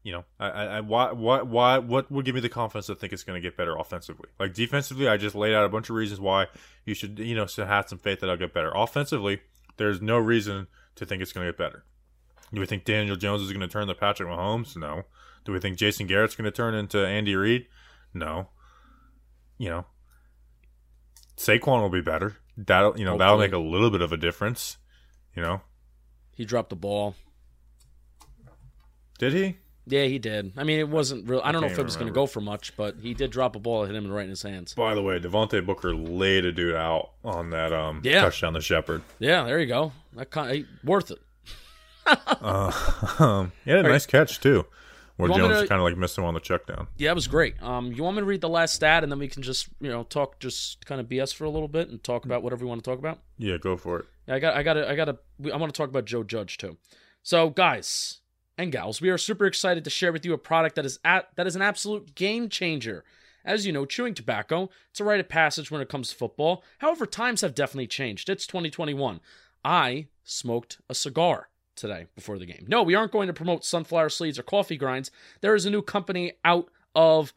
You 0.06 0.12
know, 0.12 0.24
I, 0.38 0.50
I, 0.50 0.64
I 0.64 0.80
why, 0.82 1.10
why, 1.10 1.42
why, 1.42 1.78
what 1.78 2.12
would 2.12 2.24
give 2.24 2.36
me 2.36 2.40
the 2.40 2.48
confidence 2.48 2.86
to 2.86 2.94
think 2.94 3.12
it's 3.12 3.24
going 3.24 3.42
to 3.42 3.44
get 3.44 3.56
better 3.56 3.74
offensively? 3.74 4.28
Like 4.38 4.54
defensively, 4.54 5.08
I 5.08 5.16
just 5.16 5.34
laid 5.34 5.52
out 5.52 5.64
a 5.64 5.68
bunch 5.68 5.90
of 5.90 5.96
reasons 5.96 6.20
why 6.20 6.46
you 6.84 6.94
should, 6.94 7.18
you 7.18 7.34
know, 7.34 7.46
so 7.46 7.66
have 7.66 7.88
some 7.88 7.98
faith 7.98 8.20
that 8.20 8.30
I'll 8.30 8.36
get 8.36 8.54
better. 8.54 8.70
Offensively, 8.72 9.40
there's 9.78 10.00
no 10.00 10.16
reason 10.16 10.68
to 10.94 11.04
think 11.04 11.22
it's 11.22 11.32
going 11.32 11.44
to 11.44 11.50
get 11.50 11.58
better. 11.58 11.82
Do 12.54 12.60
we 12.60 12.66
think 12.66 12.84
Daniel 12.84 13.16
Jones 13.16 13.42
is 13.42 13.50
going 13.50 13.62
to 13.62 13.66
turn 13.66 13.88
to 13.88 13.96
Patrick 13.96 14.28
Mahomes? 14.28 14.76
No. 14.76 15.02
Do 15.44 15.50
we 15.50 15.58
think 15.58 15.76
Jason 15.76 16.06
Garrett's 16.06 16.36
going 16.36 16.44
to 16.44 16.52
turn 16.52 16.76
into 16.76 17.04
Andy 17.04 17.34
Reid? 17.34 17.66
No. 18.14 18.50
You 19.58 19.70
know, 19.70 19.86
Saquon 21.36 21.80
will 21.80 21.88
be 21.88 22.00
better. 22.00 22.36
That'll, 22.56 22.96
you 22.96 23.04
know, 23.04 23.18
that'll 23.18 23.38
make 23.38 23.50
a 23.50 23.58
little 23.58 23.90
bit 23.90 24.02
of 24.02 24.12
a 24.12 24.16
difference. 24.16 24.76
You 25.34 25.42
know, 25.42 25.62
He 26.30 26.44
dropped 26.44 26.70
the 26.70 26.76
ball. 26.76 27.16
did 29.18 29.32
he? 29.32 29.56
Yeah, 29.88 30.04
he 30.04 30.18
did. 30.18 30.52
I 30.56 30.64
mean, 30.64 30.80
it 30.80 30.88
wasn't 30.88 31.28
real. 31.28 31.40
I 31.44 31.52
don't 31.52 31.60
know 31.60 31.68
if 31.68 31.78
it 31.78 31.84
was 31.84 31.94
going 31.94 32.08
to 32.08 32.12
go 32.12 32.26
for 32.26 32.40
much, 32.40 32.76
but 32.76 32.96
he 33.00 33.14
did 33.14 33.30
drop 33.30 33.54
a 33.54 33.60
ball 33.60 33.82
that 33.82 33.86
hit 33.86 33.96
him 33.96 34.10
right 34.10 34.24
in 34.24 34.30
his 34.30 34.42
hands. 34.42 34.74
By 34.74 34.94
the 34.96 35.02
way, 35.02 35.20
Devontae 35.20 35.64
Booker 35.64 35.94
laid 35.94 36.44
a 36.44 36.50
dude 36.52 36.74
out 36.74 37.10
on 37.24 37.50
that 37.50 37.72
um 37.72 38.00
Yeah. 38.02 38.22
touchdown 38.22 38.54
to 38.54 38.60
Shepard. 38.60 39.02
Yeah, 39.20 39.44
there 39.44 39.60
you 39.60 39.66
go. 39.66 39.92
That 40.16 40.30
kind 40.30 40.66
worth 40.84 41.10
it. 41.12 41.18
Uh, 42.06 42.70
um, 43.18 43.52
he 43.64 43.70
had 43.70 43.78
a 43.78 43.82
All 43.82 43.86
right. 43.86 43.92
nice 43.92 44.06
catch 44.06 44.38
too, 44.40 44.64
where 45.16 45.26
You 45.28 45.32
want 45.32 45.42
me 45.42 45.48
Jones 45.48 45.62
to- 45.62 45.68
kind 45.68 45.80
of 45.80 45.84
like 45.84 45.96
missed 45.96 46.16
him 46.16 46.24
on 46.24 46.34
the 46.34 46.40
check 46.40 46.66
down. 46.66 46.86
Yeah, 46.96 47.10
it 47.10 47.14
was 47.14 47.26
great. 47.26 47.60
Um, 47.62 47.90
you 47.92 48.02
want 48.04 48.16
me 48.16 48.20
to 48.22 48.26
read 48.26 48.40
the 48.42 48.48
last 48.48 48.74
stat, 48.74 49.02
and 49.02 49.10
then 49.10 49.18
we 49.18 49.26
can 49.28 49.42
just 49.42 49.68
you 49.80 49.90
know 49.90 50.04
talk 50.04 50.38
just 50.38 50.84
kind 50.86 51.00
of 51.00 51.08
BS 51.08 51.34
for 51.34 51.44
a 51.44 51.50
little 51.50 51.66
bit 51.68 51.88
and 51.88 52.02
talk 52.04 52.24
about 52.24 52.42
whatever 52.44 52.64
we 52.64 52.68
want 52.68 52.82
to 52.84 52.88
talk 52.90 52.98
about. 53.00 53.18
Yeah, 53.38 53.56
go 53.58 53.76
for 53.76 54.00
it. 54.00 54.06
Yeah, 54.28 54.34
I 54.36 54.38
got, 54.38 54.56
I 54.56 54.62
got, 54.62 54.76
I 54.78 54.94
got. 54.96 55.04
to. 55.06 55.52
I 55.52 55.56
want 55.56 55.72
to 55.72 55.76
talk 55.76 55.88
about 55.88 56.04
Joe 56.04 56.22
Judge 56.22 56.58
too. 56.58 56.76
So, 57.24 57.50
guys 57.50 58.20
and 58.58 58.72
gals, 58.72 59.00
we 59.00 59.10
are 59.10 59.18
super 59.18 59.46
excited 59.46 59.84
to 59.84 59.90
share 59.90 60.12
with 60.12 60.24
you 60.24 60.32
a 60.32 60.38
product 60.38 60.76
that 60.76 60.86
is 60.86 60.98
at 61.04 61.28
that 61.36 61.46
is 61.46 61.56
an 61.56 61.62
absolute 61.62 62.14
game 62.14 62.48
changer. 62.48 63.04
As 63.44 63.64
you 63.64 63.72
know, 63.72 63.84
chewing 63.86 64.14
tobacco, 64.14 64.70
it's 64.90 65.00
a 65.00 65.04
rite 65.04 65.20
of 65.20 65.28
passage 65.28 65.70
when 65.70 65.80
it 65.80 65.88
comes 65.88 66.10
to 66.10 66.16
football. 66.16 66.64
However, 66.78 67.06
times 67.06 67.42
have 67.42 67.54
definitely 67.54 67.86
changed. 67.86 68.28
It's 68.28 68.46
2021. 68.46 69.20
I 69.64 70.08
smoked 70.24 70.78
a 70.90 70.94
cigar 70.94 71.48
today 71.76 72.06
before 72.16 72.38
the 72.38 72.46
game. 72.46 72.64
No, 72.66 72.82
we 72.82 72.96
aren't 72.96 73.12
going 73.12 73.28
to 73.28 73.32
promote 73.32 73.64
sunflower 73.64 74.08
seeds 74.08 74.38
or 74.38 74.42
coffee 74.42 74.76
grinds. 74.76 75.12
There 75.42 75.54
is 75.54 75.64
a 75.64 75.70
new 75.70 75.82
company 75.82 76.32
out 76.44 76.68
of 76.94 77.32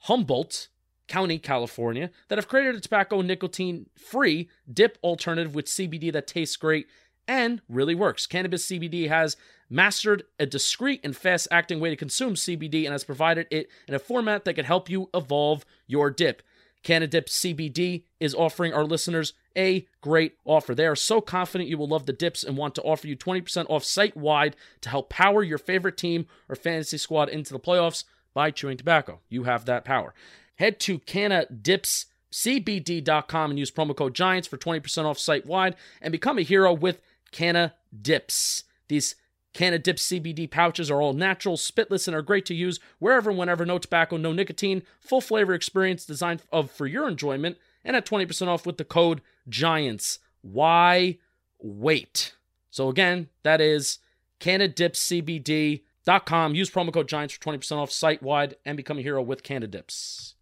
Humboldt 0.00 0.68
County, 1.08 1.38
California, 1.38 2.10
that 2.28 2.38
have 2.38 2.48
created 2.48 2.76
a 2.76 2.80
tobacco 2.80 3.20
nicotine 3.20 3.86
free 3.96 4.48
dip 4.72 4.98
alternative 5.02 5.54
with 5.54 5.66
CBD 5.66 6.12
that 6.12 6.28
tastes 6.28 6.56
great 6.56 6.86
and 7.26 7.62
really 7.68 7.94
works. 7.94 8.26
Cannadips 8.26 8.78
CBD 8.78 9.08
has 9.08 9.36
mastered 9.72 10.22
a 10.38 10.46
discreet 10.46 11.00
and 11.02 11.16
fast 11.16 11.48
acting 11.50 11.80
way 11.80 11.90
to 11.90 11.96
consume 11.96 12.34
CBD 12.34 12.84
and 12.84 12.92
has 12.92 13.02
provided 13.04 13.46
it 13.50 13.70
in 13.88 13.94
a 13.94 13.98
format 13.98 14.44
that 14.44 14.54
can 14.54 14.66
help 14.66 14.90
you 14.90 15.08
evolve 15.14 15.64
your 15.86 16.10
dip. 16.10 16.42
Cannadip 16.84 17.26
CBD 17.26 18.02
is 18.20 18.34
offering 18.34 18.74
our 18.74 18.84
listeners 18.84 19.32
a 19.56 19.88
great 20.00 20.34
offer. 20.44 20.74
They 20.74 20.86
are 20.86 20.96
so 20.96 21.20
confident 21.20 21.70
you 21.70 21.78
will 21.78 21.88
love 21.88 22.06
the 22.06 22.12
dips 22.12 22.44
and 22.44 22.56
want 22.56 22.74
to 22.74 22.82
offer 22.82 23.06
you 23.06 23.16
20% 23.16 23.70
off 23.70 23.84
site 23.84 24.16
wide 24.16 24.56
to 24.80 24.88
help 24.88 25.08
power 25.08 25.42
your 25.42 25.58
favorite 25.58 25.96
team 25.96 26.26
or 26.48 26.56
fantasy 26.56 26.98
squad 26.98 27.28
into 27.28 27.52
the 27.52 27.60
playoffs 27.60 28.02
by 28.34 28.50
chewing 28.50 28.76
tobacco. 28.76 29.20
You 29.28 29.44
have 29.44 29.64
that 29.66 29.84
power. 29.84 30.12
Head 30.56 30.80
to 30.80 30.98
CannadipsCBD.com 30.98 33.50
and 33.50 33.58
use 33.58 33.70
promo 33.70 33.96
code 33.96 34.14
GIANTS 34.14 34.48
for 34.48 34.58
20% 34.58 35.04
off 35.04 35.18
site 35.18 35.46
wide 35.46 35.76
and 36.00 36.12
become 36.12 36.38
a 36.38 36.42
hero 36.42 36.72
with 36.72 37.00
Canna 37.30 37.74
Dips. 38.00 38.64
These 38.88 39.14
Canna 39.52 39.78
Dips 39.78 40.08
CBD 40.08 40.50
pouches 40.50 40.90
are 40.90 41.02
all 41.02 41.12
natural, 41.12 41.56
spitless, 41.56 42.06
and 42.06 42.16
are 42.16 42.22
great 42.22 42.46
to 42.46 42.54
use 42.54 42.80
wherever, 42.98 43.30
whenever. 43.30 43.66
No 43.66 43.78
tobacco, 43.78 44.16
no 44.16 44.32
nicotine. 44.32 44.82
Full 45.00 45.20
flavor 45.20 45.52
experience 45.52 46.06
designed 46.06 46.42
of 46.50 46.70
for 46.70 46.86
your 46.86 47.06
enjoyment 47.08 47.58
and 47.84 47.96
at 47.96 48.06
20% 48.06 48.48
off 48.48 48.64
with 48.64 48.78
the 48.78 48.84
code 48.84 49.20
GIANTS. 49.48 50.20
Why 50.40 51.18
wait? 51.58 52.34
So 52.70 52.88
again, 52.88 53.28
that 53.42 53.60
is 53.60 53.98
CannadipsCBD.com. 54.40 56.54
Use 56.54 56.70
promo 56.70 56.92
code 56.92 57.08
GIANTS 57.08 57.34
for 57.34 57.40
20% 57.40 57.76
off 57.76 57.90
site 57.90 58.22
wide 58.22 58.54
and 58.64 58.76
become 58.76 58.98
a 58.98 59.02
hero 59.02 59.20
with 59.22 59.42
Cannadips. 59.42 60.34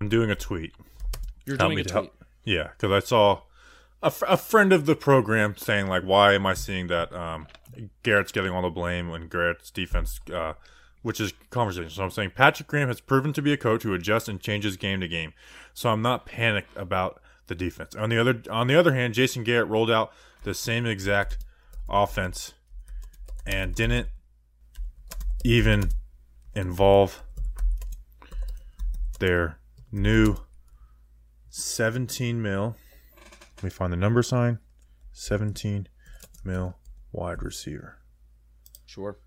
I'm 0.00 0.08
doing 0.08 0.30
a 0.30 0.36
tweet. 0.36 0.72
You're 1.44 1.56
Help 1.56 1.70
doing 1.70 1.80
a 1.80 1.84
tweet. 1.84 1.92
help. 1.92 2.24
Yeah, 2.44 2.68
because 2.76 2.92
I 2.92 3.00
saw 3.04 3.40
a, 4.02 4.36
friend 4.36 4.72
of 4.72 4.86
the 4.86 4.94
program 4.94 5.56
saying 5.56 5.88
like, 5.88 6.02
"Why 6.02 6.34
am 6.34 6.46
I 6.46 6.54
seeing 6.54 6.86
that 6.88 7.12
um, 7.12 7.46
Garrett's 8.02 8.32
getting 8.32 8.52
all 8.52 8.62
the 8.62 8.70
blame 8.70 9.08
when 9.08 9.28
Garrett's 9.28 9.70
defense?" 9.70 10.20
Uh, 10.32 10.54
which 11.02 11.20
is 11.20 11.32
conversation. 11.50 11.90
So 11.90 12.02
I'm 12.02 12.10
saying 12.10 12.32
Patrick 12.34 12.68
Graham 12.68 12.88
has 12.88 13.00
proven 13.00 13.32
to 13.32 13.42
be 13.42 13.52
a 13.52 13.56
coach 13.56 13.84
who 13.84 13.94
adjusts 13.94 14.28
and 14.28 14.40
changes 14.40 14.76
game 14.76 15.00
to 15.00 15.08
game. 15.08 15.32
So 15.72 15.90
I'm 15.90 16.02
not 16.02 16.26
panicked 16.26 16.76
about 16.76 17.20
the 17.46 17.54
defense. 17.54 17.94
On 17.94 18.10
the 18.10 18.18
other 18.18 18.42
on 18.50 18.66
the 18.66 18.74
other 18.74 18.94
hand, 18.94 19.14
Jason 19.14 19.44
Garrett 19.44 19.68
rolled 19.68 19.90
out 19.90 20.12
the 20.44 20.54
same 20.54 20.86
exact 20.86 21.38
offense 21.88 22.54
and 23.46 23.74
didn't 23.74 24.08
even 25.44 25.90
involve 26.54 27.22
their 29.18 29.58
new 29.90 30.36
17 31.48 32.40
mil. 32.40 32.76
Let 33.58 33.64
me 33.64 33.70
find 33.70 33.92
the 33.92 33.96
number 33.96 34.22
sign. 34.22 34.60
17 35.12 35.88
mil 36.44 36.76
wide 37.10 37.42
receiver 37.42 37.98
Sure. 38.86 39.18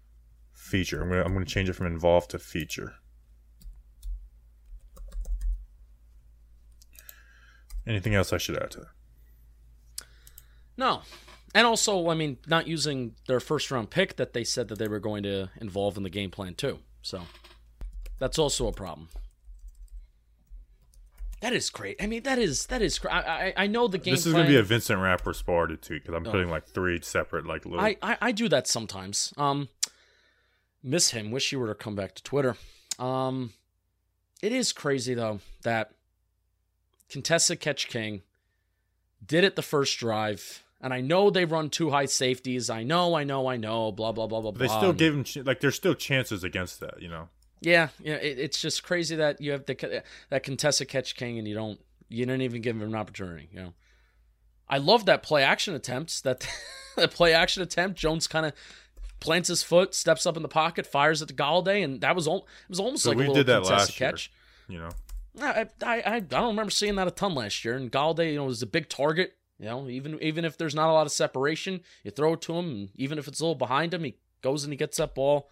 feature. 0.53 1.01
I'm 1.01 1.09
gonna 1.09 1.23
I'm 1.23 1.33
gonna 1.33 1.45
change 1.45 1.67
it 1.67 1.73
from 1.73 1.87
involved 1.87 2.31
to 2.31 2.39
feature. 2.39 2.95
Anything 7.85 8.15
else 8.15 8.31
I 8.31 8.37
should 8.37 8.57
add 8.57 8.71
to 8.71 8.79
that? 8.79 10.05
No. 10.77 11.01
And 11.53 11.67
also, 11.67 12.07
I 12.09 12.13
mean, 12.13 12.37
not 12.47 12.67
using 12.67 13.15
their 13.27 13.41
first 13.41 13.69
round 13.69 13.89
pick 13.89 14.15
that 14.15 14.31
they 14.31 14.45
said 14.45 14.69
that 14.69 14.79
they 14.79 14.87
were 14.87 14.99
going 14.99 15.23
to 15.23 15.49
involve 15.59 15.97
in 15.97 16.03
the 16.03 16.09
game 16.09 16.31
plan 16.31 16.53
too. 16.55 16.79
So 17.01 17.23
That's 18.19 18.39
also 18.39 18.67
a 18.67 18.71
problem. 18.71 19.09
That 21.41 21.53
is 21.53 21.69
great. 21.71 22.01
I 22.01 22.05
mean, 22.05 22.23
that 22.23 22.37
is 22.37 22.67
that 22.67 22.81
is. 22.81 22.99
I 23.09 23.19
I, 23.19 23.53
I 23.57 23.67
know 23.67 23.87
the 23.87 23.97
game. 23.97 24.13
This 24.13 24.25
is 24.25 24.33
plan. 24.33 24.43
gonna 24.43 24.53
be 24.53 24.59
a 24.59 24.63
Vincent 24.63 24.99
Rapper 24.99 25.33
Sparta 25.33 25.75
too 25.75 25.95
because 25.95 26.13
I'm 26.13 26.23
putting 26.23 26.49
like 26.49 26.67
three 26.67 26.99
separate 27.01 27.45
like 27.47 27.65
little. 27.65 27.81
I, 27.81 27.97
I 28.01 28.17
I 28.21 28.31
do 28.31 28.47
that 28.49 28.67
sometimes. 28.67 29.33
Um, 29.37 29.69
miss 30.83 31.11
him. 31.11 31.31
Wish 31.31 31.49
he 31.49 31.55
were 31.55 31.67
to 31.67 31.75
come 31.75 31.95
back 31.95 32.13
to 32.15 32.23
Twitter. 32.23 32.55
Um, 32.99 33.53
it 34.43 34.51
is 34.51 34.71
crazy 34.71 35.15
though 35.15 35.39
that 35.63 35.91
contested 37.09 37.59
catch 37.59 37.87
king 37.87 38.21
did 39.25 39.43
it 39.43 39.55
the 39.55 39.61
first 39.61 39.97
drive, 39.99 40.63
and 40.79 40.93
I 40.93 41.01
know 41.01 41.29
they 41.29 41.45
run 41.45 41.69
two 41.69 41.89
high 41.91 42.05
safeties. 42.05 42.69
I 42.69 42.83
know, 42.83 43.15
I 43.15 43.23
know, 43.23 43.47
I 43.47 43.57
know. 43.57 43.91
Blah 43.91 44.11
blah 44.11 44.27
blah 44.27 44.41
blah. 44.41 44.51
But 44.51 44.59
they 44.59 44.67
blah. 44.67 44.77
still 44.77 44.93
gave 44.93 45.13
him 45.13 45.23
ch- 45.23 45.37
like 45.37 45.59
there's 45.59 45.75
still 45.75 45.95
chances 45.95 46.43
against 46.43 46.79
that, 46.79 47.01
you 47.01 47.09
know. 47.09 47.29
Yeah, 47.61 47.89
yeah. 48.03 48.15
It, 48.15 48.39
it's 48.39 48.59
just 48.59 48.83
crazy 48.83 49.15
that 49.15 49.39
you 49.39 49.51
have 49.51 49.65
the 49.65 50.03
that 50.29 50.43
contested 50.43 50.87
catch 50.89 51.15
king 51.15 51.37
and 51.37 51.47
you 51.47 51.53
don't 51.55 51.79
you 52.09 52.25
didn't 52.25 52.41
even 52.41 52.61
give 52.61 52.75
him 52.75 52.81
an 52.81 52.95
opportunity. 52.95 53.47
You 53.53 53.59
know, 53.59 53.73
I 54.67 54.77
love 54.79 55.05
that 55.05 55.23
play 55.23 55.43
action 55.43 55.73
attempts. 55.75 56.21
That 56.21 56.47
that 56.97 57.11
play 57.11 57.33
action 57.33 57.61
attempt. 57.63 57.99
Jones 57.99 58.27
kind 58.27 58.45
of 58.47 58.53
plants 59.19 59.47
his 59.49 59.61
foot, 59.61 59.93
steps 59.93 60.25
up 60.25 60.35
in 60.35 60.41
the 60.41 60.49
pocket, 60.49 60.87
fires 60.87 61.21
at 61.21 61.27
the 61.27 61.33
Golladay, 61.35 61.83
and 61.83 62.01
that 62.01 62.15
was 62.15 62.27
all. 62.27 62.39
it 62.39 62.69
was 62.69 62.79
almost 62.79 63.03
So 63.03 63.09
like 63.11 63.17
we 63.19 63.25
a 63.25 63.27
little 63.27 63.43
did 63.43 63.47
that 63.47 63.63
last 63.63 63.99
year. 63.99 64.09
catch. 64.11 64.31
You 64.67 64.79
know, 64.79 64.89
I, 65.39 65.67
I 65.83 66.01
I 66.15 66.19
don't 66.19 66.47
remember 66.47 66.71
seeing 66.71 66.95
that 66.95 67.07
a 67.07 67.11
ton 67.11 67.35
last 67.35 67.63
year. 67.63 67.75
And 67.75 67.91
Golladay, 67.91 68.31
you 68.31 68.37
know, 68.37 68.45
was 68.45 68.63
a 68.63 68.67
big 68.67 68.89
target. 68.89 69.35
You 69.59 69.65
know, 69.67 69.87
even 69.87 70.17
even 70.23 70.45
if 70.45 70.57
there's 70.57 70.73
not 70.73 70.89
a 70.89 70.93
lot 70.93 71.05
of 71.05 71.11
separation, 71.11 71.81
you 72.03 72.09
throw 72.09 72.33
it 72.33 72.41
to 72.41 72.55
him, 72.55 72.69
and 72.71 72.89
even 72.95 73.19
if 73.19 73.27
it's 73.27 73.39
a 73.39 73.43
little 73.43 73.53
behind 73.53 73.93
him, 73.93 74.03
he 74.03 74.15
goes 74.41 74.63
and 74.63 74.73
he 74.73 74.77
gets 74.77 74.97
that 74.97 75.13
ball. 75.13 75.51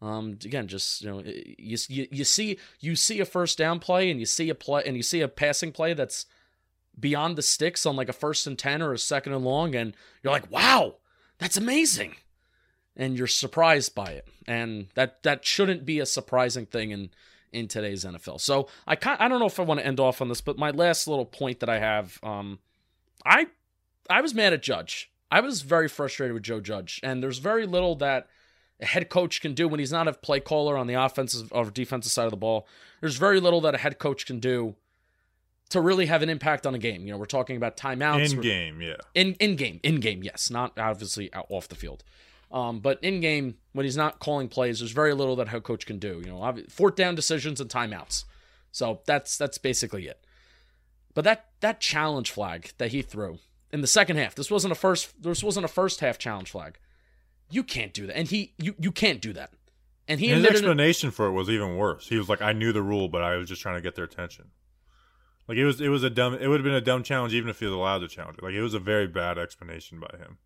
Um, 0.00 0.38
again, 0.44 0.68
just 0.68 1.02
you 1.02 1.10
know, 1.10 1.22
you, 1.24 1.76
you 1.88 2.08
you 2.10 2.24
see 2.24 2.58
you 2.80 2.94
see 2.94 3.20
a 3.20 3.24
first 3.24 3.58
down 3.58 3.80
play, 3.80 4.10
and 4.10 4.20
you 4.20 4.26
see 4.26 4.48
a 4.48 4.54
play, 4.54 4.82
and 4.86 4.96
you 4.96 5.02
see 5.02 5.20
a 5.20 5.28
passing 5.28 5.72
play 5.72 5.92
that's 5.92 6.26
beyond 6.98 7.36
the 7.36 7.42
sticks 7.42 7.84
on 7.84 7.96
like 7.96 8.08
a 8.08 8.12
first 8.12 8.46
and 8.46 8.58
ten 8.58 8.80
or 8.80 8.92
a 8.92 8.98
second 8.98 9.32
and 9.32 9.44
long, 9.44 9.74
and 9.74 9.94
you're 10.22 10.32
like, 10.32 10.50
wow, 10.50 10.96
that's 11.38 11.56
amazing, 11.56 12.14
and 12.96 13.18
you're 13.18 13.26
surprised 13.26 13.94
by 13.94 14.10
it, 14.10 14.28
and 14.46 14.86
that 14.94 15.22
that 15.24 15.44
shouldn't 15.44 15.84
be 15.84 15.98
a 15.98 16.06
surprising 16.06 16.66
thing 16.66 16.92
in 16.92 17.10
in 17.52 17.66
today's 17.66 18.04
NFL. 18.04 18.40
So 18.40 18.68
I 18.86 18.94
kind 18.94 19.20
I 19.20 19.26
don't 19.26 19.40
know 19.40 19.46
if 19.46 19.58
I 19.58 19.64
want 19.64 19.80
to 19.80 19.86
end 19.86 19.98
off 19.98 20.20
on 20.20 20.28
this, 20.28 20.40
but 20.40 20.58
my 20.58 20.70
last 20.70 21.08
little 21.08 21.26
point 21.26 21.58
that 21.60 21.68
I 21.68 21.80
have, 21.80 22.20
um, 22.22 22.60
I 23.24 23.48
I 24.08 24.20
was 24.20 24.32
mad 24.34 24.52
at 24.52 24.62
Judge. 24.62 25.10
I 25.30 25.40
was 25.40 25.62
very 25.62 25.88
frustrated 25.88 26.34
with 26.34 26.44
Joe 26.44 26.60
Judge, 26.60 27.00
and 27.02 27.22
there's 27.22 27.38
very 27.38 27.66
little 27.66 27.96
that 27.96 28.28
a 28.80 28.86
head 28.86 29.08
coach 29.08 29.40
can 29.40 29.54
do 29.54 29.68
when 29.68 29.80
he's 29.80 29.92
not 29.92 30.08
a 30.08 30.12
play 30.12 30.40
caller 30.40 30.76
on 30.76 30.86
the 30.86 30.94
offensive 30.94 31.52
or 31.52 31.64
defensive 31.70 32.12
side 32.12 32.24
of 32.24 32.30
the 32.30 32.36
ball. 32.36 32.66
There's 33.00 33.16
very 33.16 33.40
little 33.40 33.60
that 33.62 33.74
a 33.74 33.78
head 33.78 33.98
coach 33.98 34.26
can 34.26 34.40
do 34.40 34.76
to 35.70 35.80
really 35.80 36.06
have 36.06 36.22
an 36.22 36.28
impact 36.28 36.66
on 36.66 36.74
a 36.74 36.78
game. 36.78 37.06
You 37.06 37.12
know, 37.12 37.18
we're 37.18 37.26
talking 37.26 37.56
about 37.56 37.76
timeouts. 37.76 38.32
in 38.32 38.40
game, 38.40 38.80
yeah. 38.80 38.96
in 39.14 39.34
in 39.34 39.56
game, 39.56 39.80
in 39.82 40.00
game, 40.00 40.22
yes, 40.22 40.50
not 40.50 40.78
obviously 40.78 41.32
out 41.34 41.46
off 41.48 41.68
the 41.68 41.74
field. 41.74 42.04
Um, 42.50 42.80
but 42.80 43.02
in 43.02 43.20
game, 43.20 43.56
when 43.72 43.84
he's 43.84 43.96
not 43.96 44.20
calling 44.20 44.48
plays, 44.48 44.78
there's 44.78 44.92
very 44.92 45.12
little 45.12 45.36
that 45.36 45.48
a 45.48 45.50
head 45.50 45.64
coach 45.64 45.84
can 45.84 45.98
do. 45.98 46.22
You 46.24 46.30
know, 46.30 46.56
fourth 46.70 46.94
down 46.94 47.14
decisions 47.14 47.60
and 47.60 47.68
timeouts. 47.68 48.24
So 48.72 49.00
that's 49.06 49.36
that's 49.36 49.58
basically 49.58 50.06
it. 50.06 50.24
But 51.14 51.24
that 51.24 51.46
that 51.60 51.80
challenge 51.80 52.30
flag 52.30 52.72
that 52.78 52.92
he 52.92 53.02
threw 53.02 53.38
in 53.72 53.80
the 53.80 53.86
second 53.86 54.16
half, 54.16 54.34
this 54.34 54.50
wasn't 54.50 54.72
a 54.72 54.76
first 54.76 55.22
this 55.22 55.42
wasn't 55.42 55.64
a 55.64 55.68
first 55.68 56.00
half 56.00 56.18
challenge 56.18 56.50
flag. 56.50 56.78
You 57.50 57.62
can't 57.64 57.94
do 57.94 58.06
that, 58.06 58.16
and 58.16 58.28
he 58.28 58.54
you 58.58 58.74
you 58.78 58.92
can't 58.92 59.20
do 59.20 59.32
that. 59.32 59.50
And 60.06 60.20
he 60.20 60.28
His 60.28 60.36
admitted 60.38 60.56
it- 60.56 60.58
explanation 60.60 61.10
for 61.10 61.26
it 61.26 61.32
was 61.32 61.48
even 61.50 61.76
worse. 61.76 62.08
He 62.08 62.16
was 62.18 62.28
like, 62.28 62.40
"I 62.42 62.52
knew 62.52 62.72
the 62.72 62.82
rule, 62.82 63.08
but 63.08 63.22
I 63.22 63.36
was 63.36 63.48
just 63.48 63.62
trying 63.62 63.76
to 63.76 63.82
get 63.82 63.94
their 63.94 64.04
attention." 64.04 64.50
Like 65.46 65.56
it 65.56 65.64
was, 65.64 65.80
it 65.80 65.88
was 65.88 66.02
a 66.02 66.10
dumb. 66.10 66.34
It 66.34 66.46
would 66.48 66.60
have 66.60 66.64
been 66.64 66.74
a 66.74 66.80
dumb 66.80 67.02
challenge 67.02 67.32
even 67.32 67.48
if 67.48 67.58
he 67.58 67.64
was 67.64 67.72
allowed 67.74 68.00
to 68.00 68.08
challenge 68.08 68.38
it. 68.38 68.44
Like 68.44 68.52
it 68.54 68.60
was 68.62 68.74
a 68.74 68.78
very 68.78 69.06
bad 69.06 69.38
explanation 69.38 69.98
by 69.98 70.14
him. 70.18 70.36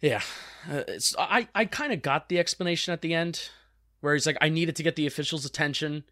Yeah, 0.00 0.22
uh, 0.70 0.82
it's, 0.88 1.14
I 1.18 1.48
I 1.54 1.66
kind 1.66 1.92
of 1.92 2.00
got 2.00 2.28
the 2.30 2.38
explanation 2.38 2.92
at 2.94 3.02
the 3.02 3.12
end, 3.12 3.50
where 4.00 4.14
he's 4.14 4.26
like, 4.26 4.38
I 4.40 4.48
needed 4.48 4.76
to 4.76 4.82
get 4.82 4.96
the 4.96 5.06
officials' 5.06 5.44
attention, 5.44 6.04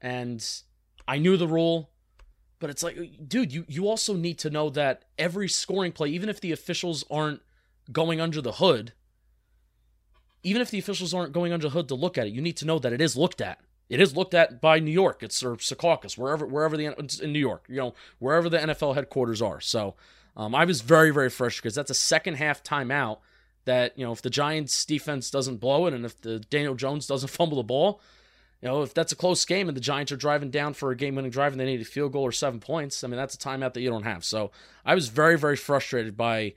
and 0.00 0.44
I 1.08 1.18
knew 1.18 1.36
the 1.36 1.48
rule, 1.48 1.90
but 2.60 2.70
it's 2.70 2.84
like, 2.84 2.96
dude, 3.26 3.52
you 3.52 3.64
you 3.66 3.88
also 3.88 4.14
need 4.14 4.38
to 4.40 4.50
know 4.50 4.70
that 4.70 5.04
every 5.18 5.48
scoring 5.48 5.90
play, 5.90 6.10
even 6.10 6.28
if 6.28 6.40
the 6.40 6.52
officials 6.52 7.04
aren't 7.10 7.40
going 7.92 8.20
under 8.20 8.40
the 8.40 8.52
hood, 8.52 8.92
even 10.42 10.60
if 10.62 10.70
the 10.70 10.78
officials 10.78 11.14
aren't 11.14 11.32
going 11.32 11.52
under 11.52 11.68
the 11.68 11.74
hood 11.74 11.88
to 11.88 11.94
look 11.94 12.18
at 12.18 12.26
it, 12.26 12.32
you 12.32 12.42
need 12.42 12.56
to 12.58 12.66
know 12.66 12.78
that 12.78 12.92
it 12.92 13.00
is 13.00 13.16
looked 13.16 13.40
at. 13.40 13.58
It 13.88 14.00
is 14.00 14.16
looked 14.16 14.34
at 14.34 14.60
by 14.60 14.78
New 14.78 14.90
York. 14.90 15.22
It's 15.22 15.42
or 15.42 15.56
Secaucus, 15.56 16.16
wherever 16.16 16.46
wherever 16.46 16.76
the 16.76 16.86
in 17.22 17.32
New 17.32 17.38
York, 17.38 17.64
you 17.68 17.76
know, 17.76 17.94
wherever 18.18 18.48
the 18.48 18.58
NFL 18.58 18.94
headquarters 18.94 19.42
are. 19.42 19.60
So 19.60 19.94
um, 20.36 20.54
I 20.54 20.64
was 20.64 20.80
very 20.80 21.10
very 21.10 21.30
frustrated 21.30 21.62
because 21.62 21.74
that's 21.74 21.90
a 21.90 21.94
second 21.94 22.34
half 22.34 22.62
timeout. 22.62 23.18
That 23.66 23.98
you 23.98 24.04
know, 24.04 24.12
if 24.12 24.22
the 24.22 24.30
Giants 24.30 24.84
defense 24.84 25.30
doesn't 25.30 25.56
blow 25.56 25.86
it, 25.86 25.94
and 25.94 26.04
if 26.04 26.20
the 26.20 26.38
Daniel 26.38 26.74
Jones 26.74 27.06
doesn't 27.06 27.28
fumble 27.30 27.58
the 27.58 27.62
ball, 27.62 28.00
you 28.60 28.68
know, 28.68 28.82
if 28.82 28.94
that's 28.94 29.12
a 29.12 29.16
close 29.16 29.44
game 29.44 29.68
and 29.68 29.76
the 29.76 29.82
Giants 29.82 30.12
are 30.12 30.16
driving 30.16 30.50
down 30.50 30.74
for 30.74 30.90
a 30.90 30.96
game 30.96 31.14
winning 31.14 31.30
drive 31.30 31.52
and 31.52 31.60
they 31.60 31.66
need 31.66 31.80
a 31.80 31.84
field 31.84 32.12
goal 32.12 32.22
or 32.22 32.32
seven 32.32 32.60
points, 32.60 33.04
I 33.04 33.08
mean 33.08 33.16
that's 33.16 33.34
a 33.34 33.38
timeout 33.38 33.74
that 33.74 33.80
you 33.82 33.90
don't 33.90 34.04
have. 34.04 34.24
So 34.24 34.50
I 34.84 34.94
was 34.94 35.08
very 35.08 35.38
very 35.38 35.56
frustrated 35.56 36.16
by 36.16 36.54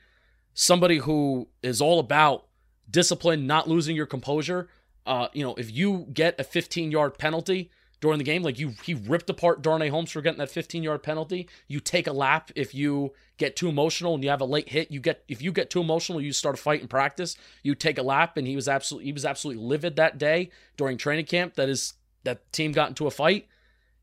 somebody 0.59 0.97
who 0.97 1.47
is 1.61 1.79
all 1.79 1.99
about 1.99 2.47
discipline, 2.89 3.45
not 3.45 3.69
losing 3.69 3.95
your 3.95 4.07
composure. 4.07 4.67
Uh, 5.05 5.27
you 5.31 5.43
know, 5.43 5.53
if 5.53 5.71
you 5.71 6.07
get 6.11 6.39
a 6.39 6.43
15 6.43 6.89
yard 6.89 7.19
penalty 7.19 7.69
during 8.01 8.17
the 8.17 8.23
game, 8.23 8.41
like 8.41 8.57
you, 8.57 8.73
he 8.83 8.95
ripped 8.95 9.29
apart 9.29 9.61
Darnay 9.61 9.89
Holmes 9.89 10.11
for 10.11 10.19
getting 10.19 10.39
that 10.39 10.49
15 10.49 10.81
yard 10.81 11.03
penalty. 11.03 11.47
You 11.67 11.79
take 11.79 12.07
a 12.07 12.11
lap 12.11 12.51
if 12.55 12.73
you 12.73 13.13
get 13.37 13.55
too 13.55 13.69
emotional 13.69 14.15
and 14.15 14.23
you 14.23 14.31
have 14.31 14.41
a 14.41 14.45
late 14.45 14.69
hit. 14.69 14.89
You 14.89 14.99
get 14.99 15.23
if 15.27 15.43
you 15.43 15.51
get 15.51 15.69
too 15.69 15.79
emotional, 15.79 16.19
you 16.19 16.33
start 16.33 16.57
a 16.57 16.61
fight 16.61 16.81
in 16.81 16.87
practice. 16.87 17.37
You 17.61 17.75
take 17.75 17.99
a 17.99 18.03
lap, 18.03 18.35
and 18.35 18.47
he 18.47 18.55
was 18.55 18.67
absolutely 18.67 19.05
he 19.05 19.13
was 19.13 19.25
absolutely 19.25 19.63
livid 19.63 19.95
that 19.97 20.17
day 20.17 20.49
during 20.75 20.97
training 20.97 21.25
camp. 21.25 21.53
That 21.53 21.69
is 21.69 21.93
that 22.23 22.51
team 22.51 22.71
got 22.71 22.89
into 22.89 23.05
a 23.05 23.11
fight. 23.11 23.47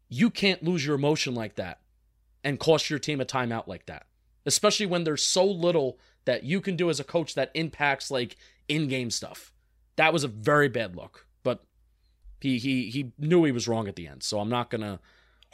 You 0.09 0.31
can't 0.31 0.63
lose 0.63 0.87
your 0.87 0.95
emotion 0.95 1.35
like 1.35 1.57
that 1.57 1.81
and 2.45 2.61
cost 2.61 2.91
your 2.91 3.01
team 3.01 3.21
a 3.21 3.25
timeout 3.25 3.67
like 3.67 3.87
that, 3.87 4.07
especially 4.47 4.87
when 4.87 5.03
there's 5.03 5.25
so 5.25 5.45
little 5.45 5.99
that 6.25 6.45
you 6.45 6.61
can 6.61 6.77
do 6.77 6.91
as 6.91 7.01
a 7.01 7.05
coach 7.05 7.35
that 7.35 7.51
impacts 7.55 8.11
like 8.11 8.37
in-game 8.69 9.11
stuff. 9.11 9.53
That 9.97 10.13
was 10.13 10.25
a 10.25 10.29
very 10.29 10.69
bad 10.69 10.97
look, 10.97 11.27
but 11.43 11.65
he 12.41 12.59
he 12.59 12.91
he 12.91 13.13
knew 13.19 13.45
he 13.45 13.53
was 13.53 13.69
wrong 13.69 13.89
at 13.89 13.97
the 13.97 14.07
end, 14.07 14.23
so 14.23 14.41
I'm 14.41 14.49
not 14.49 14.71
gonna 14.71 15.01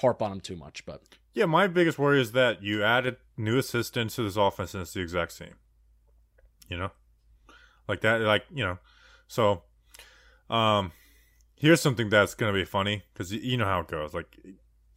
harp 0.00 0.22
on 0.22 0.32
him 0.32 0.40
too 0.40 0.56
much. 0.56 0.84
But 0.86 1.02
Yeah, 1.34 1.46
my 1.46 1.66
biggest 1.66 1.98
worry 1.98 2.20
is 2.20 2.32
that 2.32 2.62
you 2.62 2.82
added 2.82 3.16
new 3.36 3.58
assistants 3.58 4.16
to 4.16 4.22
this 4.22 4.36
offense 4.36 4.74
and 4.74 4.82
it's 4.82 4.92
the 4.92 5.00
exact 5.00 5.32
same. 5.32 5.54
You 6.68 6.78
know? 6.78 6.90
Like 7.88 8.00
that 8.02 8.20
like, 8.22 8.44
you 8.52 8.64
know. 8.64 8.78
So 9.28 9.62
um 10.48 10.92
here's 11.56 11.80
something 11.80 12.08
that's 12.08 12.34
going 12.34 12.52
to 12.52 12.58
be 12.58 12.64
funny 12.64 13.02
cuz 13.14 13.32
you 13.32 13.56
know 13.56 13.66
how 13.66 13.80
it 13.80 13.88
goes. 13.88 14.14
Like 14.14 14.38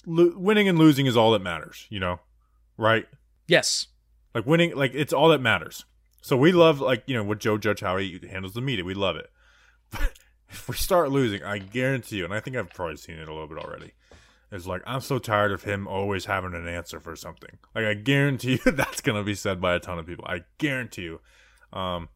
lo- 0.05 0.33
winning 0.35 0.67
and 0.67 0.79
losing 0.79 1.05
is 1.05 1.17
all 1.17 1.31
that 1.31 1.41
matters, 1.41 1.85
you 1.89 1.99
know? 1.99 2.19
Right? 2.77 3.07
yes, 3.47 3.87
Like 4.33 4.45
winning 4.45 4.75
like 4.75 4.91
it's 4.93 5.13
all 5.13 5.29
that 5.29 5.41
matters. 5.41 5.85
So 6.21 6.37
we 6.37 6.51
love 6.51 6.79
like, 6.79 7.03
you 7.05 7.15
know, 7.15 7.23
what 7.23 7.39
Joe 7.39 7.57
Judge 7.57 7.81
how 7.81 7.97
he 7.97 8.19
handles 8.29 8.53
the 8.53 8.61
media. 8.61 8.85
We 8.85 8.93
love 8.93 9.15
it. 9.15 9.29
But 9.91 10.13
if 10.49 10.67
we 10.69 10.75
start 10.75 11.11
losing, 11.11 11.43
I 11.43 11.57
guarantee 11.57 12.17
you, 12.17 12.25
and 12.25 12.33
I 12.33 12.39
think 12.39 12.55
I've 12.55 12.73
probably 12.73 12.97
seen 12.97 13.17
it 13.17 13.27
a 13.27 13.33
little 13.33 13.47
bit 13.47 13.57
already. 13.57 13.93
It's 14.51 14.67
like 14.67 14.83
I'm 14.85 15.01
so 15.01 15.17
tired 15.19 15.51
of 15.51 15.63
him 15.63 15.87
always 15.87 16.25
having 16.25 16.53
an 16.53 16.67
answer 16.67 16.99
for 16.99 17.15
something. 17.15 17.57
Like 17.73 17.85
I 17.85 17.93
guarantee 17.95 18.59
you 18.65 18.71
that's 18.71 19.01
gonna 19.01 19.23
be 19.23 19.35
said 19.35 19.59
by 19.59 19.73
a 19.73 19.79
ton 19.79 19.99
of 19.99 20.05
people. 20.05 20.25
I 20.27 20.41
guarantee 20.57 21.03
you. 21.03 21.21
Um, 21.71 22.09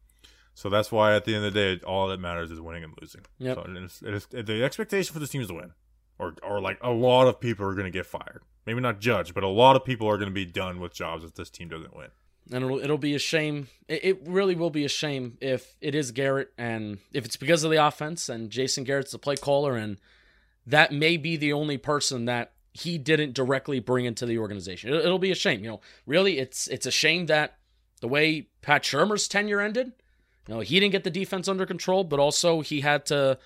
so 0.54 0.70
that's 0.70 0.92
why 0.92 1.16
at 1.16 1.26
the 1.26 1.36
end 1.36 1.46
of 1.46 1.54
the 1.54 1.60
day, 1.76 1.86
all 1.86 2.08
that 2.08 2.20
matters 2.20 2.50
is 2.50 2.60
winning 2.60 2.84
and 2.84 2.94
losing. 3.00 3.22
Yep. 3.38 3.56
So 3.56 3.62
it 3.70 3.78
is, 3.78 4.04
it 4.04 4.14
is, 4.14 4.46
the 4.46 4.64
expectation 4.64 5.14
for 5.14 5.20
this 5.20 5.30
team 5.30 5.42
is 5.42 5.50
to 5.50 5.54
win, 5.54 5.74
or 6.20 6.36
or 6.44 6.60
like 6.62 6.78
a 6.82 6.92
lot 6.92 7.28
of 7.28 7.40
people 7.40 7.66
are 7.66 7.74
gonna 7.74 7.90
get 7.92 8.06
fired. 8.06 8.42
Maybe 8.66 8.82
not 8.82 9.00
judge, 9.00 9.34
but 9.34 9.44
a 9.44 9.48
lot 9.48 9.76
of 9.76 9.86
people 9.86 10.08
are 10.08 10.18
gonna 10.18 10.32
be 10.32 10.46
done 10.46 10.80
with 10.80 10.94
jobs 10.94 11.24
if 11.24 11.36
this 11.36 11.50
team 11.50 11.70
doesn't 11.70 11.96
win. 11.96 12.08
and 12.52 12.64
it'll 12.64 12.80
it'll 12.80 12.98
be 12.98 13.16
a 13.16 13.20
shame. 13.20 13.68
It, 13.88 14.04
it 14.04 14.22
really 14.26 14.56
will 14.56 14.70
be 14.70 14.86
a 14.86 14.90
shame 14.90 15.38
if 15.42 15.76
it 15.82 15.96
is 15.96 16.12
Garrett 16.12 16.52
and 16.58 17.00
if 17.14 17.26
it's 17.26 17.38
because 17.38 17.64
of 17.64 17.72
the 17.72 17.86
offense 17.86 18.30
and 18.30 18.50
Jason 18.50 18.84
Garrett's 18.84 19.12
the 19.12 19.20
play 19.20 19.36
caller 19.36 19.76
and 19.76 19.98
that 20.66 20.92
may 20.92 21.18
be 21.18 21.38
the 21.38 21.54
only 21.54 21.78
person 21.78 22.26
that 22.26 22.52
he 22.74 22.98
didn't 22.98 23.34
directly 23.34 23.80
bring 23.80 24.06
into 24.06 24.26
the 24.26 24.38
organization. 24.38 24.94
It, 24.94 25.06
it'll 25.06 25.18
be 25.18 25.32
a 25.32 25.36
shame. 25.36 25.64
You 25.64 25.70
know, 25.72 25.82
really, 26.06 26.38
it's 26.40 26.68
it's 26.68 26.86
a 26.86 26.92
shame 26.92 27.26
that 27.28 27.58
the 28.02 28.08
way 28.08 28.50
Pat 28.62 28.84
Shurmur's 28.84 29.28
tenure 29.28 29.62
ended. 29.62 29.94
You 30.48 30.54
know, 30.56 30.60
he 30.62 30.80
didn't 30.80 30.92
get 30.92 31.04
the 31.04 31.10
defense 31.10 31.48
under 31.48 31.66
control, 31.66 32.04
but 32.04 32.20
also 32.20 32.62
he 32.62 32.82
had 32.82 33.06
to 33.08 33.38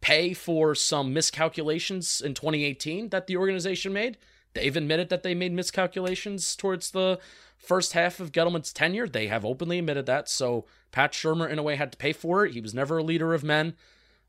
pay 0.00 0.32
for 0.32 0.74
some 0.74 1.12
miscalculations 1.12 2.20
in 2.20 2.34
2018 2.34 3.10
that 3.10 3.26
the 3.26 3.36
organization 3.36 3.92
made. 3.92 4.16
They've 4.54 4.76
admitted 4.76 5.08
that 5.10 5.22
they 5.22 5.34
made 5.34 5.52
miscalculations 5.52 6.56
towards 6.56 6.90
the 6.90 7.18
first 7.56 7.92
half 7.92 8.18
of 8.18 8.32
Gettleman's 8.32 8.72
tenure. 8.72 9.06
They 9.06 9.28
have 9.28 9.44
openly 9.44 9.78
admitted 9.78 10.06
that. 10.06 10.28
So 10.28 10.64
Pat 10.90 11.12
Shurmur, 11.12 11.48
in 11.48 11.58
a 11.58 11.62
way, 11.62 11.76
had 11.76 11.92
to 11.92 11.98
pay 11.98 12.12
for 12.12 12.44
it. 12.44 12.52
He 12.52 12.60
was 12.60 12.74
never 12.74 12.98
a 12.98 13.02
leader 13.02 13.34
of 13.34 13.44
men, 13.44 13.74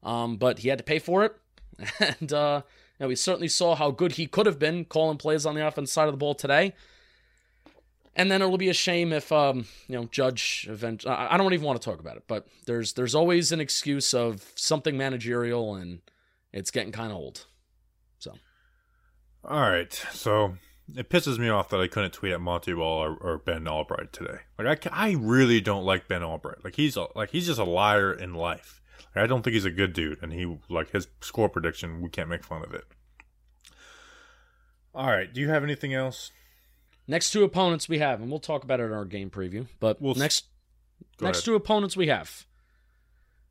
um, 0.03 0.37
but 0.37 0.59
he 0.59 0.69
had 0.69 0.77
to 0.77 0.83
pay 0.83 0.99
for 0.99 1.23
it. 1.23 1.35
And 1.99 2.31
uh, 2.31 2.61
you 2.99 3.05
know, 3.05 3.07
we 3.07 3.15
certainly 3.15 3.47
saw 3.47 3.73
how 3.73 3.89
good 3.89 4.13
he 4.13 4.27
could 4.27 4.45
have 4.45 4.59
been 4.59 4.85
calling 4.85 5.17
plays 5.17 5.45
on 5.45 5.55
the 5.55 5.65
offense 5.65 5.91
side 5.91 6.07
of 6.07 6.13
the 6.13 6.17
ball 6.17 6.35
today. 6.35 6.73
And 8.15 8.29
then 8.29 8.41
it'll 8.41 8.57
be 8.57 8.69
a 8.69 8.73
shame 8.73 9.13
if 9.13 9.31
um, 9.31 9.65
you 9.87 9.95
know 9.95 10.05
Judge 10.05 10.67
event. 10.69 11.05
I 11.07 11.37
don't 11.37 11.53
even 11.53 11.65
want 11.65 11.81
to 11.81 11.85
talk 11.89 11.99
about 11.99 12.17
it, 12.17 12.23
but 12.27 12.45
there's 12.65 12.93
there's 12.93 13.15
always 13.15 13.51
an 13.51 13.61
excuse 13.61 14.13
of 14.13 14.51
something 14.55 14.97
managerial, 14.97 15.75
and 15.75 16.01
it's 16.51 16.71
getting 16.71 16.91
kind 16.91 17.11
of 17.11 17.17
old. 17.17 17.45
So, 18.19 18.33
all 19.45 19.61
right, 19.61 19.93
so 20.11 20.57
it 20.95 21.09
pisses 21.09 21.37
me 21.37 21.49
off 21.49 21.69
that 21.69 21.79
I 21.79 21.87
couldn't 21.87 22.11
tweet 22.11 22.33
at 22.33 22.41
Montee 22.41 22.73
Ball 22.73 23.03
or, 23.03 23.15
or 23.15 23.37
Ben 23.37 23.63
Allbright 23.63 24.11
today. 24.11 24.39
Like 24.59 24.87
I, 24.91 25.09
I 25.09 25.11
really 25.13 25.61
don't 25.61 25.85
like 25.85 26.07
Ben 26.07 26.21
Allbright. 26.21 26.63
Like 26.63 26.75
he's 26.75 26.97
a, 26.97 27.07
like 27.15 27.31
he's 27.31 27.47
just 27.47 27.59
a 27.59 27.65
liar 27.65 28.13
in 28.13 28.33
life. 28.33 28.81
Like, 29.15 29.23
I 29.23 29.27
don't 29.27 29.41
think 29.41 29.53
he's 29.53 29.65
a 29.65 29.71
good 29.71 29.93
dude, 29.93 30.21
and 30.21 30.33
he 30.33 30.57
like 30.69 30.91
his 30.91 31.07
score 31.21 31.49
prediction. 31.49 32.01
We 32.01 32.09
can't 32.09 32.29
make 32.29 32.43
fun 32.43 32.63
of 32.63 32.73
it. 32.73 32.83
All 34.93 35.07
right, 35.07 35.33
do 35.33 35.39
you 35.39 35.49
have 35.49 35.63
anything 35.63 35.93
else? 35.93 36.31
Next 37.07 37.31
two 37.31 37.43
opponents 37.43 37.89
we 37.89 37.99
have, 37.99 38.21
and 38.21 38.29
we'll 38.29 38.39
talk 38.39 38.63
about 38.63 38.79
it 38.79 38.83
in 38.83 38.93
our 38.93 39.05
game 39.05 39.29
preview. 39.29 39.67
But 39.79 40.01
we'll 40.01 40.15
next 40.15 40.45
next 41.19 41.39
ahead. 41.39 41.45
two 41.45 41.55
opponents 41.55 41.97
we 41.97 42.07
have. 42.07 42.45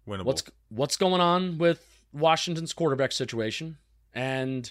Winnable. 0.08 0.24
What's 0.24 0.42
what's 0.68 0.96
going 0.96 1.20
on 1.20 1.58
with 1.58 1.84
Washington's 2.12 2.72
quarterback 2.72 3.12
situation 3.12 3.78
and 4.14 4.70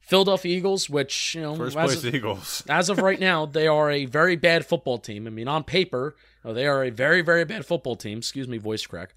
Philadelphia 0.00 0.56
Eagles, 0.56 0.88
which 0.88 1.34
you 1.34 1.42
know, 1.42 1.54
first 1.54 1.76
place 1.76 2.02
of, 2.02 2.14
Eagles. 2.14 2.64
as 2.68 2.88
of 2.88 2.98
right 2.98 3.20
now, 3.20 3.44
they 3.46 3.66
are 3.66 3.90
a 3.90 4.06
very 4.06 4.36
bad 4.36 4.64
football 4.64 4.98
team. 4.98 5.26
I 5.26 5.30
mean, 5.30 5.48
on 5.48 5.64
paper, 5.64 6.16
they 6.44 6.66
are 6.66 6.82
a 6.84 6.90
very 6.90 7.20
very 7.20 7.44
bad 7.44 7.66
football 7.66 7.96
team. 7.96 8.18
Excuse 8.18 8.48
me, 8.48 8.58
voice 8.58 8.86
crack. 8.86 9.14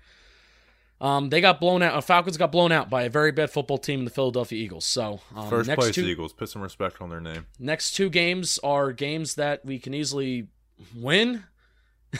Um, 1.01 1.29
they 1.29 1.41
got 1.41 1.59
blown 1.59 1.81
out. 1.81 1.95
Uh, 1.95 2.01
Falcons 2.01 2.37
got 2.37 2.51
blown 2.51 2.71
out 2.71 2.87
by 2.87 3.03
a 3.03 3.09
very 3.09 3.31
bad 3.31 3.49
football 3.49 3.79
team, 3.79 4.05
the 4.05 4.11
Philadelphia 4.11 4.63
Eagles. 4.63 4.85
So 4.85 5.19
um, 5.35 5.49
first 5.49 5.67
next 5.67 5.79
place 5.79 5.95
two, 5.95 6.05
Eagles. 6.05 6.31
Put 6.31 6.47
some 6.47 6.61
respect 6.61 7.01
on 7.01 7.09
their 7.09 7.19
name. 7.19 7.47
Next 7.59 7.93
two 7.93 8.07
games 8.07 8.59
are 8.63 8.91
games 8.91 9.33
that 9.35 9.65
we 9.65 9.79
can 9.79 9.95
easily 9.95 10.47
win, 10.95 11.45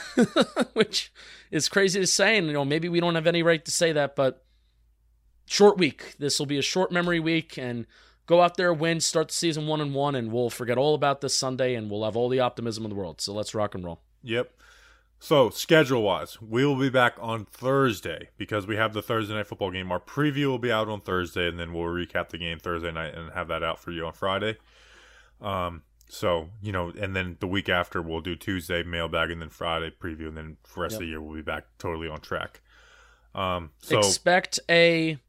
which 0.74 1.14
is 1.52 1.70
crazy 1.70 2.00
to 2.00 2.08
say. 2.08 2.40
And 2.40 2.48
you 2.48 2.54
know, 2.54 2.66
maybe 2.66 2.90
we 2.90 3.00
don't 3.00 3.14
have 3.14 3.28
any 3.28 3.44
right 3.44 3.64
to 3.64 3.72
say 3.72 3.92
that, 3.92 4.16
but 4.16 4.44
short 5.46 5.78
week. 5.78 6.16
This 6.18 6.40
will 6.40 6.48
be 6.48 6.58
a 6.58 6.64
short 6.64 6.92
memory 6.92 7.20
week, 7.20 7.60
and 7.60 7.86
go 8.26 8.42
out 8.42 8.58
there, 8.58 8.74
win, 8.74 9.00
start 9.00 9.28
the 9.28 9.36
season 9.36 9.68
one 9.68 9.80
and 9.80 9.94
one, 9.94 10.16
and 10.16 10.32
we'll 10.32 10.50
forget 10.50 10.80
all 10.80 10.96
about 10.96 11.22
this 11.22 11.36
Sunday, 11.36 11.76
and 11.76 11.92
we'll 11.92 12.04
have 12.04 12.18
all 12.18 12.30
the 12.30 12.40
optimism 12.40 12.84
in 12.86 12.90
the 12.90 12.96
world. 12.96 13.22
So 13.22 13.32
let's 13.32 13.54
rock 13.54 13.76
and 13.76 13.86
roll. 13.86 14.02
Yep. 14.24 14.52
So, 15.24 15.52
schedule 15.52 16.02
wise, 16.02 16.42
we 16.42 16.66
will 16.66 16.80
be 16.80 16.90
back 16.90 17.14
on 17.20 17.46
Thursday 17.46 18.30
because 18.38 18.66
we 18.66 18.76
have 18.78 18.92
the 18.94 19.04
Thursday 19.04 19.36
night 19.36 19.46
football 19.46 19.70
game. 19.70 19.92
Our 19.92 20.00
preview 20.00 20.48
will 20.48 20.58
be 20.58 20.72
out 20.72 20.90
on 20.90 21.00
Thursday, 21.00 21.48
and 21.48 21.60
then 21.60 21.74
we'll 21.74 21.86
recap 21.86 22.30
the 22.30 22.40
game 22.40 22.58
Thursday 22.58 22.92
night 22.92 23.14
and 23.14 23.32
have 23.34 23.48
that 23.50 23.62
out 23.62 23.78
for 23.78 23.92
you 23.92 24.08
on 24.08 24.14
Friday. 24.14 24.58
Um, 25.40 25.84
so, 26.10 26.50
you 26.60 26.72
know, 26.72 26.92
and 27.00 27.16
then 27.16 27.38
the 27.40 27.46
week 27.46 27.70
after, 27.70 28.02
we'll 28.02 28.22
do 28.22 28.36
Tuesday 28.36 28.82
mailbag 28.82 29.30
and 29.30 29.40
then 29.40 29.50
Friday 29.50 29.92
preview, 29.92 30.28
and 30.28 30.36
then 30.36 30.58
for 30.64 30.80
the 30.80 30.82
rest 30.82 30.94
yep. 30.94 31.02
of 31.02 31.02
the 31.02 31.10
year, 31.10 31.22
we'll 31.22 31.36
be 31.36 31.44
back 31.44 31.66
totally 31.78 32.08
on 32.08 32.20
track. 32.20 32.62
Um, 33.36 33.70
so 33.78 34.00
expect 34.00 34.60
a. 34.70 35.20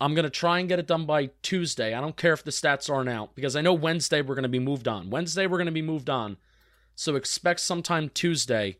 I'm 0.00 0.16
gonna 0.16 0.30
try 0.30 0.58
and 0.58 0.68
get 0.68 0.80
it 0.80 0.88
done 0.88 1.06
by 1.06 1.30
Tuesday. 1.42 1.94
I 1.94 2.00
don't 2.00 2.16
care 2.16 2.32
if 2.32 2.42
the 2.42 2.50
stats 2.50 2.92
aren't 2.92 3.08
out 3.08 3.36
because 3.36 3.54
I 3.54 3.60
know 3.60 3.72
Wednesday 3.72 4.20
we're 4.20 4.34
gonna 4.34 4.48
be 4.48 4.58
moved 4.58 4.88
on. 4.88 5.10
Wednesday 5.10 5.46
we're 5.46 5.58
gonna 5.58 5.70
be 5.70 5.80
moved 5.80 6.10
on, 6.10 6.38
so 6.96 7.14
expect 7.14 7.60
sometime 7.60 8.08
Tuesday 8.08 8.78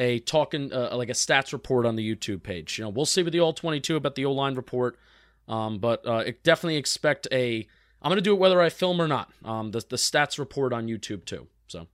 a 0.00 0.18
talking 0.20 0.72
uh, 0.72 0.96
like 0.96 1.10
a 1.10 1.12
stats 1.12 1.52
report 1.52 1.84
on 1.84 1.94
the 1.94 2.14
YouTube 2.16 2.42
page. 2.42 2.78
You 2.78 2.84
know, 2.84 2.88
we'll 2.88 3.06
see 3.06 3.22
with 3.22 3.34
the 3.34 3.40
all 3.40 3.52
22 3.52 3.94
about 3.96 4.14
the 4.14 4.24
O 4.24 4.32
line 4.32 4.54
report, 4.54 4.98
um, 5.46 5.78
but 5.78 6.04
uh, 6.06 6.24
definitely 6.42 6.76
expect 6.76 7.28
a. 7.30 7.68
I'm 8.02 8.10
gonna 8.10 8.22
do 8.22 8.32
it 8.32 8.38
whether 8.38 8.60
I 8.60 8.70
film 8.70 9.00
or 9.00 9.06
not. 9.06 9.30
Um, 9.44 9.70
the 9.70 9.84
the 9.88 9.96
stats 9.96 10.38
report 10.38 10.72
on 10.72 10.86
YouTube 10.86 11.26
too. 11.26 11.46
So. 11.68 11.86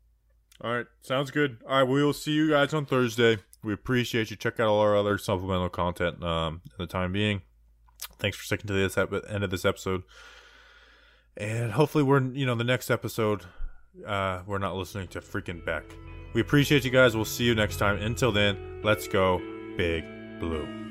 All 0.63 0.73
right, 0.73 0.87
sounds 1.03 1.31
good. 1.33 1.59
All 1.69 1.81
right, 1.81 1.89
we 1.89 2.03
will 2.03 2.15
see 2.15 2.31
you 2.31 2.49
guys 2.49 2.73
on 2.73 2.87
Thursday. 2.87 3.39
We 3.63 3.75
appreciate 3.75 4.31
you. 4.31 4.37
Check 4.37 4.61
out 4.61 4.69
all 4.69 4.79
our 4.79 4.97
other 4.97 5.19
supplemental 5.19 5.69
content. 5.69 6.23
Um, 6.23 6.63
in 6.65 6.71
the 6.79 6.87
time 6.87 7.13
being, 7.13 7.43
thanks 8.19 8.37
for 8.37 8.45
sticking 8.45 8.69
to 8.69 8.73
this 8.73 8.97
end 8.97 9.45
of 9.45 9.51
this 9.51 9.65
episode. 9.65 10.05
And 11.37 11.73
hopefully, 11.73 12.05
we're 12.05 12.23
you 12.23 12.47
know 12.47 12.55
the 12.55 12.65
next 12.65 12.89
episode. 12.89 13.43
Uh, 14.07 14.43
we're 14.47 14.59
not 14.59 14.77
listening 14.77 15.09
to 15.09 15.21
freaking 15.21 15.65
Beck. 15.65 15.85
We 16.37 16.43
appreciate 16.43 16.85
you 16.85 16.91
guys. 16.91 17.17
We'll 17.17 17.25
see 17.25 17.45
you 17.45 17.55
next 17.55 17.79
time. 17.79 17.97
Until 17.97 18.31
then, 18.31 18.59
let's 18.85 19.09
go, 19.09 19.41
Big 19.79 20.05
Blue. 20.39 20.86